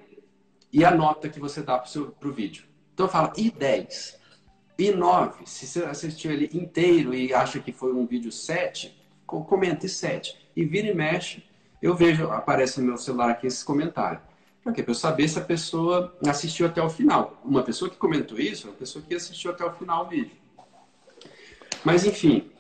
e 0.72 0.86
a 0.86 0.92
nota 0.92 1.28
que 1.28 1.40
você 1.40 1.64
dá 1.64 1.80
para 1.80 2.30
o 2.30 2.32
vídeo. 2.32 2.66
Então 2.94 3.08
eu 3.08 3.12
falo 3.12 3.32
I10. 3.34 4.21
B9, 4.78 5.46
se 5.46 5.68
você 5.68 5.84
assistiu 5.84 6.32
ele 6.32 6.50
inteiro 6.54 7.14
e 7.14 7.34
acha 7.34 7.60
que 7.60 7.72
foi 7.72 7.94
um 7.94 8.06
vídeo 8.06 8.32
7, 8.32 8.96
comente 9.26 9.88
7. 9.88 10.38
E 10.56 10.66
vira 10.66 10.88
e 10.88 10.94
mexe, 10.94 11.44
eu 11.82 11.96
vejo, 11.96 12.26
aparece 12.30 12.80
no 12.80 12.88
meu 12.88 12.98
celular 12.98 13.32
aqui 13.32 13.48
esse 13.48 13.64
comentário. 13.64 14.20
Para 14.64 14.74
quê? 14.74 14.84
Para 14.84 14.92
eu 14.92 14.96
saber 14.96 15.28
se 15.28 15.40
a 15.40 15.44
pessoa 15.44 16.16
assistiu 16.28 16.68
até 16.68 16.82
o 16.82 16.90
final. 16.90 17.42
Uma 17.44 17.64
pessoa 17.64 17.90
que 17.90 17.98
comentou 17.98 18.40
isso 18.40 18.68
é 18.68 18.70
uma 18.70 18.78
pessoa 18.78 19.04
que 19.04 19.16
assistiu 19.16 19.52
até 19.52 19.66
o 19.66 19.72
final 19.72 20.06
o 20.06 20.10
vídeo. 20.10 20.36
Mas, 21.84 22.06
enfim, 22.06 22.52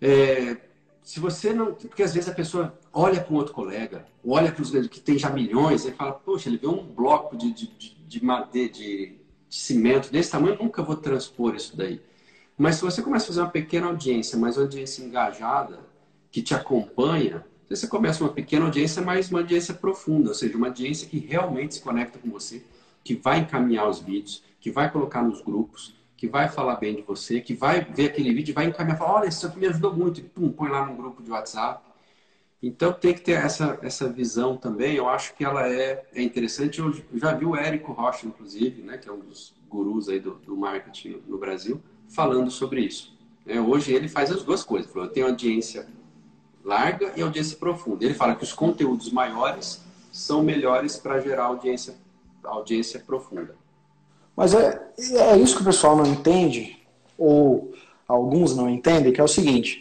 é, 0.00 0.58
se 1.02 1.20
você 1.20 1.54
não. 1.54 1.72
Porque 1.72 2.02
às 2.02 2.12
vezes 2.12 2.28
a 2.28 2.34
pessoa 2.34 2.78
olha 2.92 3.20
para 3.22 3.32
um 3.32 3.36
outro 3.36 3.54
colega, 3.54 4.06
olha 4.26 4.52
para 4.52 4.62
os 4.62 4.70
que 4.88 5.00
tem 5.00 5.18
já 5.18 5.30
milhões, 5.30 5.86
e 5.86 5.92
fala, 5.92 6.12
poxa, 6.12 6.50
ele 6.50 6.58
vê 6.58 6.66
um 6.66 6.84
bloco 6.84 7.34
de, 7.34 7.50
de, 7.50 7.66
de, 7.66 8.20
de, 8.20 8.68
de 8.68 9.18
de 9.48 9.56
cimento 9.56 10.10
desse 10.10 10.30
tamanho, 10.30 10.58
nunca 10.60 10.82
vou 10.82 10.96
transpor 10.96 11.54
isso 11.54 11.76
daí. 11.76 12.00
Mas 12.56 12.76
se 12.76 12.82
você 12.82 13.00
começa 13.02 13.26
a 13.26 13.28
fazer 13.28 13.40
uma 13.40 13.50
pequena 13.50 13.86
audiência, 13.86 14.38
mas 14.38 14.56
uma 14.56 14.64
audiência 14.64 15.02
engajada, 15.02 15.80
que 16.30 16.42
te 16.42 16.54
acompanha, 16.54 17.44
você 17.68 17.86
começa 17.86 18.24
uma 18.24 18.32
pequena 18.32 18.64
audiência, 18.64 19.02
mas 19.02 19.30
uma 19.30 19.40
audiência 19.40 19.74
profunda, 19.74 20.30
ou 20.30 20.34
seja, 20.34 20.56
uma 20.56 20.68
audiência 20.68 21.06
que 21.06 21.18
realmente 21.18 21.74
se 21.74 21.80
conecta 21.80 22.18
com 22.18 22.30
você, 22.30 22.64
que 23.04 23.14
vai 23.14 23.40
encaminhar 23.40 23.88
os 23.88 24.00
vídeos, 24.00 24.42
que 24.60 24.70
vai 24.70 24.90
colocar 24.90 25.22
nos 25.22 25.40
grupos, 25.40 25.94
que 26.16 26.26
vai 26.26 26.48
falar 26.48 26.76
bem 26.76 26.96
de 26.96 27.02
você, 27.02 27.40
que 27.40 27.54
vai 27.54 27.84
ver 27.84 28.06
aquele 28.06 28.34
vídeo 28.34 28.50
e 28.50 28.54
vai 28.54 28.66
encaminhar, 28.66 28.98
falar, 28.98 29.20
olha, 29.20 29.28
isso 29.28 29.46
aqui 29.46 29.58
me 29.58 29.66
ajudou 29.66 29.94
muito, 29.94 30.18
e 30.20 30.22
pum, 30.22 30.50
põe 30.50 30.68
lá 30.68 30.84
no 30.84 30.96
grupo 30.96 31.22
de 31.22 31.30
WhatsApp. 31.30 31.87
Então 32.62 32.92
tem 32.92 33.14
que 33.14 33.20
ter 33.20 33.32
essa, 33.32 33.78
essa 33.82 34.08
visão 34.08 34.56
também, 34.56 34.96
eu 34.96 35.08
acho 35.08 35.34
que 35.34 35.44
ela 35.44 35.68
é, 35.68 36.04
é 36.12 36.22
interessante. 36.22 36.80
Eu 36.80 36.92
já 37.14 37.32
vi 37.32 37.44
o 37.44 37.54
Érico 37.54 37.92
Rocha, 37.92 38.26
inclusive, 38.26 38.82
né, 38.82 38.98
que 38.98 39.08
é 39.08 39.12
um 39.12 39.20
dos 39.20 39.54
gurus 39.68 40.08
aí 40.08 40.18
do, 40.18 40.34
do 40.34 40.56
marketing 40.56 41.22
no 41.26 41.38
Brasil, 41.38 41.80
falando 42.08 42.50
sobre 42.50 42.80
isso. 42.80 43.16
É, 43.46 43.60
hoje 43.60 43.92
ele 43.94 44.08
faz 44.08 44.30
as 44.32 44.42
duas 44.42 44.64
coisas. 44.64 44.92
Eu 44.94 45.08
tenho 45.08 45.26
audiência 45.26 45.86
larga 46.64 47.12
e 47.16 47.22
audiência 47.22 47.56
profunda. 47.56 48.04
Ele 48.04 48.14
fala 48.14 48.34
que 48.34 48.44
os 48.44 48.52
conteúdos 48.52 49.10
maiores 49.10 49.82
são 50.12 50.42
melhores 50.42 50.96
para 50.96 51.20
gerar 51.20 51.44
audiência, 51.44 51.94
audiência 52.42 53.00
profunda. 53.00 53.54
Mas 54.36 54.52
é, 54.52 54.90
é 54.98 55.36
isso 55.36 55.56
que 55.56 55.62
o 55.62 55.64
pessoal 55.64 55.96
não 55.96 56.06
entende, 56.06 56.78
ou 57.16 57.72
alguns 58.06 58.54
não 58.54 58.68
entendem, 58.68 59.12
que 59.12 59.20
é 59.20 59.24
o 59.24 59.28
seguinte. 59.28 59.80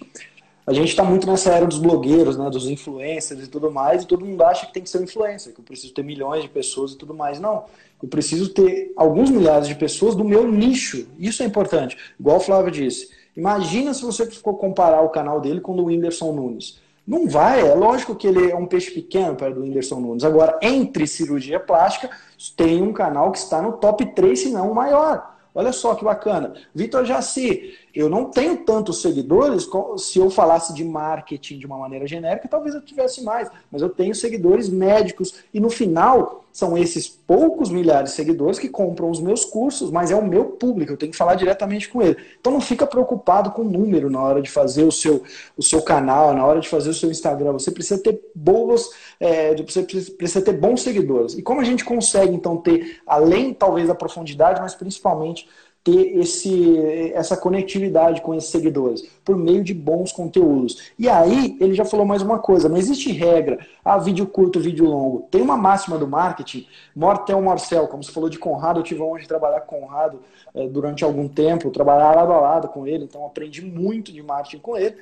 A 0.68 0.74
gente 0.74 0.90
está 0.90 1.02
muito 1.02 1.26
nessa 1.26 1.50
era 1.54 1.66
dos 1.66 1.80
blogueiros, 1.80 2.38
né, 2.38 2.50
dos 2.50 2.68
influencers 2.68 3.46
e 3.46 3.48
tudo 3.48 3.72
mais, 3.72 4.04
e 4.04 4.06
todo 4.06 4.26
mundo 4.26 4.44
acha 4.44 4.66
que 4.66 4.74
tem 4.74 4.84
que 4.84 4.90
ser 4.90 5.00
um 5.00 5.04
influencer, 5.04 5.54
que 5.54 5.62
eu 5.62 5.64
preciso 5.64 5.94
ter 5.94 6.04
milhões 6.04 6.44
de 6.44 6.50
pessoas 6.50 6.92
e 6.92 6.98
tudo 6.98 7.14
mais. 7.14 7.40
Não, 7.40 7.64
eu 8.04 8.10
preciso 8.10 8.50
ter 8.50 8.92
alguns 8.98 9.30
milhares 9.30 9.70
de 9.70 9.76
pessoas 9.76 10.14
do 10.14 10.26
meu 10.26 10.46
nicho. 10.46 11.08
Isso 11.18 11.42
é 11.42 11.46
importante. 11.46 11.98
Igual 12.20 12.36
o 12.36 12.42
Flávio 12.42 12.70
disse. 12.70 13.10
Imagina 13.36 13.94
se 13.94 14.04
você 14.04 14.30
for 14.30 14.56
comparar 14.56 15.02
o 15.02 15.10
canal 15.10 15.40
dele 15.40 15.62
com 15.62 15.72
o 15.72 15.78
do 15.78 15.86
Whindersson 15.86 16.34
Nunes. 16.34 16.80
Não 17.08 17.30
vai, 17.30 17.66
é 17.66 17.74
lógico 17.74 18.14
que 18.14 18.28
ele 18.28 18.52
é 18.52 18.56
um 18.56 18.66
peixe 18.66 18.92
pequeno 18.92 19.38
para 19.38 19.54
do 19.54 19.62
Whindersson 19.62 20.02
Nunes. 20.02 20.26
Agora, 20.26 20.60
entre 20.62 21.08
cirurgia 21.08 21.62
plástica, 21.62 22.10
tem 22.58 22.82
um 22.82 22.92
canal 22.92 23.32
que 23.32 23.38
está 23.38 23.62
no 23.62 23.74
top 23.74 24.06
3, 24.08 24.38
se 24.38 24.50
não 24.50 24.70
o 24.70 24.76
maior. 24.76 25.38
Olha 25.58 25.72
só 25.72 25.96
que 25.96 26.04
bacana. 26.04 26.54
Vitor 26.76 27.04
Jaci, 27.04 27.74
eu 28.00 28.10
não 28.10 28.26
tenho 28.26 28.58
tantos 28.58 29.02
seguidores, 29.02 29.68
se 29.98 30.20
eu 30.20 30.30
falasse 30.30 30.74
de 30.74 30.84
marketing 30.84 31.58
de 31.58 31.66
uma 31.66 31.78
maneira 31.78 32.06
genérica, 32.06 32.48
talvez 32.48 32.76
eu 32.76 32.82
tivesse 32.82 33.24
mais, 33.24 33.50
mas 33.72 33.82
eu 33.82 33.90
tenho 33.90 34.14
seguidores 34.14 34.70
médicos 34.70 35.34
e 35.54 35.60
no 35.60 35.70
final 35.70 36.44
são 36.58 36.76
esses 36.76 37.08
poucos 37.08 37.70
milhares 37.70 38.10
de 38.10 38.16
seguidores 38.16 38.58
que 38.58 38.68
compram 38.68 39.12
os 39.12 39.20
meus 39.20 39.46
cursos, 39.46 39.92
mas 39.92 40.10
é 40.10 40.16
o 40.16 40.26
meu 40.26 40.46
público, 40.46 40.92
eu 40.92 40.98
tenho 40.98 41.12
que 41.12 41.18
falar 41.18 41.36
diretamente 41.36 41.88
com 41.88 42.02
ele. 42.02 42.18
Então 42.40 42.52
não 42.52 42.60
fica 42.60 42.88
preocupado 42.88 43.52
com 43.52 43.62
o 43.62 43.70
número 43.70 44.10
na 44.10 44.20
hora 44.20 44.42
de 44.42 44.50
fazer 44.50 44.84
o 44.84 44.92
seu, 44.92 45.22
o 45.56 45.62
seu 45.62 45.84
canal, 45.84 46.34
na 46.34 46.44
hora 46.44 46.60
de 46.60 46.68
fazer 46.68 46.90
o 46.90 46.96
seu 46.96 47.12
Instagram. 47.12 47.54
Você 47.54 47.70
precisa 47.70 48.02
ter 48.02 48.20
boas, 48.34 48.90
é, 49.20 49.56
você 49.56 49.84
precisa 49.84 50.42
ter 50.42 50.54
bons 50.54 50.82
seguidores. 50.82 51.38
E 51.38 51.44
como 51.44 51.62
a 51.62 51.64
gente 51.64 51.86
consegue 51.86 52.34
então 52.34 52.58
ter, 52.58 53.02
além 53.06 53.54
talvez 53.54 53.88
da 53.88 53.94
profundidade, 53.94 54.60
mas 54.60 54.74
principalmente 54.74 55.48
ter 55.88 56.20
esse, 56.20 57.12
essa 57.14 57.38
conectividade 57.38 58.22
com 58.22 58.36
esses 58.36 58.50
seguidores 58.50 59.08
por 59.24 59.38
meio 59.38 59.64
de 59.64 59.74
bons 59.74 60.12
conteúdos. 60.12 60.92
E 61.00 61.08
aí, 61.08 61.56
ele 61.62 61.74
já 61.74 61.86
falou 61.86 62.06
mais 62.06 62.22
uma 62.22 62.40
coisa: 62.40 62.68
não 62.68 62.76
existe 62.76 63.10
regra, 63.14 63.66
ah, 63.86 63.98
vídeo 63.98 64.28
curto, 64.28 64.60
vídeo 64.60 64.86
longo. 64.86 65.28
Tem 65.32 65.42
uma 65.42 65.56
máxima 65.56 65.98
do 65.98 66.06
marketing, 66.06 66.68
Mortel 66.94 67.42
Marcel, 67.42 67.88
como 67.88 68.04
você 68.04 68.12
falou 68.12 68.30
de 68.30 68.38
Conrado, 68.38 68.82
eu 68.82 68.84
tive 68.84 69.02
a 69.02 69.06
honra 69.06 69.22
de 69.22 69.28
trabalhar 69.30 69.62
com 69.62 69.78
Conrado 69.78 70.20
eh, 70.54 70.68
durante 70.68 71.06
algum 71.06 71.28
tempo, 71.28 71.72
trabalhar 71.72 72.14
lado 72.14 72.34
a 72.34 72.40
lado 72.40 72.68
com 72.68 72.86
ele, 72.86 73.06
então 73.06 73.26
aprendi 73.26 73.62
muito 73.62 74.12
de 74.12 74.22
marketing 74.22 74.60
com 74.60 74.76
ele. 74.76 74.96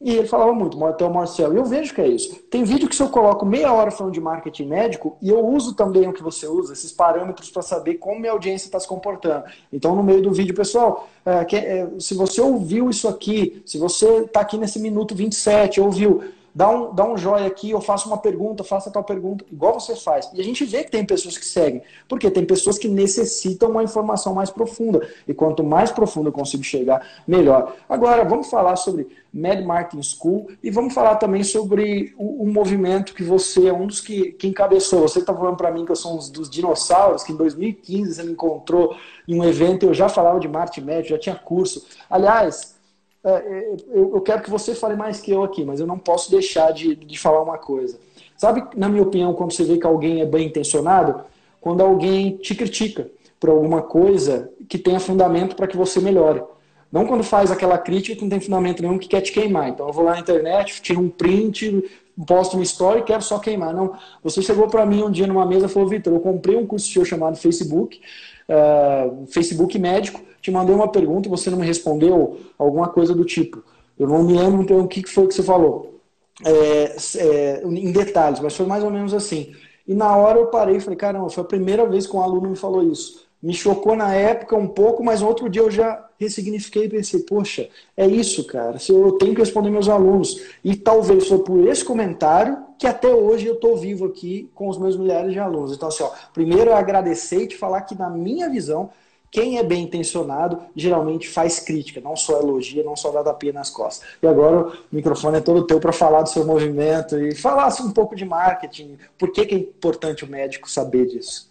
E 0.00 0.14
ele 0.14 0.28
falava 0.28 0.52
muito, 0.52 0.82
até 0.84 1.04
o 1.04 1.12
Marcel. 1.12 1.52
E 1.52 1.56
eu 1.56 1.64
vejo 1.64 1.92
que 1.92 2.00
é 2.00 2.06
isso. 2.06 2.36
Tem 2.48 2.62
vídeo 2.62 2.88
que 2.88 2.94
se 2.94 3.02
eu 3.02 3.08
coloco 3.08 3.44
meia 3.44 3.72
hora 3.72 3.90
falando 3.90 4.14
de 4.14 4.20
marketing 4.20 4.66
médico, 4.66 5.16
e 5.20 5.28
eu 5.28 5.44
uso 5.44 5.74
também 5.74 6.06
o 6.08 6.12
que 6.12 6.22
você 6.22 6.46
usa, 6.46 6.72
esses 6.72 6.92
parâmetros 6.92 7.50
para 7.50 7.62
saber 7.62 7.94
como 7.94 8.20
minha 8.20 8.32
audiência 8.32 8.66
está 8.66 8.78
se 8.78 8.86
comportando. 8.86 9.44
Então, 9.72 9.96
no 9.96 10.02
meio 10.02 10.22
do 10.22 10.32
vídeo, 10.32 10.54
pessoal, 10.54 11.08
é, 11.26 11.56
é, 11.56 11.88
se 11.98 12.14
você 12.14 12.40
ouviu 12.40 12.88
isso 12.88 13.08
aqui, 13.08 13.60
se 13.66 13.76
você 13.76 14.20
está 14.20 14.40
aqui 14.40 14.56
nesse 14.56 14.78
minuto 14.78 15.16
27, 15.16 15.80
ouviu 15.80 16.22
dá 16.58 16.68
um, 16.68 16.92
dá 16.92 17.08
um 17.08 17.16
joia 17.16 17.46
aqui, 17.46 17.70
eu 17.70 17.80
faço 17.80 18.08
uma 18.08 18.18
pergunta, 18.18 18.64
faça 18.64 18.90
tal 18.90 19.04
pergunta, 19.04 19.44
igual 19.48 19.78
você 19.78 19.94
faz. 19.94 20.28
E 20.34 20.40
a 20.40 20.44
gente 20.44 20.64
vê 20.64 20.82
que 20.82 20.90
tem 20.90 21.06
pessoas 21.06 21.38
que 21.38 21.44
seguem, 21.44 21.82
porque 22.08 22.28
tem 22.32 22.44
pessoas 22.44 22.76
que 22.76 22.88
necessitam 22.88 23.70
uma 23.70 23.84
informação 23.84 24.34
mais 24.34 24.50
profunda. 24.50 25.08
E 25.28 25.32
quanto 25.32 25.62
mais 25.62 25.92
profundo 25.92 26.30
eu 26.30 26.32
consigo 26.32 26.64
chegar, 26.64 27.06
melhor. 27.28 27.76
Agora, 27.88 28.24
vamos 28.24 28.50
falar 28.50 28.74
sobre 28.74 29.06
Mad 29.32 29.60
Marketing 29.60 30.02
School 30.02 30.48
e 30.60 30.68
vamos 30.68 30.92
falar 30.92 31.14
também 31.14 31.44
sobre 31.44 32.12
o, 32.18 32.42
o 32.42 32.52
movimento 32.52 33.14
que 33.14 33.22
você 33.22 33.68
é 33.68 33.72
um 33.72 33.86
dos 33.86 34.00
que, 34.00 34.32
que 34.32 34.48
encabeçou. 34.48 35.02
Você 35.02 35.20
está 35.20 35.32
falando 35.32 35.56
para 35.56 35.70
mim 35.70 35.84
que 35.84 35.92
eu 35.92 35.96
sou 35.96 36.14
um 36.14 36.32
dos 36.32 36.50
dinossauros, 36.50 37.22
que 37.22 37.32
em 37.32 37.36
2015 37.36 38.14
você 38.14 38.24
me 38.24 38.32
encontrou 38.32 38.96
em 39.28 39.38
um 39.38 39.44
evento, 39.44 39.86
eu 39.86 39.94
já 39.94 40.08
falava 40.08 40.40
de 40.40 40.48
marketing 40.48 40.86
médio, 40.86 41.10
já 41.10 41.18
tinha 41.18 41.36
curso. 41.36 41.86
Aliás, 42.10 42.77
eu, 43.24 44.20
quero 44.20 44.42
que 44.42 44.50
você 44.50 44.74
fale 44.74 44.96
mais 44.96 45.20
que 45.20 45.30
eu 45.30 45.42
aqui, 45.42 45.64
mas 45.64 45.80
eu 45.80 45.86
não 45.86 45.98
posso 45.98 46.30
deixar 46.30 46.72
de, 46.72 46.94
de 46.94 47.18
falar 47.18 47.42
uma 47.42 47.58
coisa. 47.58 47.98
Sabe, 48.36 48.64
na 48.76 48.88
minha 48.88 49.02
opinião, 49.02 49.34
quando 49.34 49.52
você 49.52 49.64
vê 49.64 49.76
que 49.76 49.86
alguém 49.86 50.20
é 50.20 50.26
bem 50.26 50.46
intencionado? 50.46 51.22
Quando 51.60 51.82
alguém 51.82 52.36
te 52.36 52.54
critica 52.54 53.10
por 53.40 53.50
alguma 53.50 53.82
coisa 53.82 54.50
que 54.68 54.78
tenha 54.78 55.00
fundamento 55.00 55.56
para 55.56 55.66
que 55.66 55.76
você 55.76 56.00
melhore. 56.00 56.42
Não 56.90 57.06
quando 57.06 57.22
faz 57.22 57.50
aquela 57.50 57.76
crítica 57.76 58.16
que 58.16 58.22
não 58.22 58.30
tem 58.30 58.40
fundamento 58.40 58.82
nenhum 58.82 58.98
que 58.98 59.08
quer 59.08 59.20
te 59.20 59.32
queimar. 59.32 59.68
Então 59.68 59.86
eu 59.86 59.92
vou 59.92 60.04
lá 60.04 60.12
na 60.12 60.20
internet, 60.20 60.80
tiro 60.80 61.00
um 61.00 61.08
print, 61.08 61.84
posto 62.26 62.54
uma 62.54 62.62
story 62.62 63.00
e 63.00 63.04
quero 63.04 63.22
só 63.22 63.38
queimar. 63.38 63.74
Não, 63.74 63.92
você 64.22 64.40
chegou 64.40 64.68
para 64.68 64.86
mim 64.86 65.02
um 65.02 65.10
dia 65.10 65.26
numa 65.26 65.44
mesa 65.44 65.66
e 65.66 65.68
falou, 65.68 65.88
Vitor, 65.88 66.12
eu 66.12 66.20
comprei 66.20 66.56
um 66.56 66.66
curso 66.66 66.90
seu 66.90 67.04
chamado 67.04 67.36
Facebook, 67.36 68.00
uh, 68.48 69.26
Facebook 69.26 69.78
Médico, 69.78 70.20
te 70.40 70.50
mandei 70.50 70.74
uma 70.74 70.88
pergunta 70.88 71.28
e 71.28 71.30
você 71.30 71.50
não 71.50 71.58
me 71.58 71.66
respondeu 71.66 72.38
alguma 72.58 72.88
coisa 72.88 73.14
do 73.14 73.24
tipo. 73.24 73.62
Eu 73.98 74.06
não 74.06 74.22
me 74.22 74.34
lembro 74.34 74.62
então 74.62 74.80
o 74.80 74.88
que 74.88 75.02
foi 75.08 75.26
que 75.26 75.34
você 75.34 75.42
falou 75.42 76.00
é, 76.44 76.96
é, 77.16 77.62
em 77.64 77.90
detalhes, 77.92 78.40
mas 78.40 78.56
foi 78.56 78.66
mais 78.66 78.84
ou 78.84 78.90
menos 78.90 79.12
assim. 79.12 79.54
E 79.86 79.94
na 79.94 80.14
hora 80.16 80.38
eu 80.38 80.46
parei 80.46 80.76
e 80.76 80.80
falei, 80.80 80.96
caramba, 80.96 81.30
foi 81.30 81.42
a 81.42 81.46
primeira 81.46 81.86
vez 81.86 82.06
que 82.06 82.14
um 82.14 82.20
aluno 82.20 82.50
me 82.50 82.56
falou 82.56 82.82
isso. 82.82 83.26
Me 83.40 83.54
chocou 83.54 83.94
na 83.94 84.12
época 84.12 84.56
um 84.56 84.66
pouco, 84.66 85.02
mas 85.02 85.22
outro 85.22 85.48
dia 85.48 85.62
eu 85.62 85.70
já 85.70 86.04
ressignifiquei 86.18 86.84
e 86.84 86.88
pensei, 86.88 87.20
poxa, 87.20 87.68
é 87.96 88.06
isso, 88.06 88.44
cara. 88.44 88.76
Eu 88.88 89.12
tenho 89.12 89.34
que 89.34 89.40
responder 89.40 89.70
meus 89.70 89.88
alunos. 89.88 90.42
E 90.64 90.74
talvez 90.74 91.28
foi 91.28 91.38
por 91.38 91.66
esse 91.66 91.84
comentário 91.84 92.58
que 92.76 92.86
até 92.86 93.08
hoje 93.08 93.46
eu 93.46 93.54
estou 93.54 93.76
vivo 93.76 94.06
aqui 94.06 94.50
com 94.54 94.68
os 94.68 94.76
meus 94.76 94.96
milhares 94.96 95.32
de 95.32 95.38
alunos. 95.38 95.72
Então, 95.72 95.88
assim, 95.88 96.02
ó, 96.02 96.10
primeiro 96.34 96.70
eu 96.70 96.76
agradecer 96.76 97.44
e 97.44 97.46
te 97.46 97.56
falar 97.56 97.82
que, 97.82 97.96
na 97.96 98.10
minha 98.10 98.50
visão, 98.50 98.90
quem 99.30 99.58
é 99.58 99.62
bem 99.62 99.84
intencionado 99.84 100.60
geralmente 100.74 101.28
faz 101.28 101.60
crítica, 101.60 102.00
não 102.00 102.16
só 102.16 102.40
elogia, 102.40 102.82
não 102.82 102.96
só 102.96 103.10
dá 103.10 103.22
tapinha 103.22 103.52
nas 103.52 103.70
costas. 103.70 104.08
E 104.22 104.26
agora 104.26 104.68
o 104.68 104.72
microfone 104.90 105.38
é 105.38 105.40
todo 105.40 105.66
teu 105.66 105.78
para 105.78 105.92
falar 105.92 106.22
do 106.22 106.28
seu 106.28 106.44
movimento 106.46 107.18
e 107.18 107.34
falar 107.34 107.68
um 107.82 107.90
pouco 107.90 108.16
de 108.16 108.24
marketing. 108.24 108.98
Por 109.18 109.30
que, 109.30 109.44
que 109.44 109.54
é 109.54 109.58
importante 109.58 110.24
o 110.24 110.28
médico 110.28 110.70
saber 110.70 111.06
disso? 111.06 111.50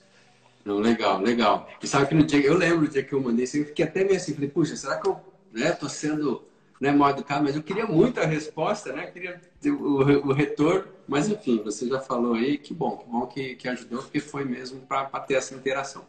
Não, 0.66 0.80
legal, 0.80 1.22
legal. 1.22 1.68
E 1.82 1.88
sabe 1.88 2.08
que 2.08 2.16
no 2.16 2.24
dia, 2.24 2.42
eu 2.42 2.58
lembro 2.58 2.88
do 2.88 2.92
dia 2.92 3.04
que 3.04 3.14
eu 3.14 3.22
mandei, 3.22 3.46
eu 3.46 3.66
fiquei 3.66 3.86
até 3.86 4.04
meio 4.04 4.18
assim, 4.18 4.34
falei, 4.34 4.50
puxa, 4.50 4.76
será 4.76 4.98
que 4.98 5.08
eu 5.08 5.18
né, 5.54 5.78
sendo 5.88 6.44
né, 6.82 6.92
mal 6.92 7.12
educado? 7.12 7.44
Mas 7.44 7.56
eu 7.56 7.64
queria 7.64 7.86
muito 7.86 8.20
a 8.20 8.26
resposta, 8.26 8.92
né? 8.92 9.06
Queria 9.08 9.40
ter 9.62 9.72
o, 9.72 10.28
o 10.28 10.34
retorno. 10.34 10.86
Mas 11.08 11.30
enfim, 11.30 11.62
você 11.64 11.88
já 11.88 12.02
falou 12.02 12.34
aí, 12.34 12.58
que 12.58 12.74
bom, 12.74 12.98
que 12.98 13.10
bom 13.10 13.26
que, 13.28 13.56
que 13.56 13.68
ajudou, 13.70 14.02
porque 14.02 14.20
foi 14.20 14.44
mesmo 14.44 14.82
para 14.82 15.06
ter 15.22 15.36
essa 15.36 15.56
interação. 15.56 16.04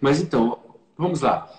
Mas 0.00 0.18
então, 0.18 0.58
Vamos 1.00 1.22
lá. 1.22 1.50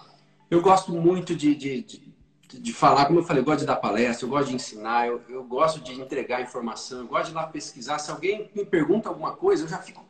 Eu 0.51 0.61
gosto 0.61 0.91
muito 0.91 1.35
de, 1.35 1.55
de, 1.55 1.81
de, 1.81 2.13
de, 2.59 2.71
falar, 2.71 3.07
como 3.07 3.17
eu 3.17 3.23
falei, 3.23 3.41
eu 3.41 3.43
gosto 3.43 3.61
de 3.61 3.65
dar 3.65 3.77
palestra, 3.77 4.23
eu 4.23 4.29
gosto 4.29 4.49
de 4.49 4.53
ensinar, 4.53 5.07
eu, 5.07 5.19
eu 5.27 5.43
gosto 5.43 5.79
de 5.79 5.99
entregar 5.99 6.43
informação, 6.43 6.99
eu 6.99 7.07
gosto 7.07 7.25
de 7.25 7.31
ir 7.31 7.33
lá 7.33 7.47
pesquisar. 7.47 7.97
Se 7.97 8.11
alguém 8.11 8.51
me 8.53 8.63
pergunta 8.63 9.09
alguma 9.09 9.31
coisa, 9.31 9.63
eu 9.63 9.67
já 9.67 9.79
fico 9.79 10.05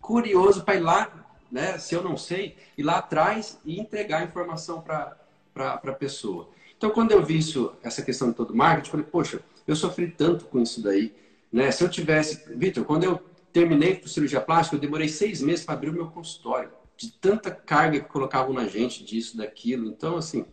curioso 0.00 0.64
para 0.64 0.76
ir 0.76 0.80
lá, 0.80 1.26
né, 1.52 1.76
se 1.76 1.94
eu 1.94 2.02
não 2.02 2.16
sei, 2.16 2.56
ir 2.78 2.82
lá 2.82 2.96
atrás 3.00 3.58
e 3.66 3.78
entregar 3.78 4.24
informação 4.24 4.80
para 4.80 5.14
a 5.54 5.92
pessoa. 5.92 6.48
Então, 6.74 6.88
quando 6.88 7.12
eu 7.12 7.22
vi 7.22 7.36
isso, 7.36 7.74
essa 7.82 8.00
questão 8.00 8.30
de 8.30 8.34
todo 8.34 8.56
marketing, 8.56 8.86
eu 8.86 8.92
falei, 8.92 9.06
poxa, 9.06 9.42
eu 9.66 9.76
sofri 9.76 10.10
tanto 10.10 10.46
com 10.46 10.58
isso 10.58 10.82
daí. 10.82 11.14
Né? 11.52 11.70
Se 11.70 11.84
eu 11.84 11.88
tivesse. 11.90 12.50
Vitor, 12.56 12.86
quando 12.86 13.04
eu 13.04 13.20
terminei 13.52 13.96
com 13.96 14.08
cirurgia 14.08 14.40
plástica, 14.40 14.76
eu 14.76 14.80
demorei 14.80 15.06
seis 15.06 15.42
meses 15.42 15.66
para 15.66 15.74
abrir 15.74 15.90
o 15.90 15.92
meu 15.92 16.06
consultório 16.06 16.79
de 17.00 17.10
tanta 17.12 17.50
carga 17.50 17.98
que 17.98 18.10
colocavam 18.10 18.52
na 18.52 18.68
gente 18.68 19.02
disso, 19.02 19.38
daquilo. 19.38 19.88
Então, 19.88 20.18
assim, 20.18 20.44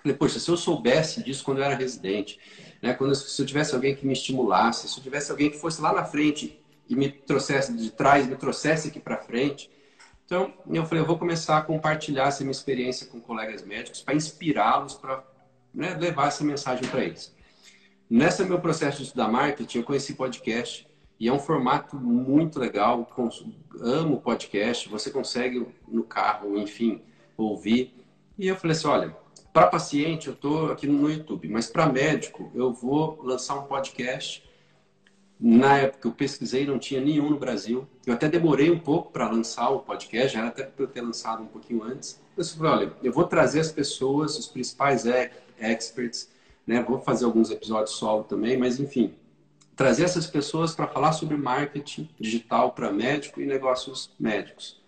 falei, 0.00 0.16
poxa, 0.16 0.38
se 0.38 0.48
eu 0.48 0.56
soubesse 0.56 1.20
disso 1.20 1.42
quando 1.42 1.58
eu 1.58 1.64
era 1.64 1.74
residente, 1.74 2.38
né, 2.80 2.94
quando 2.94 3.12
se 3.12 3.42
eu 3.42 3.44
tivesse 3.44 3.74
alguém 3.74 3.92
que 3.92 4.06
me 4.06 4.12
estimulasse, 4.12 4.88
se 4.88 4.96
eu 4.96 5.02
tivesse 5.02 5.32
alguém 5.32 5.50
que 5.50 5.58
fosse 5.58 5.82
lá 5.82 5.92
na 5.92 6.04
frente 6.04 6.62
e 6.88 6.94
me 6.94 7.10
trouxesse 7.10 7.76
de 7.76 7.90
trás, 7.90 8.24
me 8.24 8.36
trouxesse 8.36 8.86
aqui 8.86 9.00
para 9.00 9.18
frente. 9.18 9.68
Então, 10.24 10.54
eu 10.70 10.86
falei, 10.86 11.02
eu 11.02 11.06
vou 11.08 11.18
começar 11.18 11.58
a 11.58 11.62
compartilhar 11.62 12.28
essa 12.28 12.44
minha 12.44 12.52
experiência 12.52 13.08
com 13.08 13.20
colegas 13.20 13.64
médicos 13.64 14.00
para 14.00 14.14
inspirá-los, 14.14 14.94
para 14.94 15.24
né, 15.74 15.96
levar 15.98 16.28
essa 16.28 16.44
mensagem 16.44 16.86
para 16.88 17.04
eles. 17.04 17.34
Nesse 18.08 18.44
meu 18.44 18.60
processo 18.60 18.98
de 18.98 19.04
estudar 19.04 19.26
marketing, 19.26 19.78
eu 19.78 19.84
conheci 19.84 20.14
podcast 20.14 20.86
e 21.18 21.28
é 21.28 21.32
um 21.32 21.38
formato 21.38 21.96
muito 21.96 22.58
legal. 22.58 23.08
Amo 23.80 24.20
podcast. 24.20 24.88
Você 24.88 25.10
consegue 25.10 25.66
no 25.86 26.02
carro, 26.02 26.58
enfim, 26.58 27.02
ouvir. 27.36 27.94
E 28.38 28.48
eu 28.48 28.56
falei 28.56 28.76
assim: 28.76 28.88
olha, 28.88 29.16
para 29.52 29.68
paciente 29.68 30.26
eu 30.26 30.34
estou 30.34 30.72
aqui 30.72 30.86
no 30.86 31.08
YouTube, 31.08 31.48
mas 31.48 31.68
para 31.68 31.86
médico 31.86 32.50
eu 32.54 32.72
vou 32.72 33.20
lançar 33.22 33.56
um 33.56 33.64
podcast. 33.64 34.42
Na 35.38 35.78
época 35.78 36.08
eu 36.08 36.12
pesquisei, 36.12 36.64
não 36.64 36.78
tinha 36.78 37.00
nenhum 37.00 37.30
no 37.30 37.38
Brasil. 37.38 37.86
Eu 38.06 38.14
até 38.14 38.28
demorei 38.28 38.70
um 38.70 38.78
pouco 38.78 39.12
para 39.12 39.28
lançar 39.28 39.68
o 39.70 39.80
podcast, 39.80 40.32
já 40.32 40.40
era 40.40 40.48
até 40.48 40.64
para 40.64 40.84
eu 40.84 40.88
ter 40.88 41.00
lançado 41.00 41.42
um 41.42 41.46
pouquinho 41.46 41.82
antes. 41.82 42.20
Eu 42.36 42.44
falei: 42.44 42.72
olha, 42.72 42.92
eu 43.02 43.12
vou 43.12 43.24
trazer 43.24 43.60
as 43.60 43.70
pessoas, 43.70 44.38
os 44.38 44.48
principais 44.48 45.04
experts, 45.58 46.30
né? 46.66 46.82
Vou 46.82 46.98
fazer 46.98 47.24
alguns 47.24 47.50
episódios 47.50 47.96
solo 47.96 48.24
também, 48.24 48.56
mas 48.56 48.80
enfim, 48.80 49.14
trazer 49.76 50.04
essas 50.04 50.26
pessoas 50.26 50.74
para 50.74 50.86
falar 50.86 51.12
sobre 51.12 51.36
marketing 51.36 52.08
digital 52.18 52.72
para 52.72 52.92
médico 52.92 53.40
e 53.40 53.46
negócios 53.46 54.10
médicos. 54.18 54.82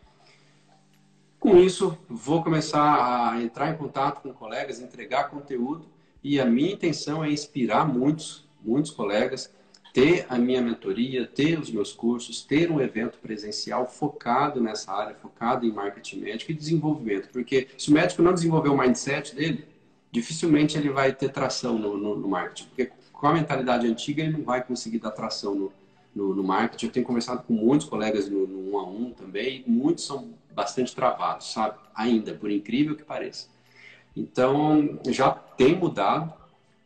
Com 1.39 1.59
isso, 1.59 1.97
vou 2.09 2.43
começar 2.43 3.31
a 3.31 3.43
entrar 3.43 3.71
em 3.71 3.77
contato 3.77 4.23
com 4.23 4.33
colegas, 4.33 4.81
entregar 4.81 5.31
conteúdo 5.31 5.87
e 6.23 6.41
a 6.41 6.45
minha 6.45 6.73
intenção 6.73 7.23
é 7.23 7.31
inspirar 7.31 7.87
muitos, 7.87 8.49
muitos 8.65 8.91
colegas, 8.91 9.51
ter 9.93 10.27
a 10.29 10.39
minha 10.39 10.61
mentoria, 10.61 11.27
ter 11.27 11.59
os 11.59 11.71
meus 11.71 11.93
cursos, 11.93 12.43
ter 12.43 12.71
um 12.71 12.81
evento 12.81 13.19
presencial 13.19 13.87
focado 13.87 14.61
nessa 14.61 14.93
área, 14.93 15.15
focado 15.15 15.65
em 15.65 15.73
marketing 15.73 16.21
médico 16.21 16.53
e 16.53 16.55
desenvolvimento, 16.55 17.29
porque 17.31 17.69
se 17.79 17.91
o 17.91 17.95
médico 17.95 18.23
não 18.23 18.35
desenvolver 18.35 18.69
o 18.69 18.77
mindset 18.77 19.35
dele, 19.35 19.67
dificilmente 20.11 20.77
ele 20.77 20.91
vai 20.91 21.13
ter 21.13 21.31
tração 21.31 21.79
no, 21.79 21.97
no, 21.97 22.17
no 22.17 22.29
marketing, 22.29 22.69
porque 22.69 22.91
com 23.17 23.27
a 23.27 23.33
mentalidade 23.33 23.87
antiga, 23.87 24.23
ele 24.23 24.37
não 24.37 24.45
vai 24.45 24.63
conseguir 24.63 24.99
dar 24.99 25.11
tração 25.11 25.55
no, 25.55 25.73
no, 26.15 26.35
no 26.35 26.45
marketing. 26.45 26.87
Eu 26.87 26.93
tenho 26.93 27.07
conversado 27.07 27.43
com 27.43 27.55
muitos 27.55 27.89
colegas 27.89 28.29
no, 28.29 28.47
no 28.47 28.71
um 28.71 28.79
a 28.79 28.87
um 28.87 29.11
também, 29.11 29.65
muitos 29.67 30.05
são 30.05 30.29
bastante 30.55 30.95
travados, 30.95 31.53
sabe? 31.53 31.77
Ainda, 31.95 32.35
por 32.35 32.51
incrível 32.51 32.95
que 32.95 33.03
pareça. 33.03 33.49
Então, 34.15 34.99
já 35.09 35.31
tem 35.31 35.75
mudado, 35.75 36.33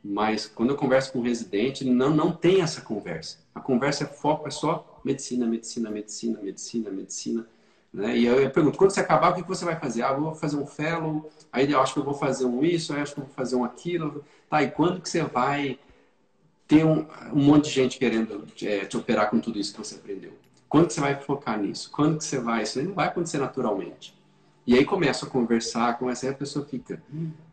mas 0.03 0.47
quando 0.47 0.71
eu 0.71 0.77
converso 0.77 1.13
com 1.13 1.19
um 1.19 1.23
residente, 1.23 1.85
não, 1.85 2.11
não 2.11 2.33
tem 2.33 2.63
essa 2.63 2.81
conversa. 2.81 3.39
A 3.53 3.61
conversa 3.61 4.05
é 4.05 4.07
foco, 4.07 4.47
é 4.47 4.51
só 4.53 5.01
medicina, 5.05 5.47
medicina, 5.47 5.91
medicina, 5.91 6.41
medicina, 6.41 6.91
medicina. 6.91 7.47
Né? 7.93 8.19
E 8.19 8.25
eu, 8.25 8.41
eu 8.41 8.51
pergunto, 8.51 8.79
quando 8.79 8.91
você 8.91 9.01
acabar, 9.01 9.33
o 9.33 9.35
que 9.35 9.43
você 9.43 9.65
vai 9.65 9.79
fazer? 9.79 10.03
Ah, 10.03 10.13
vou 10.13 10.33
fazer 10.33 10.57
um 10.57 10.67
fellow, 10.67 11.29
aí 11.53 11.71
eu 11.71 11.81
acho 11.81 11.93
que 11.93 11.99
eu 11.99 12.05
vou 12.05 12.15
fazer 12.15 12.45
um 12.45 12.65
isso, 12.65 12.93
aí 12.93 13.01
eu 13.01 13.03
acho 13.03 13.15
que 13.15 13.21
eu 13.21 13.25
vou 13.25 13.35
fazer 13.35 13.57
um 13.57 13.65
aquilo. 13.65 14.25
Tá, 14.49 14.63
e 14.63 14.71
quando 14.71 15.01
que 15.01 15.09
você 15.09 15.23
vai 15.23 15.79
tem 16.71 16.85
um, 16.85 17.05
um 17.33 17.45
monte 17.45 17.65
de 17.65 17.71
gente 17.71 17.99
querendo 17.99 18.47
é, 18.63 18.85
te 18.85 18.97
operar 18.97 19.29
com 19.29 19.41
tudo 19.41 19.59
isso 19.59 19.73
que 19.73 19.79
você 19.79 19.97
aprendeu. 19.97 20.33
Quando 20.69 20.87
que 20.87 20.93
você 20.93 21.01
vai 21.01 21.21
focar 21.21 21.61
nisso? 21.61 21.91
Quando 21.91 22.19
que 22.19 22.25
você 22.25 22.39
vai? 22.39 22.63
Isso 22.63 22.81
não 22.81 22.95
vai 22.95 23.09
acontecer 23.09 23.39
naturalmente. 23.39 24.17
E 24.65 24.77
aí 24.77 24.85
começa 24.85 25.27
a 25.27 25.29
conversar, 25.29 25.99
começa 25.99 26.27
aí 26.27 26.33
a 26.33 26.37
pessoa 26.37 26.65
fica, 26.65 27.03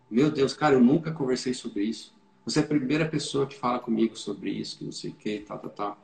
meu 0.08 0.30
Deus, 0.30 0.54
cara, 0.54 0.76
eu 0.76 0.80
nunca 0.80 1.12
conversei 1.12 1.52
sobre 1.56 1.86
isso. 1.86 2.16
Você 2.46 2.60
é 2.60 2.62
a 2.62 2.68
primeira 2.68 3.08
pessoa 3.08 3.48
que 3.48 3.58
fala 3.58 3.80
comigo 3.80 4.16
sobre 4.16 4.52
isso, 4.52 4.78
que 4.78 4.86
não 4.86 4.92
sei 4.92 5.10
o 5.10 5.16
que, 5.16 5.40
tal, 5.40 5.58
tal, 5.58 5.72
tal. 5.72 5.98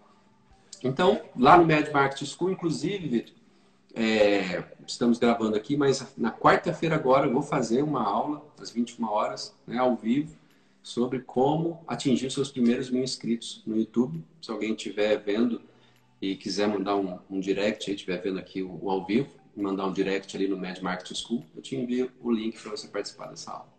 Então, 0.84 1.22
lá 1.38 1.56
no 1.56 1.68
Med 1.68 1.92
Marketing 1.94 2.26
School, 2.26 2.50
inclusive, 2.50 3.08
Vitor, 3.08 3.36
é, 3.94 4.64
estamos 4.88 5.20
gravando 5.20 5.56
aqui, 5.56 5.78
mas 5.78 6.04
na 6.18 6.32
quarta-feira 6.32 6.96
agora 6.96 7.28
eu 7.28 7.34
vou 7.34 7.44
fazer 7.44 7.84
uma 7.84 8.04
aula, 8.04 8.44
às 8.60 8.72
21 8.72 9.08
horas, 9.08 9.56
né, 9.68 9.78
ao 9.78 9.96
vivo, 9.96 10.36
sobre 10.84 11.22
como 11.22 11.82
atingir 11.88 12.30
seus 12.30 12.52
primeiros 12.52 12.90
mil 12.90 13.02
inscritos 13.02 13.64
no 13.66 13.78
YouTube. 13.78 14.22
Se 14.42 14.52
alguém 14.52 14.74
estiver 14.74 15.18
vendo 15.18 15.62
e 16.22 16.36
quiser 16.36 16.68
mandar 16.68 16.98
um, 16.98 17.18
um 17.30 17.40
direct, 17.40 17.90
estiver 17.90 18.22
vendo 18.22 18.38
aqui 18.38 18.62
o, 18.62 18.80
o, 18.84 18.92
ao 18.92 19.06
vivo, 19.06 19.30
mandar 19.56 19.86
um 19.88 19.94
direct 19.94 20.36
ali 20.36 20.48
no 20.48 20.58
Mad 20.58 20.80
Marketing 20.80 21.16
School, 21.16 21.46
eu 21.56 21.62
te 21.62 21.76
envio 21.76 22.12
o 22.22 22.32
link 22.32 22.62
para 22.62 22.72
você 22.72 22.88
participar 22.88 23.28
dessa 23.28 23.52
aula. 23.52 23.73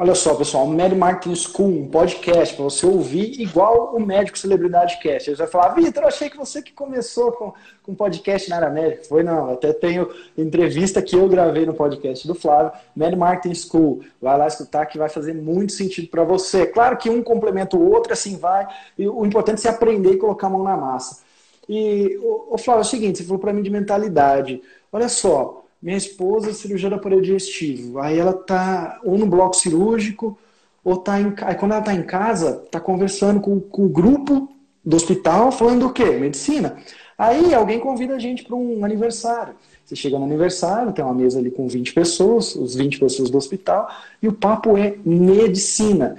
Olha 0.00 0.14
só, 0.14 0.32
pessoal, 0.36 0.64
o 0.64 0.68
Mad 0.68 0.92
Marketing 0.92 1.34
School, 1.34 1.66
um 1.66 1.88
podcast 1.88 2.54
para 2.54 2.62
você 2.62 2.86
ouvir 2.86 3.40
igual 3.40 3.96
o 3.96 3.98
Médico 3.98 4.38
Celebridade 4.38 4.96
Cast. 5.00 5.28
Ele 5.28 5.36
vai 5.36 5.48
falar, 5.48 5.74
Vitor, 5.74 6.04
eu 6.04 6.08
achei 6.08 6.30
que 6.30 6.36
você 6.36 6.62
que 6.62 6.72
começou 6.72 7.32
com, 7.32 7.52
com 7.82 7.96
podcast 7.96 8.48
na 8.48 8.54
área 8.54 8.70
médica. 8.70 9.02
Foi 9.02 9.24
não, 9.24 9.50
até 9.50 9.72
tenho 9.72 10.08
entrevista 10.36 11.02
que 11.02 11.16
eu 11.16 11.28
gravei 11.28 11.66
no 11.66 11.74
podcast 11.74 12.28
do 12.28 12.34
Flávio, 12.36 12.70
Mad 12.94 13.12
Marketing 13.14 13.56
School. 13.56 14.04
Vai 14.22 14.38
lá 14.38 14.46
escutar 14.46 14.86
que 14.86 14.96
vai 14.96 15.08
fazer 15.08 15.34
muito 15.34 15.72
sentido 15.72 16.06
para 16.06 16.22
você. 16.22 16.64
Claro 16.64 16.96
que 16.96 17.10
um 17.10 17.20
complementa 17.20 17.76
o 17.76 17.90
outro, 17.90 18.12
assim 18.12 18.36
vai. 18.36 18.68
E 18.96 19.08
o 19.08 19.26
importante 19.26 19.66
é 19.66 19.70
aprender 19.70 20.12
e 20.12 20.16
colocar 20.16 20.46
a 20.46 20.50
mão 20.50 20.62
na 20.62 20.76
massa. 20.76 21.24
E, 21.68 22.16
o, 22.22 22.54
o 22.54 22.56
Flávio, 22.56 22.82
é 22.82 22.86
o 22.86 22.88
seguinte, 22.88 23.18
você 23.18 23.24
falou 23.24 23.40
para 23.40 23.52
mim 23.52 23.62
de 23.62 23.70
mentalidade. 23.70 24.62
Olha 24.92 25.08
só, 25.08 25.64
minha 25.80 25.96
esposa 25.96 26.50
é 26.50 26.52
cirurgiã 26.52 26.88
do 26.88 26.96
aparelho 26.96 27.22
digestivo. 27.22 28.00
Aí 28.00 28.18
ela 28.18 28.32
tá 28.32 29.00
ou 29.04 29.16
no 29.16 29.26
bloco 29.26 29.56
cirúrgico, 29.56 30.38
ou 30.84 30.96
tá 30.96 31.20
em 31.20 31.34
aí 31.42 31.54
quando 31.54 31.72
ela 31.72 31.82
tá 31.82 31.94
em 31.94 32.02
casa, 32.02 32.64
tá 32.70 32.80
conversando 32.80 33.40
com, 33.40 33.60
com 33.60 33.86
o 33.86 33.88
grupo 33.88 34.48
do 34.84 34.96
hospital, 34.96 35.52
falando 35.52 35.80
do 35.80 35.92
quê? 35.92 36.04
Medicina. 36.04 36.76
Aí 37.16 37.52
alguém 37.52 37.80
convida 37.80 38.14
a 38.14 38.18
gente 38.18 38.44
para 38.44 38.56
um 38.56 38.84
aniversário. 38.84 39.54
Você 39.84 39.96
chega 39.96 40.18
no 40.18 40.24
aniversário, 40.24 40.92
tem 40.92 41.04
uma 41.04 41.14
mesa 41.14 41.38
ali 41.38 41.50
com 41.50 41.66
20 41.66 41.92
pessoas, 41.92 42.54
os 42.54 42.74
20 42.74 42.98
pessoas 42.98 43.30
do 43.30 43.38
hospital, 43.38 43.90
e 44.22 44.28
o 44.28 44.32
papo 44.32 44.76
é 44.76 44.96
medicina. 45.04 46.16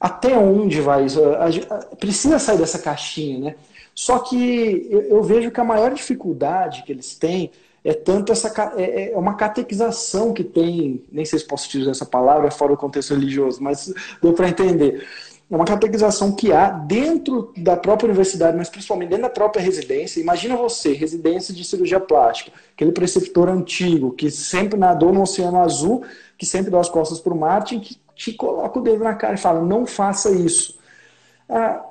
Até 0.00 0.36
onde 0.36 0.80
vai 0.80 1.04
isso? 1.04 1.20
Precisa 1.98 2.38
sair 2.38 2.58
dessa 2.58 2.78
caixinha, 2.78 3.38
né? 3.38 3.54
Só 3.94 4.18
que 4.18 4.88
eu 4.90 5.22
vejo 5.22 5.50
que 5.50 5.60
a 5.60 5.64
maior 5.64 5.92
dificuldade 5.92 6.82
que 6.84 6.92
eles 6.92 7.14
têm 7.14 7.50
é 7.84 7.92
tanto 7.92 8.30
essa 8.30 8.52
é, 8.76 9.12
é 9.12 9.16
uma 9.16 9.34
catequização 9.34 10.32
que 10.32 10.44
tem, 10.44 11.04
nem 11.10 11.24
sei 11.24 11.38
se 11.38 11.46
posso 11.46 11.66
utilizar 11.66 11.90
essa 11.90 12.06
palavra, 12.06 12.48
é 12.48 12.50
fora 12.50 12.72
do 12.72 12.78
contexto 12.78 13.14
religioso, 13.14 13.62
mas 13.62 13.92
deu 14.22 14.32
para 14.32 14.48
entender. 14.48 15.04
É 15.50 15.54
uma 15.56 15.66
catequização 15.66 16.32
que 16.32 16.50
há 16.52 16.70
dentro 16.70 17.52
da 17.56 17.76
própria 17.76 18.06
universidade, 18.06 18.56
mas 18.56 18.70
principalmente 18.70 19.10
dentro 19.10 19.24
da 19.24 19.30
própria 19.30 19.60
residência. 19.60 20.20
Imagina 20.20 20.56
você, 20.56 20.92
residência 20.92 21.52
de 21.52 21.62
cirurgia 21.64 22.00
plástica, 22.00 22.52
aquele 22.72 22.92
preceptor 22.92 23.48
antigo 23.48 24.12
que 24.12 24.30
sempre 24.30 24.78
nadou 24.78 25.12
no 25.12 25.22
oceano 25.22 25.60
azul, 25.60 26.04
que 26.38 26.46
sempre 26.46 26.70
dá 26.70 26.80
as 26.80 26.88
costas 26.88 27.20
para 27.20 27.34
o 27.34 27.38
Martin, 27.38 27.80
que 27.80 28.00
te 28.14 28.32
coloca 28.32 28.78
o 28.78 28.82
dedo 28.82 29.04
na 29.04 29.14
cara 29.14 29.34
e 29.34 29.38
fala: 29.38 29.60
não 29.60 29.84
faça 29.84 30.30
isso. 30.30 30.78
Ah, 31.48 31.84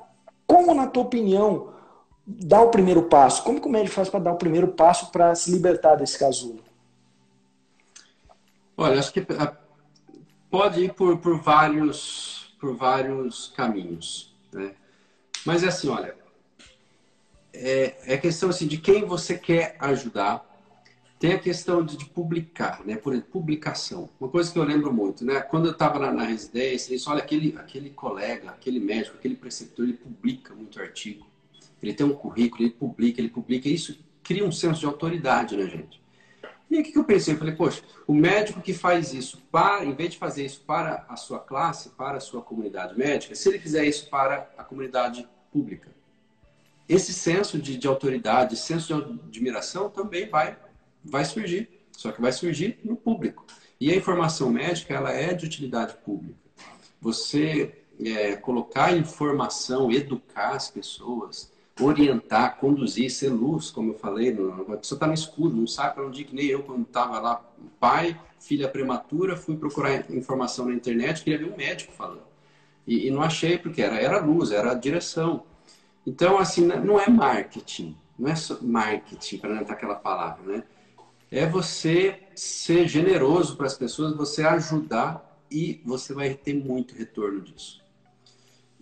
como, 0.46 0.74
na 0.74 0.86
tua 0.86 1.04
opinião, 1.04 1.68
dar 2.40 2.62
o 2.62 2.70
primeiro 2.70 3.02
passo? 3.04 3.42
Como 3.42 3.60
que 3.60 3.66
o 3.66 3.70
médico 3.70 3.94
faz 3.94 4.08
para 4.08 4.20
dar 4.20 4.32
o 4.32 4.38
primeiro 4.38 4.68
passo 4.68 5.10
para 5.10 5.34
se 5.34 5.50
libertar 5.50 5.96
desse 5.96 6.18
casulo? 6.18 6.60
Olha, 8.76 8.98
acho 8.98 9.12
que 9.12 9.24
ah, 9.38 9.54
pode 10.50 10.84
ir 10.84 10.94
por, 10.94 11.18
por, 11.18 11.38
vários, 11.38 12.54
por 12.58 12.74
vários 12.74 13.52
caminhos. 13.56 14.34
Né? 14.52 14.74
Mas 15.44 15.62
é 15.62 15.68
assim, 15.68 15.88
olha, 15.88 16.14
é, 17.52 18.14
é 18.14 18.16
questão 18.16 18.48
assim, 18.50 18.66
de 18.66 18.78
quem 18.78 19.04
você 19.04 19.36
quer 19.36 19.76
ajudar. 19.78 20.50
Tem 21.18 21.34
a 21.34 21.38
questão 21.38 21.84
de, 21.84 21.96
de 21.96 22.06
publicar, 22.06 22.84
né? 22.84 22.96
Por 22.96 23.16
publicação. 23.22 24.10
Uma 24.18 24.28
coisa 24.28 24.52
que 24.52 24.58
eu 24.58 24.64
lembro 24.64 24.92
muito, 24.92 25.24
né? 25.24 25.40
Quando 25.40 25.66
eu 25.66 25.70
estava 25.70 25.96
na, 26.00 26.10
na 26.10 26.24
residência, 26.24 26.92
isso, 26.92 27.08
olha, 27.08 27.22
aquele, 27.22 27.56
aquele 27.56 27.90
colega, 27.90 28.50
aquele 28.50 28.80
médico, 28.80 29.16
aquele 29.16 29.36
preceptor, 29.36 29.84
ele 29.84 29.92
publica 29.92 30.52
muito 30.52 30.80
artigo 30.80 31.24
ele 31.82 31.94
tem 31.94 32.06
um 32.06 32.14
currículo, 32.14 32.62
ele 32.62 32.70
publica, 32.70 33.20
ele 33.20 33.28
publica, 33.28 33.68
isso 33.68 33.98
cria 34.22 34.44
um 34.44 34.52
senso 34.52 34.80
de 34.80 34.86
autoridade 34.86 35.56
na 35.56 35.66
gente. 35.66 36.00
E 36.70 36.80
o 36.80 36.82
que, 36.82 36.92
que 36.92 36.98
eu 36.98 37.04
pensei? 37.04 37.34
Eu 37.34 37.38
falei, 37.38 37.54
poxa, 37.54 37.82
o 38.06 38.14
médico 38.14 38.62
que 38.62 38.72
faz 38.72 39.12
isso, 39.12 39.42
para, 39.50 39.84
em 39.84 39.94
vez 39.94 40.12
de 40.12 40.18
fazer 40.18 40.46
isso 40.46 40.62
para 40.62 41.04
a 41.06 41.16
sua 41.16 41.38
classe, 41.38 41.90
para 41.90 42.16
a 42.16 42.20
sua 42.20 42.40
comunidade 42.40 42.96
médica, 42.96 43.34
se 43.34 43.48
ele 43.48 43.58
fizer 43.58 43.84
isso 43.84 44.08
para 44.08 44.50
a 44.56 44.64
comunidade 44.64 45.28
pública, 45.52 45.90
esse 46.88 47.12
senso 47.12 47.58
de, 47.58 47.76
de 47.76 47.86
autoridade, 47.86 48.56
senso 48.56 48.86
de 48.94 49.12
admiração 49.28 49.90
também 49.90 50.28
vai, 50.30 50.56
vai 51.04 51.24
surgir, 51.24 51.68
só 51.92 52.10
que 52.10 52.22
vai 52.22 52.32
surgir 52.32 52.78
no 52.82 52.96
público. 52.96 53.44
E 53.78 53.92
a 53.92 53.96
informação 53.96 54.48
médica, 54.48 54.94
ela 54.94 55.12
é 55.12 55.34
de 55.34 55.44
utilidade 55.44 55.94
pública. 55.96 56.38
Você 57.02 57.84
é, 58.00 58.34
colocar 58.36 58.96
informação, 58.96 59.92
educar 59.92 60.54
as 60.54 60.70
pessoas, 60.70 61.51
orientar, 61.80 62.58
conduzir, 62.58 63.10
ser 63.10 63.30
luz, 63.30 63.70
como 63.70 63.92
eu 63.92 63.98
falei. 63.98 64.30
A 64.30 64.76
pessoa 64.76 64.96
está 64.96 65.06
no 65.06 65.14
escuro, 65.14 65.54
não 65.54 65.66
sabe 65.66 65.94
para 65.94 66.06
onde 66.06 66.24
que 66.24 66.34
nem 66.34 66.46
eu 66.46 66.62
quando 66.62 66.82
estava 66.82 67.18
lá, 67.18 67.42
pai, 67.80 68.18
filha 68.38 68.68
prematura, 68.68 69.36
fui 69.36 69.56
procurar 69.56 70.10
informação 70.10 70.66
na 70.66 70.74
internet, 70.74 71.22
queria 71.22 71.38
ver 71.38 71.52
um 71.52 71.56
médico 71.56 71.92
falando. 71.92 72.22
E, 72.86 73.06
e 73.06 73.10
não 73.10 73.22
achei, 73.22 73.58
porque 73.58 73.80
era, 73.80 73.96
era 73.96 74.20
luz, 74.20 74.50
era 74.50 74.74
direção. 74.74 75.44
Então, 76.06 76.38
assim, 76.38 76.66
não 76.66 77.00
é 77.00 77.08
marketing, 77.08 77.96
não 78.18 78.28
é 78.28 78.34
marketing, 78.60 79.38
para 79.38 79.54
não 79.54 79.62
aquela 79.62 79.94
palavra, 79.94 80.44
né? 80.44 80.64
É 81.30 81.46
você 81.46 82.20
ser 82.34 82.86
generoso 82.86 83.56
para 83.56 83.66
as 83.66 83.74
pessoas, 83.74 84.14
você 84.14 84.42
ajudar 84.42 85.24
e 85.50 85.80
você 85.84 86.12
vai 86.12 86.34
ter 86.34 86.54
muito 86.54 86.94
retorno 86.94 87.40
disso. 87.40 87.81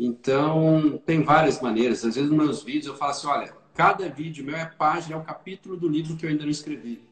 Então, 0.02 0.98
tem 1.04 1.22
várias 1.22 1.60
maneiras. 1.60 2.02
Às 2.02 2.14
vezes, 2.14 2.30
nos 2.30 2.38
meus 2.38 2.62
vídeos, 2.62 2.86
eu 2.86 2.96
falo 2.96 3.10
assim: 3.10 3.26
olha, 3.26 3.52
cada 3.74 4.08
vídeo 4.08 4.42
meu 4.42 4.56
é 4.56 4.64
página, 4.64 5.14
é 5.14 5.18
o 5.18 5.22
capítulo 5.22 5.76
do 5.76 5.86
livro 5.86 6.16
que 6.16 6.24
eu 6.24 6.30
ainda 6.30 6.42
não 6.42 6.50
escrevi. 6.50 7.02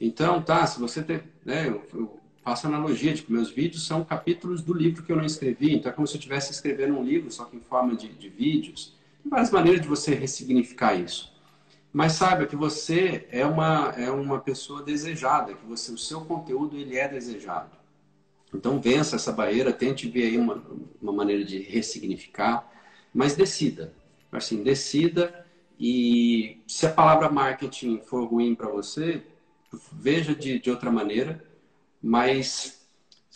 Então, 0.00 0.40
tá, 0.40 0.64
se 0.64 0.78
você 0.78 1.02
tem. 1.02 1.24
Né, 1.44 1.66
eu, 1.66 1.84
eu 1.92 2.20
faço 2.44 2.68
analogia 2.68 3.12
de 3.12 3.24
que 3.24 3.32
meus 3.32 3.50
vídeos 3.50 3.84
são 3.84 4.04
capítulos 4.04 4.62
do 4.62 4.72
livro 4.72 5.02
que 5.02 5.10
eu 5.10 5.16
não 5.16 5.24
escrevi. 5.24 5.74
Então, 5.74 5.90
é 5.90 5.94
como 5.94 6.06
se 6.06 6.14
eu 6.14 6.18
estivesse 6.20 6.52
escrevendo 6.52 6.96
um 6.96 7.02
livro, 7.02 7.28
só 7.32 7.46
que 7.46 7.56
em 7.56 7.60
forma 7.60 7.96
de, 7.96 8.08
de 8.14 8.28
vídeos. 8.28 8.96
Tem 9.20 9.28
várias 9.28 9.50
maneiras 9.50 9.80
de 9.80 9.88
você 9.88 10.14
ressignificar 10.14 10.94
isso. 10.94 11.32
Mas 11.92 12.12
saiba 12.12 12.46
que 12.46 12.54
você 12.54 13.26
é 13.28 13.44
uma, 13.44 13.88
é 13.96 14.08
uma 14.08 14.38
pessoa 14.38 14.84
desejada, 14.84 15.54
que 15.54 15.66
você, 15.66 15.90
o 15.90 15.98
seu 15.98 16.20
conteúdo 16.20 16.76
ele 16.76 16.96
é 16.96 17.08
desejado. 17.08 17.81
Então 18.54 18.80
vença 18.80 19.16
essa 19.16 19.32
barreira, 19.32 19.72
tente 19.72 20.08
ver 20.08 20.24
aí 20.24 20.38
uma, 20.38 20.62
uma 21.00 21.12
maneira 21.12 21.44
de 21.44 21.58
ressignificar, 21.58 22.68
mas 23.14 23.34
decida. 23.34 23.92
Assim, 24.30 24.62
decida 24.62 25.44
e 25.78 26.58
se 26.66 26.86
a 26.86 26.92
palavra 26.92 27.30
marketing 27.30 28.00
for 28.00 28.24
ruim 28.24 28.54
para 28.54 28.68
você, 28.68 29.22
veja 29.92 30.34
de, 30.34 30.58
de 30.58 30.70
outra 30.70 30.90
maneira, 30.90 31.44
mas 32.02 32.86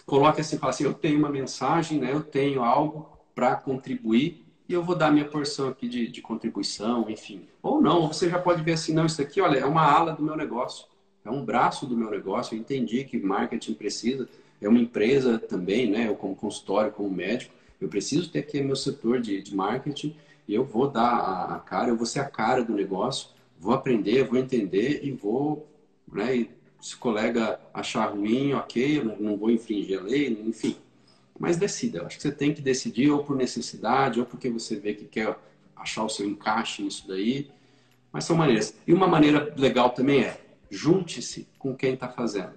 coloque 0.05 0.41
assim, 0.41 0.59
fala 0.59 0.71
assim, 0.71 0.85
eu 0.85 0.95
tenho 0.95 1.19
uma 1.19 1.29
mensagem, 1.29 1.99
né? 1.99 2.13
eu 2.13 2.23
tenho 2.23 2.63
algo 2.63 3.19
para 3.35 3.57
contribuir 3.57 4.43
e 4.69 4.73
eu 4.73 4.83
vou 4.83 4.97
dar 4.97 5.11
minha 5.11 5.25
porção 5.25 5.69
aqui 5.69 5.89
de, 5.89 6.09
de 6.09 6.21
contribuição, 6.21 7.09
enfim. 7.09 7.47
Ou 7.63 7.81
não, 7.81 8.07
você 8.09 8.29
já 8.29 8.39
pode 8.39 8.63
ver 8.63 8.73
assim, 8.73 8.93
não, 8.93 9.07
isso 9.07 9.21
aqui, 9.21 9.41
olha, 9.41 9.59
é 9.59 9.65
uma 9.65 9.83
ala 9.83 10.13
do 10.13 10.23
meu 10.23 10.37
negócio, 10.37 10.87
é 11.25 11.31
um 11.31 11.45
braço 11.45 11.87
do 11.87 11.97
meu 11.97 12.11
negócio, 12.11 12.55
eu 12.55 12.61
entendi 12.61 13.05
que 13.05 13.19
marketing 13.19 13.75
precisa, 13.75 14.29
é 14.61 14.69
uma 14.69 14.79
empresa 14.79 15.39
também, 15.39 15.91
né? 15.91 16.09
Eu 16.09 16.15
como 16.15 16.35
consultório, 16.35 16.93
como 16.93 17.11
médico, 17.11 17.55
eu 17.81 17.89
preciso 17.89 18.31
ter 18.31 18.41
aqui 18.41 18.61
meu 18.61 18.77
setor 18.77 19.21
de, 19.21 19.43
de 19.43 19.55
marketing 19.55 20.17
e 20.49 20.55
eu 20.55 20.65
vou 20.65 20.89
dar 20.89 21.09
a, 21.09 21.57
a, 21.57 21.59
cara, 21.59 21.89
eu 21.91 21.97
vou 21.97 22.07
ser 22.07 22.21
a 22.21 22.25
cara 22.25 22.65
do 22.65 22.73
negócio, 22.73 23.29
vou 23.59 23.75
aprender, 23.75 24.25
vou 24.25 24.39
entender 24.39 25.01
e 25.03 25.13
vou, 25.13 25.69
né? 26.11 26.37
E 26.37 26.51
se 26.81 26.95
o 26.95 26.99
colega 26.99 27.61
achar 27.75 28.07
ruim, 28.07 28.53
ok, 28.53 28.99
eu 28.99 29.05
não, 29.05 29.37
vou 29.37 29.51
infringir 29.51 29.99
a 29.99 30.03
lei, 30.03 30.29
enfim. 30.47 30.77
Mas 31.39 31.57
decida, 31.57 31.99
eu 31.99 32.07
acho 32.07 32.17
que 32.17 32.23
você 32.23 32.33
tem 32.33 32.55
que 32.55 32.63
decidir 32.63 33.11
ou 33.11 33.25
por 33.25 33.37
necessidade 33.37 34.21
ou 34.21 34.27
porque 34.27 34.49
você 34.49 34.77
vê 34.77 34.95
que 34.95 35.05
quer 35.05 35.37
achar 35.75 36.05
o 36.05 36.09
seu 36.09 36.27
encaixe 36.27 36.83
nisso 36.83 37.07
daí. 37.07 37.51
Mas 38.13 38.25
são 38.25 38.37
maneiras. 38.37 38.75
E 38.87 38.95
uma 38.95 39.07
maneira 39.07 39.53
legal 39.57 39.91
também 39.91 40.23
é 40.23 40.41
junte-se 40.71 41.47
com 41.59 41.75
quem 41.77 41.95
está 41.95 42.09
fazendo. 42.09 42.55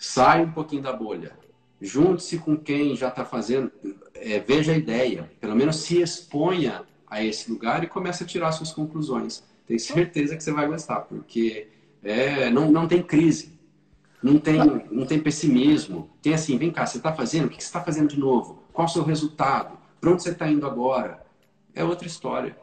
Sai 0.00 0.42
um 0.42 0.50
pouquinho 0.50 0.80
da 0.80 0.94
bolha. 0.94 1.32
Junte-se 1.78 2.38
com 2.38 2.56
quem 2.56 2.96
já 2.96 3.08
está 3.08 3.22
fazendo, 3.22 3.70
é, 4.14 4.40
veja 4.40 4.72
a 4.72 4.76
ideia, 4.76 5.30
pelo 5.38 5.54
menos 5.54 5.76
se 5.76 6.00
exponha 6.00 6.84
a 7.06 7.22
esse 7.22 7.50
lugar 7.50 7.84
e 7.84 7.86
comece 7.86 8.24
a 8.24 8.26
tirar 8.26 8.50
suas 8.52 8.72
conclusões. 8.72 9.44
Tenho 9.66 9.78
certeza 9.78 10.34
que 10.34 10.42
você 10.42 10.52
vai 10.52 10.66
gostar, 10.66 11.00
porque 11.00 11.68
é, 12.02 12.48
não, 12.48 12.72
não 12.72 12.88
tem 12.88 13.02
crise, 13.02 13.58
não 14.22 14.38
tem, 14.38 14.58
não 14.90 15.04
tem 15.04 15.20
pessimismo. 15.20 16.08
Tem 16.22 16.32
assim, 16.32 16.56
vem 16.56 16.70
cá, 16.70 16.86
você 16.86 16.96
está 16.96 17.12
fazendo? 17.12 17.46
O 17.46 17.48
que 17.50 17.56
você 17.56 17.68
está 17.68 17.82
fazendo 17.82 18.08
de 18.08 18.18
novo? 18.18 18.62
Qual 18.72 18.86
o 18.86 18.90
seu 18.90 19.02
resultado? 19.02 19.78
Para 20.00 20.10
onde 20.10 20.22
você 20.22 20.30
está 20.30 20.48
indo 20.48 20.66
agora? 20.66 21.22
É 21.74 21.84
outra 21.84 22.06
história. 22.06 22.56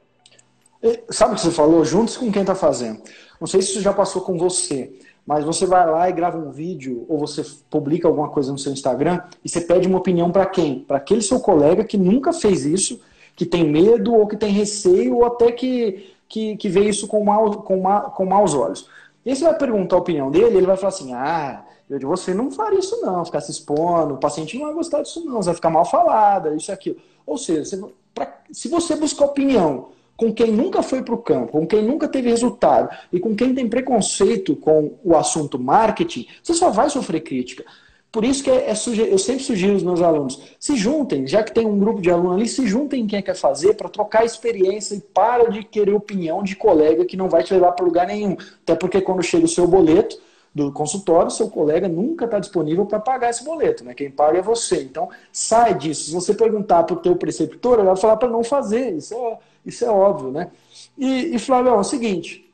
Sabe 1.12 1.34
o 1.34 1.36
que 1.36 1.42
você 1.42 1.52
falou? 1.52 1.86
Juntos 1.86 2.18
com 2.18 2.32
quem 2.32 2.42
está 2.42 2.56
fazendo. 2.56 3.02
Não 3.40 3.48
sei 3.48 3.62
se 3.62 3.70
isso 3.70 3.82
já 3.82 3.94
passou 3.94 4.24
com 4.24 4.38
você. 4.40 5.00
Mas 5.28 5.44
você 5.44 5.66
vai 5.66 5.86
lá 5.86 6.10
e 6.10 6.14
grava 6.14 6.38
um 6.38 6.52
vídeo 6.52 7.06
ou 7.10 7.20
você 7.20 7.44
publica 7.70 8.08
alguma 8.08 8.30
coisa 8.30 8.50
no 8.50 8.58
seu 8.58 8.72
Instagram 8.72 9.22
e 9.44 9.50
você 9.50 9.60
pede 9.60 9.86
uma 9.86 9.98
opinião 9.98 10.32
para 10.32 10.46
quem? 10.46 10.80
Para 10.80 10.96
aquele 10.96 11.22
seu 11.22 11.42
colega 11.42 11.84
que 11.84 11.98
nunca 11.98 12.32
fez 12.32 12.66
isso, 12.66 13.02
que 13.36 13.46
tem 13.46 13.70
medo 13.70 14.16
ou 14.16 14.26
que 14.26 14.38
tem 14.38 14.54
receio 14.54 15.18
ou 15.18 15.26
até 15.26 15.52
que, 15.52 16.14
que, 16.30 16.56
que 16.56 16.70
vê 16.70 16.88
isso 16.88 17.08
com, 17.08 17.22
mal, 17.26 17.62
com, 17.62 17.82
ma, 17.82 18.02
com 18.04 18.26
maus 18.26 18.54
olhos. 18.54 18.90
E 19.26 19.36
você 19.36 19.44
vai 19.44 19.58
perguntar 19.58 19.98
a 19.98 20.00
opinião 20.00 20.32
dele, 20.32 20.56
ele 20.56 20.66
vai 20.66 20.78
falar 20.78 20.94
assim: 20.94 21.14
ah, 21.14 21.62
Eu 21.90 22.00
de 22.00 22.06
você 22.06 22.34
não 22.34 22.50
faria 22.50 22.80
isso 22.80 23.02
não, 23.02 23.26
ficar 23.26 23.42
se 23.42 23.52
expondo, 23.52 24.14
o 24.14 24.18
paciente 24.18 24.58
não 24.58 24.68
vai 24.68 24.76
gostar 24.76 25.02
disso 25.02 25.26
não, 25.26 25.42
você 25.42 25.48
vai 25.48 25.56
ficar 25.56 25.70
mal 25.70 25.84
falada, 25.84 26.56
isso 26.56 26.72
e 26.72 26.74
aquilo. 26.74 26.96
Ou 27.26 27.38
seja, 27.38 27.66
você, 27.66 27.94
pra, 28.16 28.34
se 28.50 28.70
você 28.70 28.96
buscar 28.96 29.26
opinião 29.26 29.90
com 30.18 30.34
quem 30.34 30.52
nunca 30.52 30.82
foi 30.82 31.04
para 31.04 31.14
o 31.14 31.20
campo, 31.20 31.52
com 31.52 31.66
quem 31.66 31.84
nunca 31.84 32.08
teve 32.08 32.30
resultado 32.30 32.90
e 33.14 33.20
com 33.20 33.36
quem 33.36 33.54
tem 33.54 33.70
preconceito 33.70 34.56
com 34.56 34.96
o 35.04 35.16
assunto 35.16 35.60
marketing, 35.60 36.28
você 36.42 36.56
só 36.56 36.72
vai 36.72 36.90
sofrer 36.90 37.22
crítica. 37.22 37.64
Por 38.12 38.26
isso 38.26 38.44
que 38.44 38.50
é, 38.50 38.70
é 38.70 38.72
eu 38.72 39.18
sempre 39.20 39.44
sugiro 39.44 39.74
aos 39.74 39.84
meus 39.84 40.02
alunos, 40.02 40.42
se 40.60 40.76
juntem, 40.76 41.28
já 41.28 41.44
que 41.44 41.54
tem 41.54 41.68
um 41.68 41.78
grupo 41.78 42.02
de 42.02 42.10
alunos 42.10 42.38
ali, 42.38 42.48
se 42.48 42.66
juntem 42.66 43.04
em 43.04 43.08
quem 43.08 43.22
quer 43.22 43.36
fazer 43.36 43.76
para 43.76 43.90
trocar 43.90 44.26
experiência 44.26 44.96
e 44.96 45.00
para 45.00 45.52
de 45.52 45.64
querer 45.64 45.94
opinião 45.94 46.42
de 46.42 46.56
colega 46.56 47.06
que 47.06 47.16
não 47.16 47.30
vai 47.30 47.44
te 47.44 47.54
levar 47.54 47.74
para 47.74 47.86
lugar 47.86 48.08
nenhum. 48.08 48.36
Até 48.64 48.74
porque 48.74 49.02
quando 49.02 49.22
chega 49.22 49.46
o 49.46 49.50
seu 49.50 49.68
boleto 49.68 50.18
do 50.56 50.72
consultório, 50.72 51.30
seu 51.30 51.50
colega 51.50 51.88
nunca 51.88 52.26
está 52.26 52.40
disponível 52.40 52.88
para 52.88 53.00
pagar 53.00 53.30
esse 53.30 53.44
boleto, 53.44 53.84
né? 53.84 53.94
Quem 53.94 54.10
paga 54.10 54.40
é 54.40 54.42
você. 54.42 54.82
Então, 54.82 55.10
sai 55.32 55.76
disso. 55.76 56.06
Se 56.06 56.12
você 56.12 56.34
perguntar 56.34 56.84
para 56.84 56.96
o 56.96 57.00
teu 57.00 57.16
preceptor, 57.16 57.78
ele 57.78 57.88
vai 57.88 57.96
falar 57.96 58.18
para 58.18 58.30
não 58.30 58.44
fazer. 58.44 58.94
Isso 58.96 59.14
é, 59.14 59.38
isso 59.68 59.86
é 59.86 59.90
óbvio, 59.90 60.32
né? 60.32 60.50
E, 60.98 61.36
e 61.36 61.40
Flávio, 61.40 61.72
é 61.72 61.76
o 61.76 61.84
seguinte, 61.84 62.48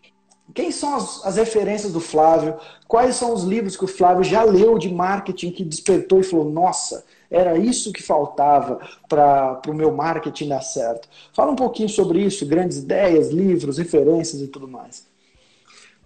quem 0.53 0.71
são 0.71 0.95
as, 0.95 1.25
as, 1.25 1.35
referências 1.37 1.93
do 1.93 1.99
Flávio? 1.99 2.55
Quais 2.87 3.15
são 3.15 3.33
os 3.33 3.43
livros 3.43 3.77
que 3.77 3.85
o 3.85 3.87
Flávio 3.87 4.23
já 4.23 4.43
leu 4.43 4.77
de 4.77 4.91
marketing 4.91 5.51
que 5.51 5.63
despertou 5.63 6.19
e 6.19 6.23
falou: 6.23 6.51
nossa, 6.51 7.05
era 7.29 7.57
isso 7.57 7.93
que 7.93 8.03
faltava 8.03 8.79
para 9.07 9.61
o 9.67 9.73
meu 9.73 9.91
marketing 9.91 10.49
dar 10.49 10.61
certo? 10.61 11.07
Fala 11.33 11.51
um 11.51 11.55
pouquinho 11.55 11.89
sobre 11.89 12.21
isso, 12.21 12.45
grandes 12.45 12.77
ideias, 12.77 13.29
livros, 13.29 13.77
referências 13.77 14.41
e 14.41 14.47
tudo 14.47 14.67
mais. 14.67 15.07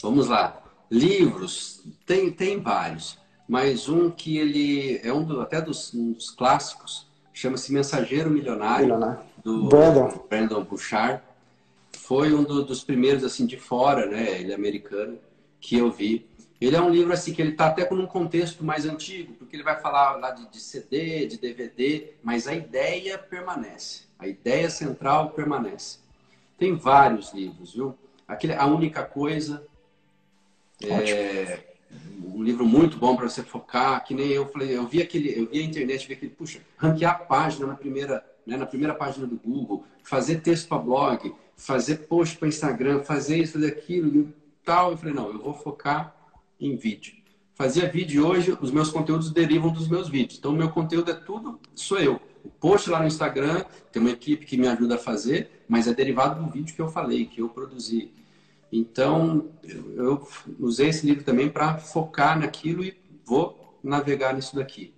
Vamos 0.02 0.28
lá. 0.28 0.62
Livros, 0.90 1.84
tem, 2.06 2.32
tem 2.32 2.62
vários, 2.62 3.18
mas 3.48 3.90
um 3.90 4.10
que 4.10 4.38
ele 4.38 5.02
é 5.04 5.12
um 5.12 5.24
do, 5.24 5.42
até 5.42 5.60
dos, 5.60 5.94
um 5.94 6.14
dos 6.14 6.30
clássicos, 6.30 7.08
chama-se 7.34 7.74
Mensageiro 7.74 8.30
Milionário, 8.30 8.86
Milionário. 8.86 9.20
Do 9.44 9.68
Brandon, 9.68 10.26
Brandon 10.30 10.64
Bouchard 10.64 11.22
foi 11.98 12.34
um 12.34 12.44
do, 12.44 12.64
dos 12.64 12.84
primeiros 12.84 13.24
assim 13.24 13.46
de 13.46 13.58
fora, 13.58 14.06
né? 14.06 14.40
Ele 14.40 14.52
é 14.52 14.56
americano 14.56 15.18
que 15.60 15.78
eu 15.78 15.92
vi. 15.92 16.28
Ele 16.60 16.76
é 16.76 16.82
um 16.82 16.90
livro 16.90 17.14
assim 17.14 17.34
que 17.34 17.42
ele 17.42 17.52
está 17.52 17.68
até 17.68 17.86
com 17.86 17.96
um 17.96 18.08
contexto 18.08 18.64
mais 18.64 18.86
antigo, 18.86 19.34
porque 19.34 19.56
ele 19.56 19.64
vai 19.64 19.80
falar 19.80 20.16
lá 20.18 20.32
de, 20.32 20.50
de, 20.50 20.60
CD, 20.60 21.28
de 21.28 21.38
DVD, 21.38 22.14
mas 22.24 22.48
a 22.48 22.54
ideia 22.54 23.18
permanece. 23.18 24.04
A 24.18 24.28
ideia 24.28 24.70
central 24.70 25.32
permanece. 25.32 26.00
Tem 26.58 26.76
vários 26.76 27.34
livros, 27.34 27.74
viu? 27.74 27.96
Aquele, 28.28 28.54
a 28.54 28.66
única 28.66 29.04
coisa 29.04 29.64
é 30.82 31.60
um 32.24 32.44
livro 32.44 32.66
muito 32.66 32.98
bom 32.98 33.16
para 33.16 33.30
você 33.30 33.44
focar, 33.44 34.04
que 34.04 34.14
nem 34.14 34.28
eu 34.28 34.48
falei, 34.48 34.76
eu 34.76 34.86
vi 34.86 35.02
aquele, 35.02 35.40
eu 35.40 35.48
vi 35.48 35.60
a 35.60 35.64
internet, 35.64 36.08
vi 36.08 36.14
aquele, 36.14 36.32
puxa, 36.32 36.60
ranquear 36.78 37.16
a 37.16 37.20
página 37.20 37.68
na 37.68 37.76
primeira, 37.76 38.24
né, 38.48 38.56
na 38.56 38.66
primeira 38.66 38.96
página 38.96 39.28
do 39.28 39.36
Google, 39.36 39.84
fazer 40.02 40.40
texto 40.40 40.70
para 40.70 40.78
blog, 40.78 41.36
fazer 41.58 42.08
post 42.08 42.38
para 42.38 42.48
Instagram, 42.48 43.04
fazer 43.04 43.38
isso, 43.38 43.54
fazer 43.54 43.68
aquilo 43.68 44.22
e 44.22 44.34
tal. 44.64 44.92
Eu 44.92 44.98
falei, 44.98 45.14
não, 45.14 45.28
eu 45.30 45.40
vou 45.40 45.54
focar 45.54 46.16
em 46.60 46.76
vídeo. 46.78 47.14
Fazia 47.54 47.90
vídeo 47.90 48.26
hoje, 48.26 48.58
os 48.62 48.72
meus 48.72 48.90
conteúdos 48.90 49.32
derivam 49.32 49.72
dos 49.72 49.88
meus 49.88 50.08
vídeos. 50.08 50.40
Então, 50.40 50.52
o 50.52 50.56
meu 50.56 50.70
conteúdo 50.70 51.12
é 51.12 51.14
tudo, 51.14 51.60
sou 51.76 52.00
eu. 52.00 52.22
O 52.44 52.50
post 52.50 52.90
lá 52.90 53.02
no 53.02 53.08
Instagram, 53.08 53.66
tem 53.92 54.02
uma 54.02 54.12
equipe 54.12 54.46
que 54.46 54.56
me 54.56 54.68
ajuda 54.68 54.96
a 54.96 55.00
fazer, 55.00 55.66
mas 55.68 55.88
é 55.88 55.94
derivado 55.94 56.42
do 56.42 56.50
vídeo 56.50 56.74
que 56.74 56.82
eu 56.82 56.88
falei, 56.88 57.26
que 57.26 57.42
eu 57.42 57.50
produzi. 57.50 58.12
Então, 58.72 59.50
eu 59.64 60.26
usei 60.60 60.90
esse 60.90 61.06
livro 61.06 61.24
também 61.24 61.50
para 61.50 61.78
focar 61.78 62.40
naquilo 62.40 62.84
e 62.84 62.96
vou 63.26 63.78
navegar 63.84 64.34
nisso 64.34 64.56
daqui. 64.56 64.94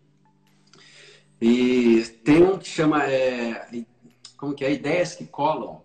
E 1.42 2.04
tem 2.24 2.44
um 2.44 2.58
que 2.58 2.68
chama, 2.68 3.04
é, 3.06 3.68
como 4.36 4.54
que 4.54 4.66
é? 4.66 4.74
Ideias 4.74 5.16
que 5.16 5.26
Colam, 5.26 5.82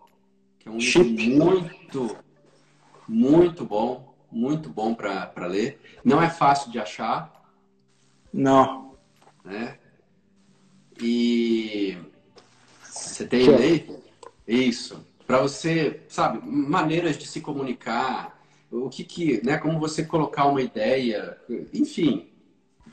que 0.59 0.69
é 0.69 0.73
um 0.73 0.81
Chip. 0.81 1.05
livro 1.05 1.45
muito, 1.45 2.17
muito 3.07 3.65
bom, 3.65 4.15
muito 4.31 4.69
bom 4.69 4.95
para 4.95 5.47
ler. 5.47 5.81
Não 6.05 6.21
é 6.21 6.29
fácil 6.29 6.73
de 6.73 6.79
achar. 6.79 7.33
Não. 8.33 8.97
Né? 9.45 9.79
E 11.01 11.99
você 12.83 13.27
tem 13.27 13.49
aí? 13.55 13.97
Isso. 14.47 15.07
Para 15.27 15.41
você, 15.41 16.03
sabe, 16.09 16.41
maneiras 16.45 17.17
de 17.17 17.27
se 17.27 17.41
comunicar, 17.41 18.41
o 18.71 18.89
que 18.91 19.05
que, 19.05 19.45
né, 19.45 19.57
como 19.57 19.79
você 19.79 20.05
colocar 20.05 20.47
uma 20.47 20.61
ideia, 20.61 21.39
enfim, 21.73 22.29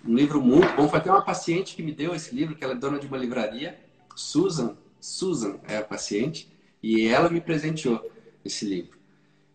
um 0.06 0.16
livro 0.16 0.42
muito 0.42 0.76
bom. 0.76 0.88
Foi 0.88 1.00
até 1.00 1.12
uma 1.12 1.22
paciente 1.22 1.76
que 1.76 1.84
me 1.84 1.92
deu 1.92 2.14
esse 2.14 2.34
livro, 2.34 2.56
que 2.56 2.64
ela 2.64 2.74
é 2.74 2.78
dona 2.78 3.00
de 3.00 3.08
uma 3.08 3.18
livraria, 3.18 3.80
Susan, 4.16 4.76
Susan 5.00 5.60
é 5.68 5.78
a 5.78 5.84
paciente, 5.84 6.52
e 6.82 7.08
ela 7.08 7.30
me 7.30 7.42
presenteou 7.42 8.12
esse 8.44 8.66
livro. 8.66 8.98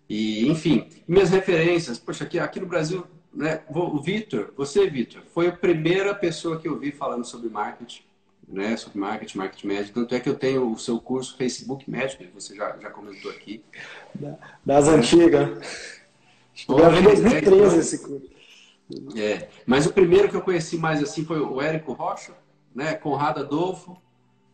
E, 0.08 0.48
enfim, 0.48 0.88
minhas 1.06 1.30
referências, 1.30 1.98
poxa, 1.98 2.24
aqui, 2.24 2.38
aqui 2.38 2.60
no 2.60 2.66
Brasil, 2.66 3.04
né, 3.34 3.62
o 3.68 4.00
Vitor, 4.00 4.52
você, 4.56 4.88
Vitor, 4.88 5.22
foi 5.34 5.48
a 5.48 5.52
primeira 5.52 6.14
pessoa 6.14 6.58
que 6.58 6.68
eu 6.68 6.78
vi 6.78 6.92
falando 6.92 7.24
sobre 7.24 7.50
marketing, 7.50 8.02
né, 8.48 8.76
sobre 8.76 8.98
marketing, 8.98 9.38
marketing 9.38 9.66
médico. 9.66 10.00
Tanto 10.00 10.14
é 10.14 10.20
que 10.20 10.28
eu 10.28 10.36
tenho 10.36 10.70
o 10.70 10.78
seu 10.78 11.00
curso 11.00 11.36
Facebook 11.36 11.90
Médico, 11.90 12.22
que 12.22 12.30
você 12.30 12.54
já, 12.54 12.76
já 12.80 12.90
comentou 12.90 13.30
aqui. 13.30 13.62
Das 14.64 14.86
antigas. 14.88 16.00
Em 16.68 17.02
2013 17.02 17.78
esse 17.78 17.98
curso. 17.98 18.35
É, 19.16 19.48
mas 19.66 19.86
o 19.86 19.92
primeiro 19.92 20.28
que 20.28 20.36
eu 20.36 20.42
conheci 20.42 20.76
mais 20.76 21.02
assim 21.02 21.24
foi 21.24 21.40
o 21.40 21.60
Érico 21.60 21.92
Rocha, 21.92 22.34
né, 22.74 22.94
Conrado 22.94 23.40
Adolfo, 23.40 23.96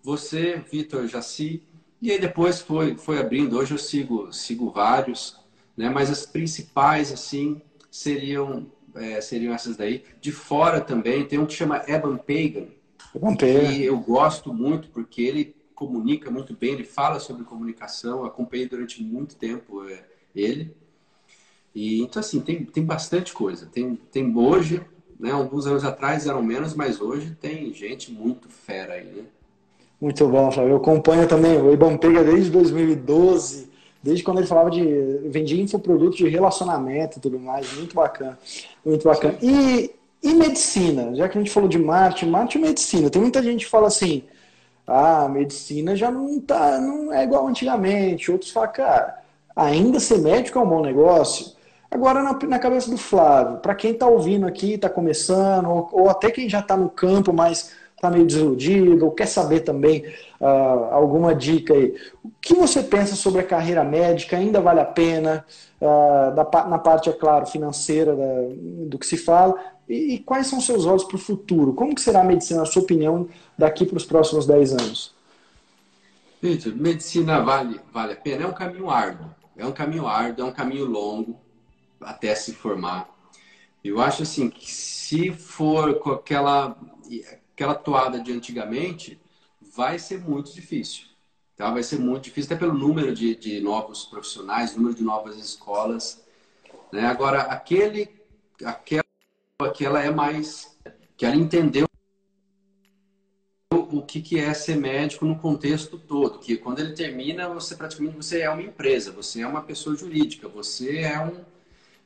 você, 0.02 0.62
Vitor 0.70 1.06
Jaci, 1.06 1.62
e 2.02 2.10
aí 2.10 2.18
depois 2.18 2.60
foi, 2.60 2.96
foi 2.96 3.20
abrindo. 3.20 3.56
Hoje 3.56 3.74
eu 3.74 3.78
sigo, 3.78 4.32
sigo 4.32 4.70
vários, 4.70 5.38
né? 5.76 5.88
Mas 5.88 6.10
as 6.10 6.26
principais, 6.26 7.12
assim, 7.12 7.62
seriam, 7.88 8.66
é, 8.96 9.20
seriam 9.20 9.54
essas 9.54 9.76
daí. 9.76 10.02
De 10.20 10.32
fora 10.32 10.80
também, 10.80 11.24
tem 11.24 11.38
um 11.38 11.46
que 11.46 11.54
chama 11.54 11.84
Evan 11.86 12.16
Pagan. 12.16 12.66
Evan 13.14 13.36
Pagan. 13.36 13.72
Que 13.72 13.84
eu 13.84 13.98
gosto 14.00 14.52
muito, 14.52 14.88
porque 14.88 15.22
ele 15.22 15.54
comunica 15.76 16.28
muito 16.28 16.54
bem, 16.54 16.72
ele 16.72 16.84
fala 16.84 17.20
sobre 17.20 17.44
comunicação. 17.44 18.24
acompanhei 18.24 18.68
durante 18.68 19.00
muito 19.00 19.36
tempo 19.36 19.88
é, 19.88 20.04
ele. 20.34 20.74
E, 21.74 22.02
então, 22.02 22.20
assim, 22.20 22.40
tem, 22.40 22.64
tem 22.64 22.84
bastante 22.84 23.32
coisa. 23.32 23.66
Tem, 23.66 23.98
tem 24.10 24.36
hoje, 24.36 24.82
né? 25.18 25.30
Alguns 25.30 25.66
anos 25.66 25.84
atrás 25.84 26.26
eram 26.26 26.42
menos, 26.42 26.74
mas 26.74 27.00
hoje 27.00 27.36
tem 27.40 27.72
gente 27.72 28.12
muito 28.12 28.48
fera 28.48 28.94
aí, 28.94 29.04
né? 29.04 29.22
Muito 30.00 30.26
bom, 30.26 30.50
Flávio. 30.50 30.72
Eu 30.72 30.76
acompanho 30.78 31.28
também 31.28 31.60
o 31.60 31.72
Ibam 31.72 31.96
Pega 31.96 32.24
desde 32.24 32.50
2012, 32.50 33.70
desde 34.02 34.24
quando 34.24 34.38
ele 34.38 34.48
falava 34.48 34.68
de 34.68 34.82
vendia 35.28 35.62
infoprodutos 35.62 36.16
de 36.16 36.28
relacionamento 36.28 37.18
e 37.18 37.20
tudo 37.20 37.38
mais. 37.38 37.72
Muito 37.74 37.94
bacana. 37.94 38.36
Muito 38.84 39.04
bacana. 39.04 39.38
E, 39.40 39.92
e 40.20 40.34
medicina? 40.34 41.14
Já 41.14 41.28
que 41.28 41.38
a 41.38 41.40
gente 41.40 41.52
falou 41.52 41.68
de 41.68 41.78
marketing, 41.78 42.30
marketing 42.30 42.58
e 42.58 42.62
medicina. 42.62 43.10
Tem 43.10 43.22
muita 43.22 43.40
gente 43.40 43.64
que 43.64 43.70
fala 43.70 43.86
assim: 43.86 44.24
ah, 44.84 45.28
medicina 45.28 45.94
já 45.94 46.10
não, 46.10 46.40
tá, 46.40 46.80
não 46.80 47.12
é 47.12 47.22
igual 47.22 47.46
antigamente. 47.46 48.30
Outros 48.30 48.50
falam, 48.50 48.72
cara, 48.72 49.22
ainda 49.54 50.00
ser 50.00 50.18
médico 50.18 50.58
é 50.58 50.62
um 50.62 50.68
bom 50.68 50.82
negócio. 50.82 51.52
Agora, 51.92 52.22
na, 52.22 52.32
na 52.32 52.58
cabeça 52.58 52.90
do 52.90 52.96
Flávio, 52.96 53.58
para 53.58 53.74
quem 53.74 53.92
está 53.92 54.06
ouvindo 54.06 54.46
aqui, 54.46 54.72
está 54.72 54.88
começando, 54.88 55.68
ou, 55.68 55.88
ou 55.92 56.08
até 56.08 56.30
quem 56.30 56.48
já 56.48 56.60
está 56.60 56.74
no 56.74 56.88
campo, 56.88 57.34
mas 57.34 57.70
está 57.94 58.10
meio 58.10 58.24
desiludido 58.24 59.04
ou 59.04 59.10
quer 59.12 59.26
saber 59.26 59.60
também 59.60 60.06
uh, 60.40 60.90
alguma 60.90 61.34
dica 61.34 61.74
aí. 61.74 61.94
O 62.24 62.30
que 62.40 62.54
você 62.54 62.82
pensa 62.82 63.14
sobre 63.14 63.42
a 63.42 63.44
carreira 63.44 63.84
médica? 63.84 64.38
Ainda 64.38 64.58
vale 64.58 64.80
a 64.80 64.86
pena? 64.86 65.44
Uh, 65.78 66.34
da, 66.34 66.66
na 66.66 66.78
parte, 66.78 67.10
é 67.10 67.12
claro, 67.12 67.44
financeira 67.44 68.16
da, 68.16 68.24
do 68.86 68.98
que 68.98 69.06
se 69.06 69.18
fala. 69.18 69.54
E, 69.86 70.14
e 70.14 70.18
quais 70.18 70.46
são 70.46 70.62
seus 70.62 70.86
olhos 70.86 71.04
para 71.04 71.16
o 71.16 71.18
futuro? 71.18 71.74
Como 71.74 71.94
que 71.94 72.00
será 72.00 72.22
a 72.22 72.24
medicina, 72.24 72.60
na 72.60 72.66
sua 72.66 72.82
opinião, 72.82 73.28
daqui 73.56 73.84
para 73.84 73.98
os 73.98 74.06
próximos 74.06 74.46
10 74.46 74.72
anos? 74.72 75.14
Vitor, 76.40 76.74
medicina 76.74 77.42
vale, 77.42 77.78
vale 77.92 78.14
a 78.14 78.16
pena? 78.16 78.44
É 78.44 78.46
um 78.46 78.54
caminho 78.54 78.88
árduo. 78.88 79.26
É 79.58 79.66
um 79.66 79.72
caminho 79.72 80.06
árduo, 80.06 80.46
é 80.46 80.48
um 80.48 80.52
caminho 80.52 80.86
longo 80.86 81.38
até 82.04 82.34
se 82.34 82.52
formar. 82.52 83.08
Eu 83.82 84.00
acho 84.00 84.22
assim 84.22 84.48
que 84.48 84.70
se 84.72 85.32
for 85.32 85.98
com 85.98 86.10
aquela 86.10 86.76
aquela 87.52 87.74
toada 87.74 88.18
de 88.20 88.32
antigamente, 88.32 89.20
vai 89.60 89.98
ser 89.98 90.20
muito 90.20 90.52
difícil. 90.52 91.06
Tá? 91.56 91.70
Vai 91.70 91.82
ser 91.82 91.98
muito 91.98 92.24
difícil, 92.24 92.54
até 92.54 92.58
pelo 92.58 92.76
número 92.76 93.14
de, 93.14 93.36
de 93.36 93.60
novos 93.60 94.04
profissionais, 94.04 94.74
número 94.74 94.94
de 94.94 95.02
novas 95.02 95.36
escolas. 95.36 96.24
Né? 96.90 97.06
Agora, 97.06 97.42
aquele, 97.42 98.08
aquela, 98.64 99.04
aquela 99.60 100.02
é 100.02 100.10
mais. 100.10 100.76
que 101.16 101.24
ela 101.24 101.36
entendeu 101.36 101.86
o 103.70 104.02
que, 104.02 104.22
que 104.22 104.38
é 104.38 104.52
ser 104.54 104.76
médico 104.76 105.26
no 105.26 105.38
contexto 105.38 105.98
todo, 105.98 106.38
que 106.38 106.56
quando 106.56 106.80
ele 106.80 106.94
termina, 106.94 107.48
você 107.48 107.76
praticamente 107.76 108.16
você 108.16 108.40
é 108.40 108.50
uma 108.50 108.62
empresa, 108.62 109.12
você 109.12 109.42
é 109.42 109.46
uma 109.46 109.62
pessoa 109.62 109.94
jurídica, 109.94 110.48
você 110.48 111.00
é 111.00 111.20
um. 111.20 111.44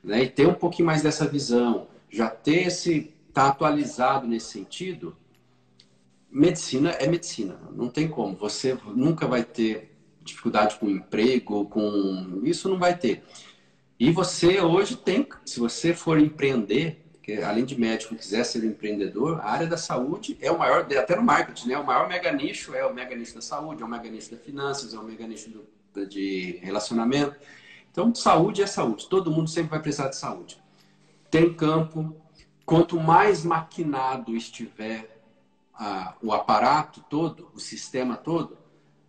Né, 0.03 0.23
e 0.23 0.29
ter 0.29 0.47
um 0.47 0.53
pouquinho 0.53 0.85
mais 0.85 1.01
dessa 1.01 1.27
visão, 1.27 1.87
já 2.09 2.29
ter 2.29 2.67
esse 2.67 3.11
está 3.27 3.49
atualizado 3.49 4.27
nesse 4.27 4.47
sentido, 4.47 5.15
medicina 6.29 6.91
é 6.91 7.07
medicina, 7.07 7.59
não 7.71 7.87
tem 7.89 8.07
como. 8.07 8.35
Você 8.35 8.77
nunca 8.95 9.27
vai 9.27 9.43
ter 9.43 9.91
dificuldade 10.21 10.77
com 10.79 10.89
emprego, 10.89 11.65
com 11.65 12.41
isso 12.43 12.67
não 12.67 12.79
vai 12.79 12.97
ter. 12.97 13.23
E 13.99 14.11
você 14.11 14.59
hoje 14.59 14.95
tem, 14.95 15.27
se 15.45 15.59
você 15.59 15.93
for 15.93 16.19
empreender, 16.19 16.99
que 17.21 17.41
além 17.41 17.65
de 17.65 17.79
médico 17.79 18.15
quiser 18.15 18.43
ser 18.43 18.63
empreendedor, 18.63 19.39
a 19.41 19.49
área 19.49 19.67
da 19.67 19.77
saúde 19.77 20.37
é 20.39 20.51
o 20.51 20.57
maior, 20.57 20.87
até 20.97 21.15
no 21.15 21.23
marketing, 21.23 21.69
né? 21.69 21.77
O 21.77 21.85
maior 21.85 22.07
mega 22.07 22.31
nicho 22.31 22.73
é 22.73 22.85
o 22.85 22.93
mega 22.93 23.15
nicho 23.15 23.35
da 23.35 23.41
saúde, 23.41 23.81
é 23.81 23.85
o 23.85 23.89
mega 23.89 24.09
nicho 24.09 24.31
da 24.31 24.37
finanças, 24.37 24.93
é 24.93 24.97
o 24.97 25.03
mega 25.03 25.27
nicho 25.27 25.49
do, 25.49 26.07
de 26.07 26.59
relacionamento. 26.61 27.35
Então, 27.97 28.13
saúde 28.13 28.61
é 28.61 28.67
saúde. 28.67 29.09
Todo 29.09 29.31
mundo 29.31 29.49
sempre 29.49 29.71
vai 29.71 29.81
precisar 29.81 30.09
de 30.09 30.17
saúde. 30.17 30.61
Tem 31.31 31.51
campo. 31.51 32.15
Quanto 32.63 32.99
mais 32.99 33.43
maquinado 33.43 34.35
estiver 34.35 35.19
ah, 35.73 36.13
o 36.21 36.31
aparato 36.31 37.03
todo, 37.09 37.49
o 37.55 37.59
sistema 37.59 38.15
todo, 38.15 38.55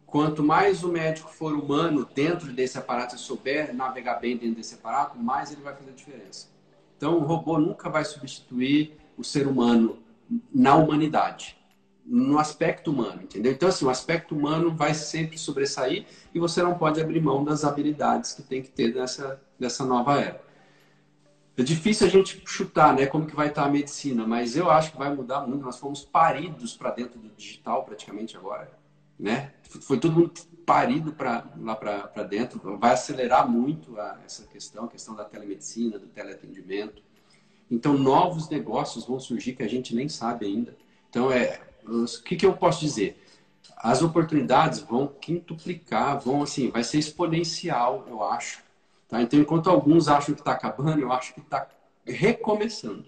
Quanto 0.08 0.42
mais 0.42 0.82
o 0.82 0.88
médico 0.88 1.30
for 1.30 1.52
humano 1.52 2.08
dentro 2.14 2.50
desse 2.50 2.78
aparato 2.78 3.14
e 3.14 3.18
souber 3.18 3.74
navegar 3.74 4.14
bem 4.14 4.38
dentro 4.38 4.56
desse 4.56 4.74
aparato, 4.74 5.18
mais 5.18 5.52
ele 5.52 5.60
vai 5.60 5.74
fazer 5.74 5.92
diferença. 5.92 6.48
Então, 6.96 7.18
o 7.18 7.24
robô 7.24 7.58
nunca 7.58 7.90
vai 7.90 8.06
substituir 8.06 8.98
o 9.18 9.22
ser 9.22 9.46
humano 9.46 9.98
na 10.50 10.76
humanidade, 10.76 11.57
no 12.10 12.38
aspecto 12.38 12.90
humano, 12.90 13.22
entendeu? 13.22 13.52
Então, 13.52 13.68
assim, 13.68 13.84
o 13.84 13.90
aspecto 13.90 14.34
humano 14.34 14.74
vai 14.74 14.94
sempre 14.94 15.36
sobressair 15.36 16.06
e 16.34 16.38
você 16.38 16.62
não 16.62 16.74
pode 16.74 17.00
abrir 17.00 17.20
mão 17.20 17.44
das 17.44 17.64
habilidades 17.64 18.32
que 18.32 18.42
tem 18.42 18.62
que 18.62 18.70
ter 18.70 18.94
nessa, 18.94 19.40
nessa 19.58 19.84
nova 19.84 20.18
era. 20.18 20.40
É 21.56 21.62
difícil 21.62 22.06
a 22.06 22.10
gente 22.10 22.42
chutar, 22.46 22.94
né, 22.94 23.06
como 23.06 23.26
que 23.26 23.36
vai 23.36 23.48
estar 23.48 23.64
a 23.64 23.68
medicina, 23.68 24.26
mas 24.26 24.56
eu 24.56 24.70
acho 24.70 24.92
que 24.92 24.98
vai 24.98 25.14
mudar 25.14 25.40
muito. 25.46 25.64
Nós 25.64 25.78
fomos 25.78 26.04
paridos 26.04 26.76
para 26.76 26.90
dentro 26.90 27.18
do 27.18 27.28
digital 27.36 27.84
praticamente 27.84 28.36
agora 28.36 28.78
né? 29.18 29.52
Foi 29.62 29.98
todo 29.98 30.12
mundo 30.12 30.32
parido 30.64 31.12
para 31.12 31.44
lá 31.58 31.74
para 31.74 32.22
dentro. 32.22 32.78
Vai 32.78 32.92
acelerar 32.92 33.48
muito 33.50 33.98
a, 33.98 34.20
essa 34.24 34.46
questão, 34.46 34.84
a 34.84 34.88
questão 34.88 35.14
da 35.14 35.24
telemedicina, 35.24 35.98
do 35.98 36.06
teleatendimento. 36.06 37.02
Então, 37.70 37.98
novos 37.98 38.48
negócios 38.48 39.04
vão 39.04 39.18
surgir 39.18 39.54
que 39.54 39.62
a 39.62 39.68
gente 39.68 39.94
nem 39.94 40.08
sabe 40.08 40.46
ainda. 40.46 40.76
Então, 41.10 41.32
é, 41.32 41.60
o 41.88 42.22
que, 42.22 42.36
que 42.36 42.46
eu 42.46 42.52
posso 42.52 42.80
dizer? 42.80 43.20
As 43.76 44.02
oportunidades 44.02 44.80
vão 44.80 45.06
quintuplicar, 45.06 46.18
vão 46.20 46.42
assim, 46.42 46.70
vai 46.70 46.84
ser 46.84 46.98
exponencial, 46.98 48.04
eu 48.08 48.22
acho. 48.22 48.62
Tá? 49.08 49.22
Então, 49.22 49.38
enquanto 49.40 49.70
alguns 49.70 50.08
acham 50.08 50.34
que 50.34 50.40
está 50.40 50.52
acabando, 50.52 51.00
eu 51.00 51.12
acho 51.12 51.32
que 51.32 51.40
está 51.40 51.66
recomeçando. 52.04 53.06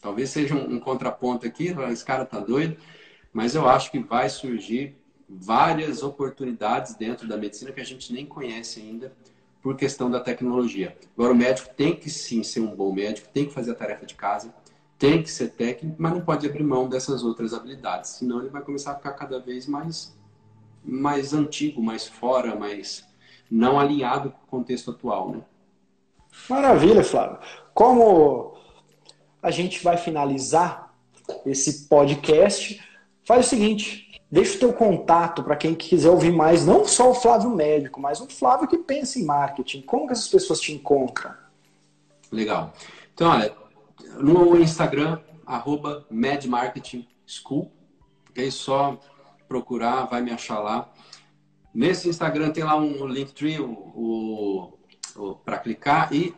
Talvez 0.00 0.30
seja 0.30 0.54
um, 0.54 0.74
um 0.74 0.80
contraponto 0.80 1.46
aqui, 1.46 1.74
esse 1.90 2.04
cara 2.04 2.22
está 2.22 2.38
doido, 2.38 2.76
mas 3.32 3.54
eu 3.54 3.68
acho 3.68 3.90
que 3.90 3.98
vai 3.98 4.28
surgir 4.28 4.96
várias 5.28 6.02
oportunidades 6.02 6.94
dentro 6.94 7.28
da 7.28 7.36
medicina 7.36 7.72
que 7.72 7.80
a 7.80 7.84
gente 7.84 8.12
nem 8.12 8.24
conhece 8.24 8.80
ainda 8.80 9.12
por 9.60 9.76
questão 9.76 10.10
da 10.10 10.20
tecnologia. 10.20 10.96
Agora, 11.16 11.32
o 11.32 11.36
médico 11.36 11.68
tem 11.74 11.94
que 11.94 12.08
sim 12.08 12.42
ser 12.42 12.60
um 12.60 12.74
bom 12.74 12.92
médico, 12.92 13.28
tem 13.28 13.46
que 13.46 13.52
fazer 13.52 13.72
a 13.72 13.74
tarefa 13.74 14.06
de 14.06 14.14
casa, 14.14 14.54
tem 14.98 15.22
que 15.22 15.30
ser 15.30 15.50
técnico, 15.52 15.96
mas 15.98 16.12
não 16.12 16.20
pode 16.20 16.46
abrir 16.46 16.64
mão 16.64 16.88
dessas 16.88 17.22
outras 17.22 17.54
habilidades, 17.54 18.10
senão 18.10 18.40
ele 18.40 18.48
vai 18.48 18.62
começar 18.62 18.92
a 18.92 18.96
ficar 18.96 19.12
cada 19.12 19.38
vez 19.38 19.66
mais, 19.66 20.16
mais 20.84 21.32
antigo, 21.32 21.80
mais 21.80 22.06
fora, 22.06 22.56
mais 22.56 23.06
não 23.50 23.78
alinhado 23.78 24.30
com 24.30 24.38
o 24.44 24.60
contexto 24.60 24.90
atual. 24.90 25.30
Né? 25.30 25.40
Maravilha, 26.50 27.04
Flávio. 27.04 27.38
Como 27.72 28.56
a 29.40 29.50
gente 29.50 29.82
vai 29.84 29.96
finalizar 29.96 30.92
esse 31.46 31.88
podcast, 31.88 32.82
faz 33.22 33.46
o 33.46 33.48
seguinte: 33.48 34.08
Deixa 34.30 34.56
o 34.56 34.60
teu 34.60 34.72
contato 34.74 35.42
para 35.42 35.56
quem 35.56 35.74
quiser 35.74 36.10
ouvir 36.10 36.30
mais, 36.30 36.66
não 36.66 36.84
só 36.84 37.10
o 37.10 37.14
Flávio 37.14 37.48
médico, 37.48 37.98
mas 37.98 38.20
um 38.20 38.28
Flávio 38.28 38.68
que 38.68 38.76
pensa 38.76 39.18
em 39.18 39.24
marketing. 39.24 39.80
Como 39.80 40.06
que 40.06 40.12
essas 40.12 40.28
pessoas 40.28 40.60
te 40.60 40.70
encontram? 40.72 41.32
Legal. 42.30 42.74
Então, 43.14 43.30
olha, 43.30 43.54
no 44.18 44.58
Instagram, 44.60 45.20
arroba 45.46 46.06
MadMarketingSchool, 46.10 47.72
ok? 48.30 48.50
Só 48.50 49.00
procurar, 49.48 50.04
vai 50.04 50.20
me 50.20 50.30
achar 50.30 50.58
lá. 50.60 50.90
Nesse 51.74 52.08
Instagram 52.08 52.50
tem 52.50 52.64
lá 52.64 52.76
um 52.76 53.02
o, 53.02 53.64
o, 53.64 54.78
o 55.16 55.34
para 55.36 55.58
clicar 55.58 56.12
e 56.12 56.34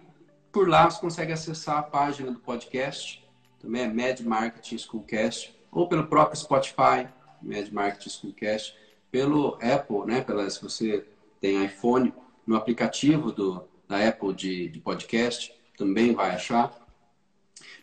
por 0.53 0.69
lá 0.69 0.91
você 0.91 1.01
consegue 1.01 1.33
acessar 1.33 1.79
a 1.79 1.83
página 1.83 2.31
do 2.33 2.41
podcast, 2.41 3.25
também 3.61 3.83
é 3.83 3.89
Mad 3.89 4.21
Marketing 4.21 4.79
Schoolcast, 4.79 5.55
ou 5.71 5.89
pelo 5.89 6.07
próprio 6.07 6.41
Spotify, 6.41 7.09
Med 7.41 7.73
Market 7.73 8.09
Schoolcast, 8.11 8.75
pelo 9.11 9.59
Apple, 9.63 10.07
né? 10.07 10.21
Pela, 10.21 10.49
se 10.51 10.61
você 10.63 11.07
tem 11.41 11.65
iPhone, 11.65 12.13
no 12.47 12.57
aplicativo 12.57 13.31
do, 13.31 13.65
da 13.89 14.09
Apple 14.09 14.35
de, 14.35 14.69
de 14.69 14.81
podcast, 14.81 15.55
também 15.77 16.13
vai 16.13 16.31
achar. 16.31 16.75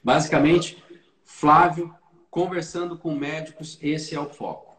Basicamente, 0.07 0.81
Flávio 1.25 1.93
conversando 2.31 2.97
com 2.97 3.13
médicos, 3.13 3.77
esse 3.81 4.15
é 4.15 4.19
o 4.21 4.29
foco. 4.29 4.77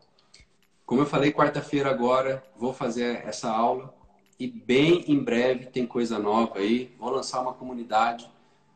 Como 0.87 1.03
eu 1.03 1.05
falei, 1.05 1.31
quarta-feira 1.31 1.91
agora 1.91 2.43
vou 2.57 2.73
fazer 2.73 3.27
essa 3.27 3.51
aula 3.51 3.95
e 4.41 4.49
bem 4.49 5.05
em 5.07 5.23
breve 5.23 5.67
tem 5.67 5.85
coisa 5.87 6.19
nova 6.19 6.61
aí. 6.61 6.95
Vou 6.99 7.11
lançar 7.11 7.43
uma 7.43 7.53
comunidade 7.53 8.27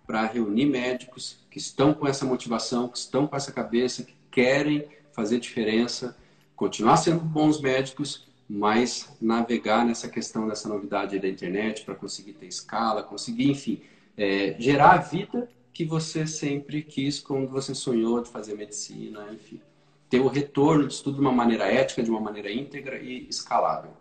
para 0.06 0.26
reunir 0.26 0.66
médicos 0.66 1.38
que 1.50 1.56
estão 1.56 1.94
com 1.94 2.06
essa 2.06 2.26
motivação, 2.26 2.86
que 2.86 2.98
estão 2.98 3.26
com 3.26 3.34
essa 3.34 3.50
cabeça, 3.50 4.02
que 4.02 4.14
querem 4.30 4.86
fazer 5.10 5.40
diferença, 5.40 6.18
continuar 6.54 6.98
sendo 6.98 7.20
bons 7.20 7.62
médicos, 7.62 8.28
mas 8.46 9.16
navegar 9.22 9.86
nessa 9.86 10.06
questão 10.06 10.46
dessa 10.46 10.68
novidade 10.68 11.18
da 11.18 11.28
internet 11.28 11.82
para 11.82 11.94
conseguir 11.94 12.34
ter 12.34 12.44
escala, 12.44 13.02
conseguir, 13.02 13.50
enfim, 13.50 13.80
é, 14.18 14.54
gerar 14.58 14.98
vida 14.98 15.48
que 15.72 15.84
você 15.84 16.26
sempre 16.26 16.82
quis 16.82 17.20
quando 17.20 17.48
você 17.48 17.74
sonhou 17.74 18.22
de 18.22 18.28
fazer 18.28 18.54
medicina, 18.54 19.26
enfim. 19.32 19.60
Ter 20.08 20.20
o 20.20 20.28
retorno 20.28 20.86
de 20.86 21.02
tudo 21.02 21.16
de 21.16 21.20
uma 21.20 21.32
maneira 21.32 21.64
ética, 21.64 22.02
de 22.02 22.10
uma 22.10 22.20
maneira 22.20 22.52
íntegra 22.52 22.98
e 22.98 23.26
escalável. 23.28 23.92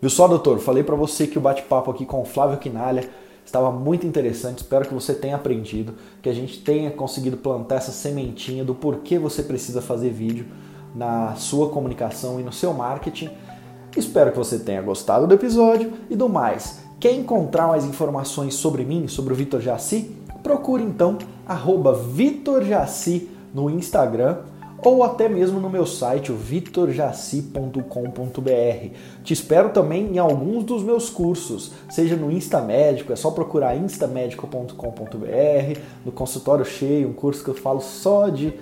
Viu 0.00 0.10
só, 0.10 0.26
doutor? 0.28 0.58
Falei 0.60 0.82
para 0.82 0.94
você 0.94 1.26
que 1.26 1.38
o 1.38 1.40
bate-papo 1.40 1.90
aqui 1.90 2.06
com 2.06 2.22
o 2.22 2.24
Flávio 2.24 2.58
Quinalha 2.58 3.10
Estava 3.46 3.70
muito 3.70 4.04
interessante, 4.04 4.58
espero 4.58 4.88
que 4.88 4.92
você 4.92 5.14
tenha 5.14 5.36
aprendido, 5.36 5.94
que 6.20 6.28
a 6.28 6.32
gente 6.32 6.58
tenha 6.58 6.90
conseguido 6.90 7.36
plantar 7.36 7.76
essa 7.76 7.92
sementinha 7.92 8.64
do 8.64 8.74
porquê 8.74 9.20
você 9.20 9.40
precisa 9.40 9.80
fazer 9.80 10.10
vídeo 10.10 10.46
na 10.92 11.36
sua 11.36 11.70
comunicação 11.70 12.40
e 12.40 12.42
no 12.42 12.52
seu 12.52 12.74
marketing. 12.74 13.30
Espero 13.96 14.30
que 14.30 14.38
você 14.38 14.58
tenha 14.58 14.82
gostado 14.82 15.26
do 15.26 15.34
episódio 15.34 15.92
e 16.10 16.14
do 16.14 16.28
mais. 16.28 16.80
Quer 17.00 17.12
encontrar 17.12 17.68
mais 17.68 17.84
informações 17.84 18.54
sobre 18.54 18.84
mim, 18.84 19.08
sobre 19.08 19.32
o 19.32 19.36
Vitor 19.36 19.60
Jaci? 19.60 20.14
Procure 20.42 20.82
então 20.82 21.16
arroba 21.46 21.94
Vitor 21.94 22.62
Jaci 22.62 23.30
no 23.54 23.70
Instagram 23.70 24.38
ou 24.84 25.02
até 25.02 25.28
mesmo 25.28 25.58
no 25.58 25.70
meu 25.70 25.86
site, 25.86 26.30
vitorjaci.com.br. 26.30 28.90
Te 29.24 29.32
espero 29.32 29.70
também 29.70 30.14
em 30.14 30.18
alguns 30.18 30.64
dos 30.64 30.82
meus 30.82 31.08
cursos, 31.08 31.72
seja 31.88 32.14
no 32.14 32.30
Insta 32.30 32.60
Médico, 32.60 33.12
é 33.12 33.16
só 33.16 33.30
procurar 33.30 33.76
instamédico.com.br, 33.76 35.80
no 36.04 36.12
consultório 36.12 36.64
cheio, 36.64 37.08
um 37.08 37.14
curso 37.14 37.42
que 37.42 37.50
eu 37.50 37.54
falo 37.54 37.80
só 37.80 38.28
de 38.28 38.52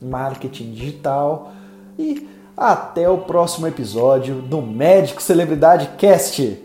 marketing 0.00 0.72
digital. 0.72 1.52
E 1.98 2.28
até 2.56 3.08
o 3.08 3.18
próximo 3.18 3.66
episódio 3.66 4.36
do 4.36 4.60
Médico 4.60 5.22
Celebridade 5.22 5.90
Cast. 5.96 6.62